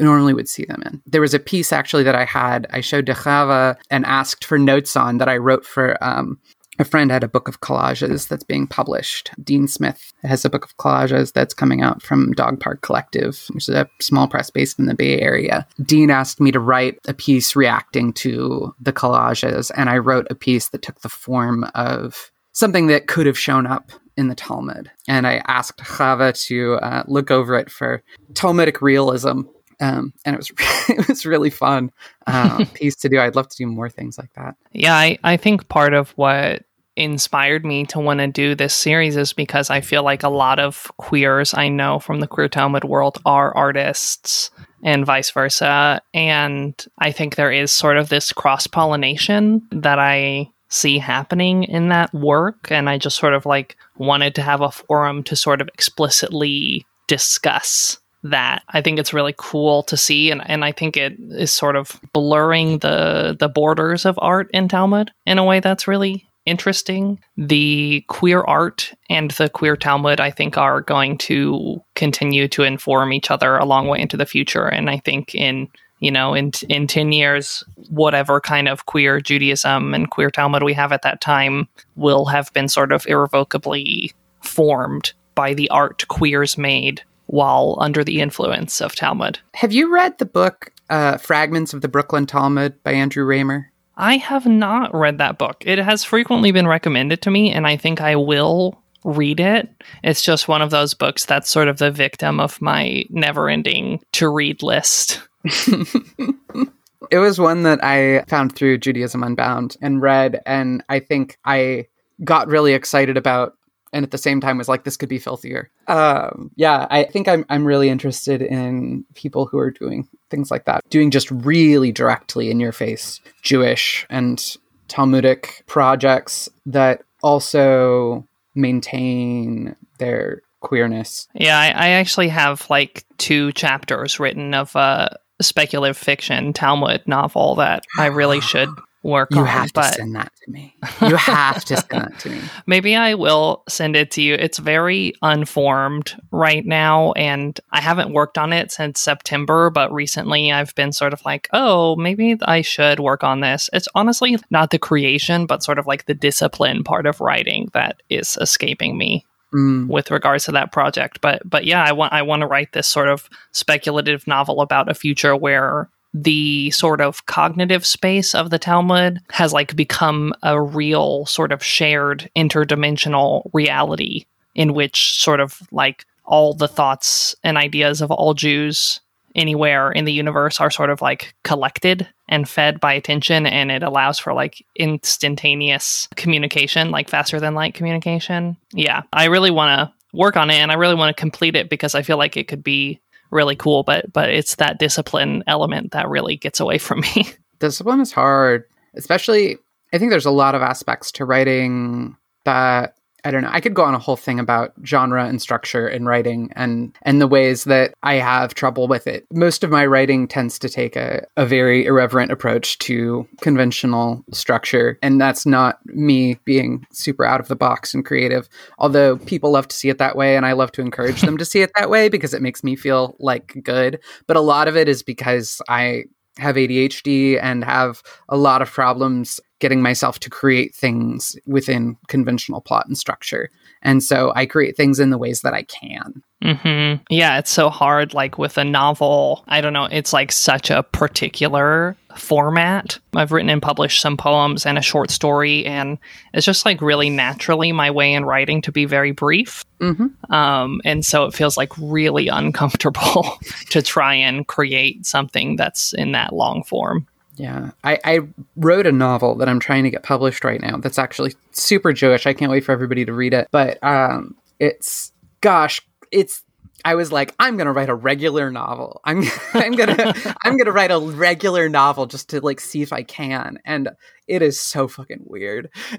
normally 0.00 0.34
would 0.34 0.48
see 0.48 0.64
them 0.64 0.82
in. 0.86 1.02
There 1.06 1.20
was 1.20 1.34
a 1.34 1.40
piece 1.40 1.72
actually 1.72 2.04
that 2.04 2.14
I 2.14 2.24
had 2.24 2.66
I 2.70 2.80
showed 2.80 3.06
to 3.06 3.14
Chava 3.14 3.76
and 3.90 4.04
asked 4.06 4.44
for 4.44 4.58
notes 4.58 4.96
on 4.96 5.18
that 5.18 5.28
I 5.28 5.36
wrote 5.36 5.64
for 5.64 6.02
um, 6.02 6.38
a 6.78 6.84
friend 6.84 7.10
had 7.10 7.24
a 7.24 7.28
book 7.28 7.48
of 7.48 7.60
collages 7.60 8.28
that's 8.28 8.44
being 8.44 8.66
published. 8.66 9.30
Dean 9.42 9.66
Smith 9.68 10.12
has 10.22 10.44
a 10.44 10.50
book 10.50 10.64
of 10.64 10.76
collages 10.76 11.32
that's 11.32 11.54
coming 11.54 11.82
out 11.82 12.02
from 12.02 12.32
Dog 12.32 12.60
Park 12.60 12.82
Collective, 12.82 13.46
which 13.50 13.68
is 13.68 13.74
a 13.74 13.88
small 14.00 14.28
press 14.28 14.50
based 14.50 14.78
in 14.78 14.86
the 14.86 14.94
Bay 14.94 15.20
Area. 15.20 15.66
Dean 15.82 16.10
asked 16.10 16.40
me 16.40 16.52
to 16.52 16.60
write 16.60 16.98
a 17.06 17.14
piece 17.14 17.56
reacting 17.56 18.12
to 18.14 18.74
the 18.80 18.92
collages, 18.92 19.70
and 19.76 19.90
I 19.90 19.98
wrote 19.98 20.26
a 20.30 20.34
piece 20.34 20.68
that 20.68 20.82
took 20.82 21.00
the 21.00 21.08
form 21.08 21.64
of 21.74 22.30
something 22.52 22.88
that 22.88 23.06
could 23.06 23.26
have 23.26 23.38
shown 23.38 23.66
up 23.66 23.92
in 24.16 24.28
the 24.28 24.34
Talmud. 24.34 24.90
And 25.06 25.26
I 25.26 25.42
asked 25.46 25.78
Chava 25.78 26.38
to 26.46 26.74
uh, 26.74 27.04
look 27.06 27.30
over 27.30 27.54
it 27.54 27.70
for 27.70 28.02
Talmudic 28.34 28.82
realism. 28.82 29.42
Um, 29.80 30.12
and 30.24 30.34
it 30.34 30.38
was 30.38 30.50
it 30.88 31.08
was 31.08 31.24
really 31.24 31.50
fun 31.50 31.92
uh, 32.26 32.64
piece 32.74 32.96
to 32.96 33.08
do. 33.08 33.20
I'd 33.20 33.36
love 33.36 33.48
to 33.48 33.56
do 33.56 33.66
more 33.66 33.88
things 33.88 34.18
like 34.18 34.32
that. 34.34 34.56
Yeah, 34.72 34.94
I, 34.94 35.18
I 35.22 35.36
think 35.36 35.68
part 35.68 35.94
of 35.94 36.10
what 36.10 36.64
inspired 36.98 37.64
me 37.64 37.86
to 37.86 38.00
want 38.00 38.20
to 38.20 38.26
do 38.26 38.54
this 38.54 38.74
series 38.74 39.16
is 39.16 39.32
because 39.32 39.70
I 39.70 39.80
feel 39.80 40.02
like 40.02 40.22
a 40.22 40.28
lot 40.28 40.58
of 40.58 40.90
queers 40.98 41.54
I 41.54 41.68
know 41.68 41.98
from 41.98 42.20
the 42.20 42.26
queer 42.26 42.48
Talmud 42.48 42.84
world 42.84 43.18
are 43.24 43.56
artists 43.56 44.50
and 44.82 45.06
vice 45.06 45.30
versa. 45.30 46.00
And 46.12 46.74
I 46.98 47.12
think 47.12 47.34
there 47.34 47.52
is 47.52 47.70
sort 47.70 47.96
of 47.96 48.08
this 48.08 48.32
cross 48.32 48.66
pollination 48.66 49.62
that 49.70 49.98
I 49.98 50.50
see 50.68 50.98
happening 50.98 51.64
in 51.64 51.88
that 51.88 52.12
work. 52.12 52.70
And 52.70 52.90
I 52.90 52.98
just 52.98 53.16
sort 53.16 53.34
of 53.34 53.46
like 53.46 53.76
wanted 53.96 54.34
to 54.34 54.42
have 54.42 54.60
a 54.60 54.70
forum 54.70 55.22
to 55.24 55.36
sort 55.36 55.60
of 55.60 55.68
explicitly 55.68 56.84
discuss 57.06 57.98
that 58.24 58.62
I 58.68 58.82
think 58.82 58.98
it's 58.98 59.14
really 59.14 59.34
cool 59.36 59.84
to 59.84 59.96
see 59.96 60.30
and, 60.30 60.42
and 60.50 60.64
I 60.64 60.72
think 60.72 60.96
it 60.96 61.14
is 61.30 61.52
sort 61.52 61.76
of 61.76 62.00
blurring 62.12 62.78
the 62.80 63.36
the 63.38 63.48
borders 63.48 64.04
of 64.04 64.18
art 64.20 64.50
in 64.52 64.68
Talmud 64.68 65.12
in 65.24 65.38
a 65.38 65.44
way 65.44 65.60
that's 65.60 65.86
really 65.86 66.27
interesting. 66.48 67.20
The 67.36 68.04
queer 68.08 68.40
art 68.42 68.92
and 69.08 69.30
the 69.32 69.48
queer 69.48 69.76
Talmud, 69.76 70.20
I 70.20 70.30
think, 70.30 70.56
are 70.56 70.80
going 70.80 71.18
to 71.18 71.82
continue 71.94 72.48
to 72.48 72.64
inform 72.64 73.12
each 73.12 73.30
other 73.30 73.56
a 73.56 73.64
long 73.64 73.86
way 73.86 74.00
into 74.00 74.16
the 74.16 74.26
future. 74.26 74.66
And 74.66 74.90
I 74.90 74.98
think 74.98 75.34
in 75.34 75.68
you 76.00 76.10
know 76.10 76.34
in 76.34 76.52
in 76.68 76.86
10 76.86 77.12
years 77.12 77.64
whatever 77.90 78.40
kind 78.40 78.68
of 78.68 78.86
queer 78.86 79.20
judaism 79.20 79.94
and 79.94 80.10
queer 80.10 80.30
talmud 80.30 80.62
we 80.62 80.72
have 80.72 80.92
at 80.92 81.02
that 81.02 81.20
time 81.20 81.68
will 81.96 82.26
have 82.26 82.52
been 82.52 82.68
sort 82.68 82.92
of 82.92 83.06
irrevocably 83.06 84.12
formed 84.40 85.12
by 85.34 85.54
the 85.54 85.68
art 85.70 86.06
queers 86.08 86.56
made 86.56 87.02
while 87.26 87.76
under 87.80 88.04
the 88.04 88.20
influence 88.20 88.80
of 88.80 88.94
talmud 88.94 89.38
have 89.54 89.72
you 89.72 89.92
read 89.92 90.16
the 90.18 90.26
book 90.26 90.72
uh, 90.90 91.16
fragments 91.16 91.74
of 91.74 91.80
the 91.80 91.88
brooklyn 91.88 92.26
talmud 92.26 92.80
by 92.82 92.92
andrew 92.92 93.24
ramer 93.24 93.70
I 93.98 94.16
have 94.16 94.46
not 94.46 94.94
read 94.94 95.18
that 95.18 95.38
book. 95.38 95.64
It 95.66 95.78
has 95.78 96.04
frequently 96.04 96.52
been 96.52 96.68
recommended 96.68 97.20
to 97.22 97.30
me, 97.30 97.50
and 97.50 97.66
I 97.66 97.76
think 97.76 98.00
I 98.00 98.14
will 98.14 98.80
read 99.04 99.40
it. 99.40 99.68
It's 100.04 100.22
just 100.22 100.46
one 100.46 100.62
of 100.62 100.70
those 100.70 100.94
books 100.94 101.24
that's 101.24 101.50
sort 101.50 101.66
of 101.66 101.78
the 101.78 101.90
victim 101.90 102.38
of 102.38 102.62
my 102.62 103.04
never 103.10 103.48
ending 103.48 104.00
to 104.12 104.28
read 104.28 104.62
list. 104.62 105.20
it 105.44 107.18
was 107.18 107.40
one 107.40 107.64
that 107.64 107.82
I 107.82 108.22
found 108.28 108.54
through 108.54 108.78
Judaism 108.78 109.24
Unbound 109.24 109.76
and 109.82 110.00
read, 110.00 110.40
and 110.46 110.84
I 110.88 111.00
think 111.00 111.36
I 111.44 111.88
got 112.22 112.48
really 112.48 112.74
excited 112.74 113.16
about 113.16 113.54
and 113.92 114.04
at 114.04 114.10
the 114.10 114.18
same 114.18 114.40
time 114.40 114.58
was 114.58 114.68
like 114.68 114.84
this 114.84 114.96
could 114.96 115.08
be 115.08 115.18
filthier 115.18 115.70
um, 115.86 116.50
yeah 116.56 116.86
i 116.90 117.04
think 117.04 117.28
I'm, 117.28 117.44
I'm 117.48 117.64
really 117.64 117.88
interested 117.88 118.42
in 118.42 119.04
people 119.14 119.46
who 119.46 119.58
are 119.58 119.70
doing 119.70 120.08
things 120.30 120.50
like 120.50 120.64
that. 120.64 120.82
Doing 120.90 121.10
just 121.10 121.30
really 121.30 121.92
directly 121.92 122.50
in 122.50 122.60
your 122.60 122.72
face 122.72 123.20
jewish 123.42 124.06
and 124.10 124.56
talmudic 124.88 125.62
projects 125.66 126.48
that 126.66 127.02
also 127.22 128.26
maintain 128.54 129.76
their 129.98 130.42
queerness. 130.60 131.28
Yeah 131.34 131.58
i, 131.58 131.68
I 131.68 131.88
actually 131.90 132.28
have 132.28 132.68
like 132.68 133.04
two 133.18 133.52
chapters 133.52 134.18
written 134.18 134.54
of 134.54 134.74
a 134.74 135.16
speculative 135.40 135.96
fiction 135.96 136.52
talmud 136.52 137.02
novel 137.06 137.54
that 137.56 137.84
i 137.96 138.06
really 138.06 138.40
should 138.52 138.68
work 139.02 139.28
you 139.32 139.40
on. 139.40 139.46
have 139.46 139.72
to 139.72 139.82
send 139.84 140.14
that 140.16 140.32
to 140.44 140.50
me. 140.50 140.76
You 141.00 141.16
have 141.16 141.64
to 141.66 141.76
send 141.76 141.88
that 141.90 142.18
to 142.20 142.30
me. 142.30 142.40
maybe 142.66 142.96
I 142.96 143.14
will 143.14 143.62
send 143.68 143.96
it 143.96 144.10
to 144.12 144.22
you. 144.22 144.34
It's 144.34 144.58
very 144.58 145.14
unformed 145.22 146.16
right 146.30 146.64
now, 146.64 147.12
and 147.12 147.58
I 147.70 147.80
haven't 147.80 148.12
worked 148.12 148.38
on 148.38 148.52
it 148.52 148.72
since 148.72 149.00
September, 149.00 149.70
but 149.70 149.92
recently 149.92 150.52
I've 150.52 150.74
been 150.74 150.92
sort 150.92 151.12
of 151.12 151.24
like, 151.24 151.48
oh, 151.52 151.96
maybe 151.96 152.36
I 152.42 152.62
should 152.62 153.00
work 153.00 153.22
on 153.22 153.40
this. 153.40 153.70
It's 153.72 153.88
honestly 153.94 154.36
not 154.50 154.70
the 154.70 154.78
creation, 154.78 155.46
but 155.46 155.62
sort 155.62 155.78
of 155.78 155.86
like 155.86 156.06
the 156.06 156.14
discipline 156.14 156.84
part 156.84 157.06
of 157.06 157.20
writing 157.20 157.68
that 157.74 158.02
is 158.08 158.36
escaping 158.40 158.98
me. 158.98 159.24
Mm. 159.50 159.88
with 159.88 160.10
regards 160.10 160.44
to 160.44 160.52
that 160.52 160.72
project 160.72 161.22
but 161.22 161.40
but 161.42 161.64
yeah 161.64 161.82
i 161.82 161.90
want 161.90 162.12
i 162.12 162.20
want 162.20 162.42
to 162.42 162.46
write 162.46 162.72
this 162.72 162.86
sort 162.86 163.08
of 163.08 163.30
speculative 163.50 164.26
novel 164.26 164.60
about 164.60 164.90
a 164.90 164.94
future 164.94 165.34
where 165.34 165.88
the 166.14 166.70
sort 166.70 167.00
of 167.00 167.26
cognitive 167.26 167.84
space 167.84 168.34
of 168.34 168.50
the 168.50 168.58
Talmud 168.58 169.20
has 169.30 169.52
like 169.52 169.76
become 169.76 170.32
a 170.42 170.60
real 170.60 171.26
sort 171.26 171.52
of 171.52 171.62
shared 171.62 172.30
interdimensional 172.36 173.48
reality 173.52 174.24
in 174.54 174.74
which 174.74 175.20
sort 175.20 175.40
of 175.40 175.60
like 175.70 176.06
all 176.24 176.54
the 176.54 176.68
thoughts 176.68 177.34
and 177.44 177.56
ideas 177.56 178.00
of 178.00 178.10
all 178.10 178.34
Jews 178.34 179.00
anywhere 179.34 179.92
in 179.92 180.04
the 180.04 180.12
universe 180.12 180.60
are 180.60 180.70
sort 180.70 180.90
of 180.90 181.00
like 181.00 181.34
collected 181.44 182.08
and 182.28 182.48
fed 182.48 182.80
by 182.80 182.92
attention 182.92 183.46
and 183.46 183.70
it 183.70 183.82
allows 183.82 184.18
for 184.18 184.32
like 184.32 184.64
instantaneous 184.76 186.08
communication 186.16 186.90
like 186.90 187.08
faster 187.08 187.38
than 187.38 187.54
light 187.54 187.74
communication. 187.74 188.56
Yeah 188.72 189.02
i 189.12 189.26
really 189.26 189.50
want 189.50 189.78
to 189.78 190.16
work 190.16 190.36
on 190.36 190.50
it 190.50 190.56
and 190.56 190.72
i 190.72 190.74
really 190.74 190.94
want 190.94 191.14
to 191.14 191.20
complete 191.20 191.54
it 191.54 191.68
because 191.68 191.94
i 191.94 192.02
feel 192.02 192.16
like 192.16 192.36
it 192.36 192.48
could 192.48 192.64
be 192.64 192.98
really 193.30 193.56
cool 193.56 193.82
but 193.82 194.12
but 194.12 194.30
it's 194.30 194.56
that 194.56 194.78
discipline 194.78 195.42
element 195.46 195.92
that 195.92 196.08
really 196.08 196.36
gets 196.36 196.60
away 196.60 196.78
from 196.78 197.00
me. 197.00 197.28
Discipline 197.58 198.00
is 198.00 198.12
hard 198.12 198.64
especially 198.94 199.58
i 199.92 199.98
think 199.98 200.10
there's 200.10 200.26
a 200.26 200.30
lot 200.30 200.54
of 200.54 200.62
aspects 200.62 201.10
to 201.12 201.24
writing 201.24 202.16
that 202.44 202.94
i 203.24 203.30
don't 203.30 203.42
know. 203.42 203.50
I 203.52 203.60
could 203.60 203.74
go 203.74 203.84
on 203.84 203.94
a 203.94 203.98
whole 203.98 204.16
thing 204.16 204.38
about 204.38 204.72
genre 204.84 205.26
and 205.26 205.40
structure 205.40 205.88
in 205.88 206.06
writing 206.06 206.50
and 206.54 206.96
and 207.02 207.20
the 207.20 207.26
ways 207.26 207.64
that 207.64 207.94
i 208.02 208.14
have 208.14 208.54
trouble 208.54 208.88
with 208.88 209.06
it. 209.06 209.26
Most 209.32 209.64
of 209.64 209.70
my 209.70 209.86
writing 209.86 210.28
tends 210.28 210.58
to 210.60 210.68
take 210.68 210.96
a, 210.96 211.26
a 211.36 211.46
very 211.46 211.86
irreverent 211.86 212.32
approach 212.32 212.78
to 212.78 213.26
conventional 213.40 214.24
structure 214.32 214.98
and 215.02 215.20
that's 215.20 215.46
not 215.46 215.78
me 215.86 216.38
being 216.44 216.86
super 216.92 217.24
out 217.24 217.40
of 217.40 217.48
the 217.48 217.56
box 217.56 217.94
and 217.94 218.04
creative 218.04 218.48
although 218.78 219.16
people 219.18 219.50
love 219.50 219.68
to 219.68 219.76
see 219.76 219.88
it 219.88 219.98
that 219.98 220.16
way 220.16 220.36
and 220.36 220.46
i 220.46 220.52
love 220.52 220.72
to 220.72 220.80
encourage 220.80 221.20
them 221.20 221.36
to 221.38 221.44
see 221.44 221.60
it 221.62 221.70
that 221.76 221.90
way 221.90 222.08
because 222.08 222.34
it 222.34 222.42
makes 222.42 222.62
me 222.62 222.76
feel 222.76 223.16
like 223.18 223.54
good. 223.62 224.00
But 224.26 224.36
a 224.36 224.40
lot 224.40 224.68
of 224.68 224.76
it 224.76 224.88
is 224.88 225.02
because 225.02 225.60
i 225.68 226.04
have 226.38 226.56
ADHD 226.56 227.38
and 227.42 227.64
have 227.64 228.02
a 228.28 228.36
lot 228.36 228.62
of 228.62 228.70
problems 228.70 229.40
getting 229.58 229.82
myself 229.82 230.18
to 230.20 230.30
create 230.30 230.74
things 230.74 231.36
within 231.46 231.96
conventional 232.06 232.60
plot 232.60 232.86
and 232.86 232.96
structure. 232.96 233.50
And 233.82 234.02
so 234.02 234.32
I 234.34 234.46
create 234.46 234.76
things 234.76 235.00
in 235.00 235.10
the 235.10 235.18
ways 235.18 235.42
that 235.42 235.54
I 235.54 235.62
can. 235.62 236.22
hmm 236.42 236.94
yeah 237.10 237.38
it's 237.38 237.50
so 237.50 237.68
hard 237.68 238.14
like 238.14 238.38
with 238.38 238.58
a 238.58 238.64
novel. 238.64 239.44
I 239.48 239.60
don't 239.60 239.72
know 239.72 239.88
it's 239.90 240.12
like 240.12 240.30
such 240.32 240.70
a 240.70 240.82
particular 240.82 241.96
format. 242.16 242.98
I've 243.14 243.32
written 243.32 243.50
and 243.50 243.62
published 243.62 244.00
some 244.00 244.16
poems 244.16 244.66
and 244.66 244.78
a 244.78 244.82
short 244.82 245.10
story 245.10 245.64
and 245.66 245.98
it's 246.32 246.46
just 246.46 246.64
like 246.64 246.80
really 246.80 247.10
naturally 247.10 247.72
my 247.72 247.90
way 247.90 248.12
in 248.14 248.24
writing 248.24 248.62
to 248.62 248.72
be 248.72 248.84
very 248.84 249.12
brief. 249.12 249.64
Mm-hmm. 249.80 250.34
um, 250.34 250.80
and 250.84 251.06
so 251.06 251.24
it 251.26 251.34
feels 251.34 251.56
like 251.56 251.72
really 251.78 252.26
uncomfortable 252.26 253.38
to 253.70 253.80
try 253.80 254.14
and 254.14 254.46
create 254.48 255.06
something 255.06 255.54
that's 255.54 255.92
in 255.92 256.12
that 256.12 256.32
long 256.32 256.64
form 256.64 257.06
Yeah. 257.38 257.70
I, 257.84 257.98
I 258.04 258.20
wrote 258.56 258.86
a 258.86 258.92
novel 258.92 259.36
that 259.36 259.48
I'm 259.48 259.60
trying 259.60 259.84
to 259.84 259.90
get 259.90 260.02
published 260.02 260.44
right 260.44 260.60
now 260.60 260.76
that's 260.76 260.98
actually 260.98 261.34
super 261.52 261.92
Jewish. 261.92 262.26
I 262.26 262.34
can't 262.34 262.50
wait 262.50 262.64
for 262.64 262.72
everybody 262.72 263.04
to 263.04 263.12
read 263.12 263.32
it. 263.32 263.48
But 263.50 263.82
um, 263.82 264.34
it's, 264.58 265.12
gosh, 265.40 265.80
it's 266.10 266.42
I 266.84 266.94
was 266.94 267.10
like, 267.10 267.34
I'm 267.38 267.56
gonna 267.56 267.72
write 267.72 267.88
a 267.88 267.94
regular 267.94 268.50
novel. 268.50 269.00
I'm 269.04 269.24
I'm 269.54 269.72
gonna 269.72 270.14
I'm 270.44 270.56
gonna 270.56 270.72
write 270.72 270.90
a 270.90 270.98
regular 270.98 271.68
novel 271.68 272.06
just 272.06 272.30
to 272.30 272.40
like 272.40 272.60
see 272.60 272.82
if 272.82 272.92
I 272.92 273.02
can. 273.02 273.58
And 273.64 273.90
it 274.26 274.42
is 274.42 274.60
so 274.60 274.88
fucking 274.88 275.24
weird. 275.24 275.70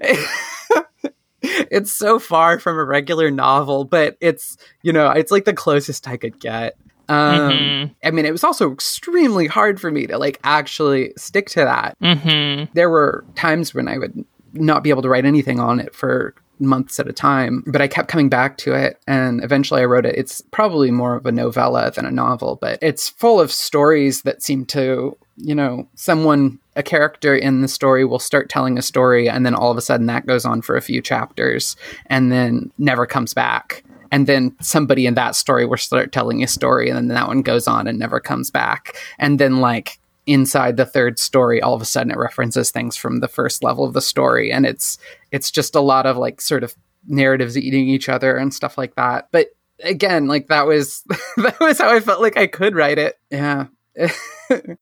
it's 1.42 1.92
so 1.92 2.18
far 2.18 2.58
from 2.58 2.78
a 2.78 2.84
regular 2.84 3.30
novel, 3.30 3.84
but 3.84 4.16
it's 4.20 4.56
you 4.82 4.92
know, 4.92 5.10
it's 5.10 5.30
like 5.30 5.44
the 5.44 5.52
closest 5.52 6.08
I 6.08 6.16
could 6.16 6.40
get. 6.40 6.76
Um, 7.10 7.50
Mhm. 7.52 7.94
I 8.04 8.10
mean, 8.10 8.24
it 8.24 8.32
was 8.32 8.44
also 8.44 8.72
extremely 8.72 9.46
hard 9.46 9.80
for 9.80 9.90
me 9.90 10.06
to 10.06 10.16
like 10.18 10.38
actually 10.44 11.12
stick 11.16 11.48
to 11.50 11.60
that. 11.60 11.96
hmm 12.00 12.64
There 12.74 12.88
were 12.90 13.24
times 13.34 13.74
when 13.74 13.88
I 13.88 13.98
would 13.98 14.24
not 14.54 14.82
be 14.82 14.90
able 14.90 15.02
to 15.02 15.08
write 15.08 15.24
anything 15.24 15.60
on 15.60 15.80
it 15.80 15.94
for 15.94 16.34
months 16.62 17.00
at 17.00 17.08
a 17.08 17.12
time, 17.12 17.64
but 17.66 17.80
I 17.80 17.88
kept 17.88 18.08
coming 18.08 18.28
back 18.28 18.58
to 18.58 18.74
it 18.74 18.98
and 19.06 19.42
eventually 19.42 19.80
I 19.80 19.86
wrote 19.86 20.04
it. 20.04 20.14
It's 20.16 20.42
probably 20.50 20.90
more 20.90 21.14
of 21.16 21.24
a 21.24 21.32
novella 21.32 21.90
than 21.90 22.04
a 22.04 22.10
novel, 22.10 22.58
but 22.60 22.78
it's 22.82 23.08
full 23.08 23.40
of 23.40 23.50
stories 23.50 24.22
that 24.22 24.42
seem 24.42 24.66
to, 24.66 25.16
you 25.36 25.54
know, 25.54 25.88
someone 25.94 26.58
a 26.76 26.82
character 26.82 27.34
in 27.34 27.62
the 27.62 27.68
story 27.68 28.04
will 28.04 28.18
start 28.18 28.48
telling 28.50 28.76
a 28.78 28.82
story 28.82 29.28
and 29.28 29.44
then 29.46 29.54
all 29.54 29.70
of 29.70 29.78
a 29.78 29.80
sudden 29.80 30.06
that 30.06 30.26
goes 30.26 30.44
on 30.44 30.60
for 30.62 30.76
a 30.76 30.82
few 30.82 31.00
chapters 31.00 31.76
and 32.06 32.30
then 32.30 32.70
never 32.78 33.06
comes 33.06 33.32
back. 33.34 33.82
And 34.10 34.26
then 34.26 34.56
somebody 34.60 35.06
in 35.06 35.14
that 35.14 35.36
story 35.36 35.66
will 35.66 35.76
start 35.76 36.12
telling 36.12 36.42
a 36.42 36.48
story 36.48 36.88
and 36.88 36.96
then 36.96 37.08
that 37.08 37.28
one 37.28 37.42
goes 37.42 37.68
on 37.68 37.86
and 37.86 37.98
never 37.98 38.20
comes 38.20 38.50
back. 38.50 38.96
And 39.18 39.38
then 39.38 39.58
like 39.58 39.98
inside 40.26 40.76
the 40.76 40.86
third 40.86 41.18
story 41.18 41.60
all 41.60 41.74
of 41.74 41.82
a 41.82 41.86
sudden 41.86 42.12
it 42.12 42.18
references 42.18 42.70
things 42.70 42.96
from 42.96 43.20
the 43.20 43.28
first 43.28 43.64
level 43.64 43.84
of 43.84 43.94
the 43.94 44.02
story. 44.02 44.52
And 44.52 44.66
it's 44.66 44.98
it's 45.30 45.50
just 45.50 45.74
a 45.74 45.80
lot 45.80 46.06
of 46.06 46.16
like 46.16 46.40
sort 46.40 46.64
of 46.64 46.74
narratives 47.06 47.56
eating 47.56 47.88
each 47.88 48.08
other 48.08 48.36
and 48.36 48.52
stuff 48.52 48.76
like 48.76 48.94
that. 48.96 49.28
But 49.32 49.48
again 49.82 50.26
like 50.26 50.48
that 50.48 50.66
was 50.66 51.02
that 51.38 51.58
was 51.58 51.78
how 51.78 51.88
i 51.88 52.00
felt 52.00 52.20
like 52.20 52.36
i 52.36 52.46
could 52.46 52.74
write 52.74 52.98
it. 52.98 53.18
Yeah 53.30 53.66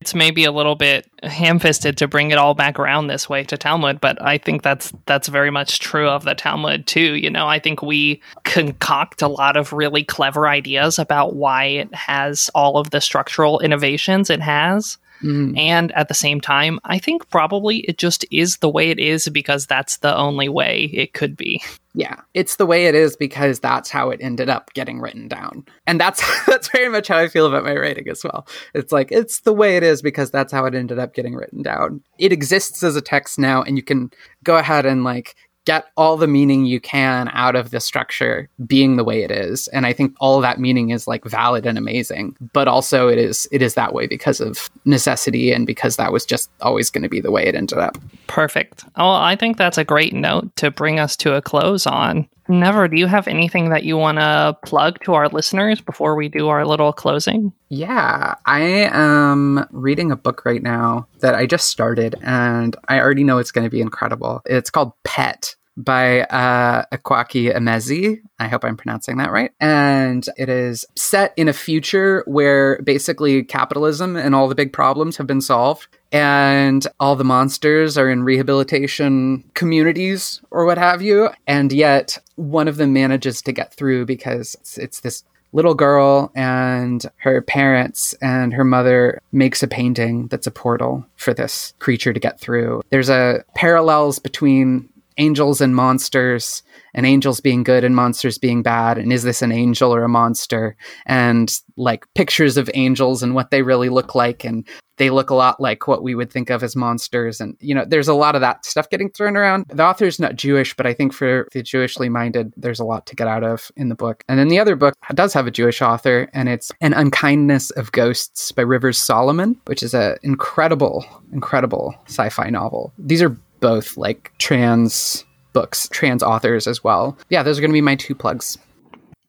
It's 0.01 0.15
maybe 0.15 0.45
a 0.45 0.53
little 0.53 0.77
bit 0.77 1.11
ham-fisted 1.23 1.99
to 1.99 2.09
bring 2.09 2.31
it 2.31 2.39
all 2.39 2.55
back 2.55 2.79
around 2.79 3.09
this 3.09 3.29
way 3.29 3.45
to 3.45 3.59
Talmud, 3.59 4.01
but 4.01 4.21
I 4.23 4.39
think 4.39 4.63
that's 4.63 4.95
that's 5.05 5.29
very 5.29 5.51
much 5.51 5.79
true 5.79 6.09
of 6.09 6.25
the 6.25 6.35
Talmud 6.35 6.87
too. 6.87 7.17
You 7.17 7.29
know, 7.29 7.47
I 7.47 7.59
think 7.59 7.83
we 7.83 8.23
concoct 8.45 9.21
a 9.21 9.29
lot 9.29 9.59
of 9.59 9.75
really 9.75 10.05
clever 10.05 10.49
ideas 10.49 10.99
about 10.99 11.35
why 11.37 11.65
it 11.65 11.95
has 11.95 12.51
all 12.55 12.79
of 12.79 12.91
the 12.91 13.03
structural 13.03 13.61
innovations 13.61 14.31
it 14.31 14.41
has. 14.41 14.97
Mhm. 15.23 15.59
And 15.59 15.93
at 15.93 16.09
the 16.09 16.15
same 16.15 16.41
time, 16.41 16.79
I 16.85 16.99
think 16.99 17.29
probably 17.31 17.79
it 17.89 17.99
just 17.99 18.25
is 18.31 18.59
the 18.59 18.69
way 18.69 18.91
it 18.91 18.99
is 18.99 19.29
because 19.29 19.67
that's 19.67 19.99
the 19.99 20.17
only 20.17 20.49
way 20.49 20.91
it 20.93 21.13
could 21.13 21.37
be. 21.37 21.63
yeah 21.95 22.17
it's 22.35 22.57
the 22.57 22.67
way 22.67 22.85
it 22.87 22.95
is 22.95 23.17
because 23.17 23.59
that's 23.59 23.91
how 23.91 24.11
it 24.11 24.21
ended 24.23 24.49
up 24.49 24.73
getting 24.75 25.01
written 25.01 25.27
down 25.27 25.65
and 25.87 25.99
that's 25.99 26.23
that's 26.47 26.69
very 26.69 26.89
much 26.89 27.09
how 27.09 27.17
i 27.17 27.27
feel 27.27 27.47
about 27.47 27.65
my 27.65 27.75
writing 27.75 28.07
as 28.09 28.23
well 28.23 28.47
it's 28.75 28.93
like 28.93 29.11
it's 29.11 29.41
the 29.41 29.53
way 29.55 29.77
it 29.77 29.83
is 29.83 30.01
because 30.03 30.31
that's 30.31 30.53
how 30.53 30.65
it 30.67 30.75
ended 30.75 30.99
up 30.99 31.15
getting 31.15 31.35
written 31.35 31.63
down 31.63 32.01
it 32.19 32.31
exists 32.31 32.83
as 32.85 32.95
a 32.95 33.01
text 33.01 33.39
now 33.39 33.63
and 33.63 33.77
you 33.77 33.83
can 33.83 34.11
go 34.45 34.57
ahead 34.59 34.85
and 34.87 35.03
like 35.03 35.35
get 35.69 35.85
all 35.99 36.17
the 36.17 36.27
meaning 36.27 36.65
you 36.65 36.81
can 36.81 37.29
out 37.35 37.55
of 37.55 37.71
the 37.73 37.79
structure 37.79 38.49
being 38.67 38.97
the 38.97 39.05
way 39.05 39.23
it 39.23 39.31
is 39.31 39.69
and 39.69 39.85
i 39.85 39.93
think 39.93 40.15
all 40.19 40.41
that 40.41 40.59
meaning 40.59 40.89
is 40.89 41.07
like 41.07 41.23
valid 41.27 41.67
and 41.67 41.77
amazing 41.77 42.35
but 42.55 42.67
also 42.67 43.07
it 43.07 43.19
is 43.19 43.47
it 43.53 43.61
is 43.61 43.75
that 43.75 43.93
way 43.93 44.07
because 44.07 44.41
of 44.41 44.71
necessity 44.87 45.53
and 45.53 45.67
because 45.67 45.97
that 45.97 46.11
was 46.11 46.25
just 46.25 46.51
always 46.63 46.89
going 46.89 47.03
to 47.03 47.09
be 47.09 47.21
the 47.21 47.31
way 47.31 47.45
it 47.45 47.55
ended 47.55 47.77
up 47.77 47.99
Perfect. 48.29 48.85
Well, 48.97 49.11
I 49.11 49.35
think 49.35 49.57
that's 49.57 49.79
a 49.79 49.85
great 49.85 50.13
note 50.13 50.55
to 50.57 50.71
bring 50.71 51.01
us 51.01 51.17
to 51.17 51.35
a 51.35 51.43
close 51.43 51.87
on. 51.87 52.29
Never, 52.51 52.89
do 52.89 52.97
you 52.97 53.07
have 53.07 53.29
anything 53.29 53.71
that 53.71 53.83
you 53.83 53.99
want 53.99 54.19
to 54.19 54.57
plug 54.65 55.03
to 55.05 55.15
our 55.15 55.29
listeners 55.29 55.81
before 55.83 56.15
we 56.15 56.29
do 56.29 56.49
our 56.49 56.65
little 56.65 56.93
closing? 56.93 57.53
Yeah, 57.69 58.37
I 58.47 58.61
am 58.61 59.67
reading 59.71 60.11
a 60.11 60.17
book 60.17 60.45
right 60.47 60.63
now 60.63 61.07
that 61.21 61.35
I 61.35 61.45
just 61.45 61.69
started, 61.69 62.15
and 62.23 62.75
I 62.89 63.01
already 63.01 63.25
know 63.25 63.37
it's 63.37 63.51
going 63.51 63.67
to 63.67 63.71
be 63.71 63.83
incredible. 63.83 64.41
It's 64.47 64.71
called 64.71 64.93
Pet 65.05 65.57
by 65.79 66.23
uh, 66.23 66.85
Akwaeke 66.93 67.55
Emezi. 67.55 68.21
I 68.41 68.49
hope 68.49 68.65
I'm 68.65 68.77
pronouncing 68.77 69.17
that 69.19 69.31
right. 69.31 69.53
And 69.61 70.29
it 70.37 70.49
is 70.49 70.85
set 70.97 71.33
in 71.37 71.49
a 71.49 71.53
future 71.53 72.25
where 72.27 72.83
basically 72.83 73.45
capitalism 73.45 74.17
and 74.17 74.35
all 74.35 74.49
the 74.49 74.55
big 74.55 74.73
problems 74.73 75.17
have 75.17 75.27
been 75.27 75.41
solved. 75.41 75.87
And 76.11 76.87
all 76.99 77.17
the 77.17 77.25
monsters 77.25 77.97
are 77.97 78.11
in 78.11 78.25
rehabilitation 78.25 79.45
communities 79.55 80.41
or 80.51 80.65
what 80.65 80.79
have 80.79 81.01
you. 81.01 81.31
And 81.47 81.73
yet 81.73 82.19
one 82.37 82.67
of 82.67 82.77
them 82.77 82.93
manages 82.93 83.41
to 83.43 83.53
get 83.53 83.73
through 83.73 84.07
because 84.07 84.57
it's, 84.61 84.79
it's 84.79 85.01
this 85.01 85.23
little 85.53 85.75
girl 85.75 86.31
and 86.35 87.07
her 87.17 87.41
parents 87.41 88.15
and 88.21 88.53
her 88.53 88.65
mother 88.65 89.21
makes 89.33 89.63
a 89.63 89.69
painting 89.69 90.27
that's 90.29 90.47
a 90.47 90.51
portal 90.51 91.07
for 91.17 91.33
this 91.33 91.73
creature 91.79 92.13
to 92.13 92.21
get 92.21 92.41
through. 92.41 92.83
There's 92.91 93.09
a 93.09 93.45
parallels 93.55 94.19
between 94.19 94.89
angels 95.19 95.61
and 95.61 95.75
monsters 95.75 96.63
and 96.95 97.05
angels 97.05 97.41
being 97.41 97.63
good 97.63 97.85
and 97.85 97.95
monsters 97.95 98.39
being 98.39 98.63
bad 98.63 98.99
and 98.99 99.13
is 99.13 99.23
this 99.23 99.43
an 99.43 99.53
angel 99.53 99.95
or 99.95 100.05
a 100.05 100.09
monster? 100.09 100.77
And 101.07 101.55
like 101.77 102.07
pictures 102.15 102.57
of 102.57 102.71
angels 102.75 103.23
and 103.23 103.35
what 103.35 103.51
they 103.51 103.63
really 103.63 103.89
look 103.89 104.15
like 104.15 104.45
and 104.45 104.67
they 104.99 105.11
look 105.11 105.31
a 105.31 105.35
lot 105.35 105.61
like 105.61 105.89
what 105.89 106.03
we 106.03 106.15
would 106.15 106.31
think 106.31 106.51
of 106.51 106.63
as 106.63 106.77
monsters 106.77 107.41
and 107.41 107.57
you 107.61 107.75
know 107.75 107.85
there's 107.87 108.09
a 108.09 108.15
lot 108.15 108.35
of 108.35 108.41
that 108.41 108.65
stuff 108.65 108.91
getting 108.91 109.11
thrown 109.11 109.37
around. 109.37 109.65
The 109.69 109.85
author's 109.85 110.21
not 110.21 110.37
jewish 110.37 110.75
but 110.75 110.87
i 110.87 110.93
think 110.93 111.13
for 111.13 111.49
the 111.53 111.63
jewishly 111.63 112.09
minded 112.09 112.53
there's 112.57 112.81
a 112.81 112.85
lot 112.85 113.07
to 113.07 113.17
get 113.17 113.29
out 113.29 113.45
of 113.45 113.71
in 113.77 113.89
the 113.89 113.95
book. 113.95 114.23
And 114.29 114.39
then 114.39 114.49
the 114.49 114.59
other 114.59 114.77
book 114.77 114.95
does 115.15 115.33
have 115.33 115.47
a 115.47 115.51
jewish 115.51 115.81
author 115.81 116.29
and 116.35 116.49
it's 116.49 116.71
an 116.81 116.93
unkindness 116.93 117.71
of 117.71 117.93
ghosts 117.93 118.53
by 118.53 118.63
rivers 118.63 118.99
solomon 118.99 119.59
which 119.67 119.83
is 119.83 119.95
an 119.95 120.17
incredible 120.23 121.07
incredible 121.33 121.95
sci-fi 122.07 122.51
novel. 122.51 122.93
These 122.99 123.23
are 123.23 123.37
both 123.61 123.97
like 123.97 124.33
trans 124.39 125.25
books 125.53 125.89
trans 125.91 126.23
authors 126.23 126.67
as 126.67 126.85
well 126.85 127.17
yeah 127.31 127.43
those 127.43 127.59
are 127.59 127.61
going 127.61 127.71
to 127.71 127.75
be 127.75 127.81
my 127.81 127.97
two 127.97 128.15
plugs 128.15 128.59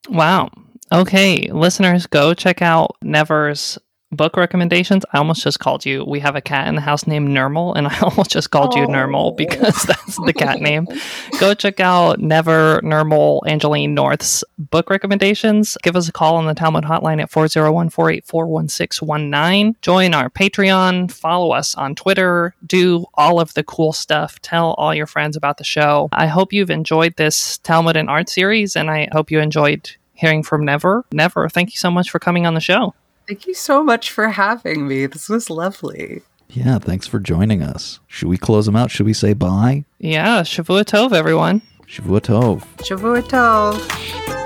Wow. 0.09 0.49
Okay, 0.91 1.51
listeners, 1.51 2.07
go 2.07 2.33
check 2.33 2.61
out 2.61 2.95
Never's 3.03 3.77
book 4.11 4.37
recommendations. 4.37 5.03
I 5.13 5.17
almost 5.19 5.43
just 5.43 5.59
called 5.59 5.85
you. 5.85 6.03
We 6.03 6.19
have 6.19 6.35
a 6.35 6.41
cat 6.41 6.67
in 6.67 6.75
the 6.75 6.81
house 6.81 7.05
named 7.05 7.29
Nermal, 7.29 7.75
and 7.75 7.87
I 7.87 7.99
almost 8.01 8.31
just 8.31 8.49
called 8.51 8.75
you 8.75 8.83
Oh. 8.83 8.87
Nermal 8.87 9.35
because 9.37 9.83
that's 9.83 10.15
the 10.25 10.33
cat 10.33 10.59
name. 10.61 10.87
Go 11.39 11.53
check 11.53 11.79
out 11.79 12.19
Never, 12.19 12.81
Nermal, 12.81 13.41
Angeline 13.47 13.93
North's 13.93 14.43
book 14.57 14.89
recommendations. 14.89 15.77
Give 15.83 15.95
us 15.95 16.07
a 16.09 16.11
call 16.11 16.35
on 16.37 16.45
the 16.45 16.53
Talmud 16.53 16.83
hotline 16.85 17.21
at 17.21 17.29
401 17.29 17.89
484 17.89 18.47
1619. 18.47 19.75
Join 19.81 20.13
our 20.13 20.29
Patreon. 20.29 21.11
Follow 21.11 21.51
us 21.51 21.75
on 21.75 21.95
Twitter. 21.95 22.55
Do 22.65 23.05
all 23.13 23.39
of 23.39 23.53
the 23.53 23.63
cool 23.63 23.93
stuff. 23.93 24.39
Tell 24.41 24.73
all 24.73 24.93
your 24.95 25.07
friends 25.07 25.35
about 25.35 25.57
the 25.57 25.63
show. 25.63 26.09
I 26.11 26.27
hope 26.27 26.51
you've 26.53 26.69
enjoyed 26.71 27.15
this 27.17 27.57
Talmud 27.59 27.95
and 27.95 28.09
Art 28.09 28.29
series, 28.29 28.75
and 28.75 28.89
I 28.89 29.07
hope 29.11 29.29
you 29.31 29.39
enjoyed 29.39 29.91
hearing 30.13 30.43
from 30.43 30.65
Never. 30.65 31.05
Never, 31.11 31.47
thank 31.47 31.73
you 31.73 31.77
so 31.77 31.89
much 31.91 32.09
for 32.09 32.19
coming 32.19 32.45
on 32.45 32.53
the 32.53 32.59
show. 32.59 32.93
Thank 33.29 33.45
you 33.47 33.53
so 33.53 33.83
much 33.83 34.11
for 34.11 34.29
having 34.29 34.87
me 34.87 35.05
this 35.05 35.29
was 35.29 35.49
lovely 35.49 36.21
Yeah, 36.49 36.79
thanks 36.79 37.05
for 37.05 37.19
joining 37.19 37.61
us. 37.61 37.99
Should 38.07 38.27
we 38.27 38.37
close 38.37 38.65
them 38.65 38.75
out? 38.75 38.89
Should 38.89 39.05
we 39.05 39.13
say 39.13 39.33
bye? 39.33 39.85
Yeah, 39.99 40.41
Shavua 40.41 40.83
Tov, 40.83 41.13
everyone. 41.13 41.61
Shavua 41.87 42.19
Tov. 42.21 42.63
Shavua 42.87 43.21
tov 43.21 44.38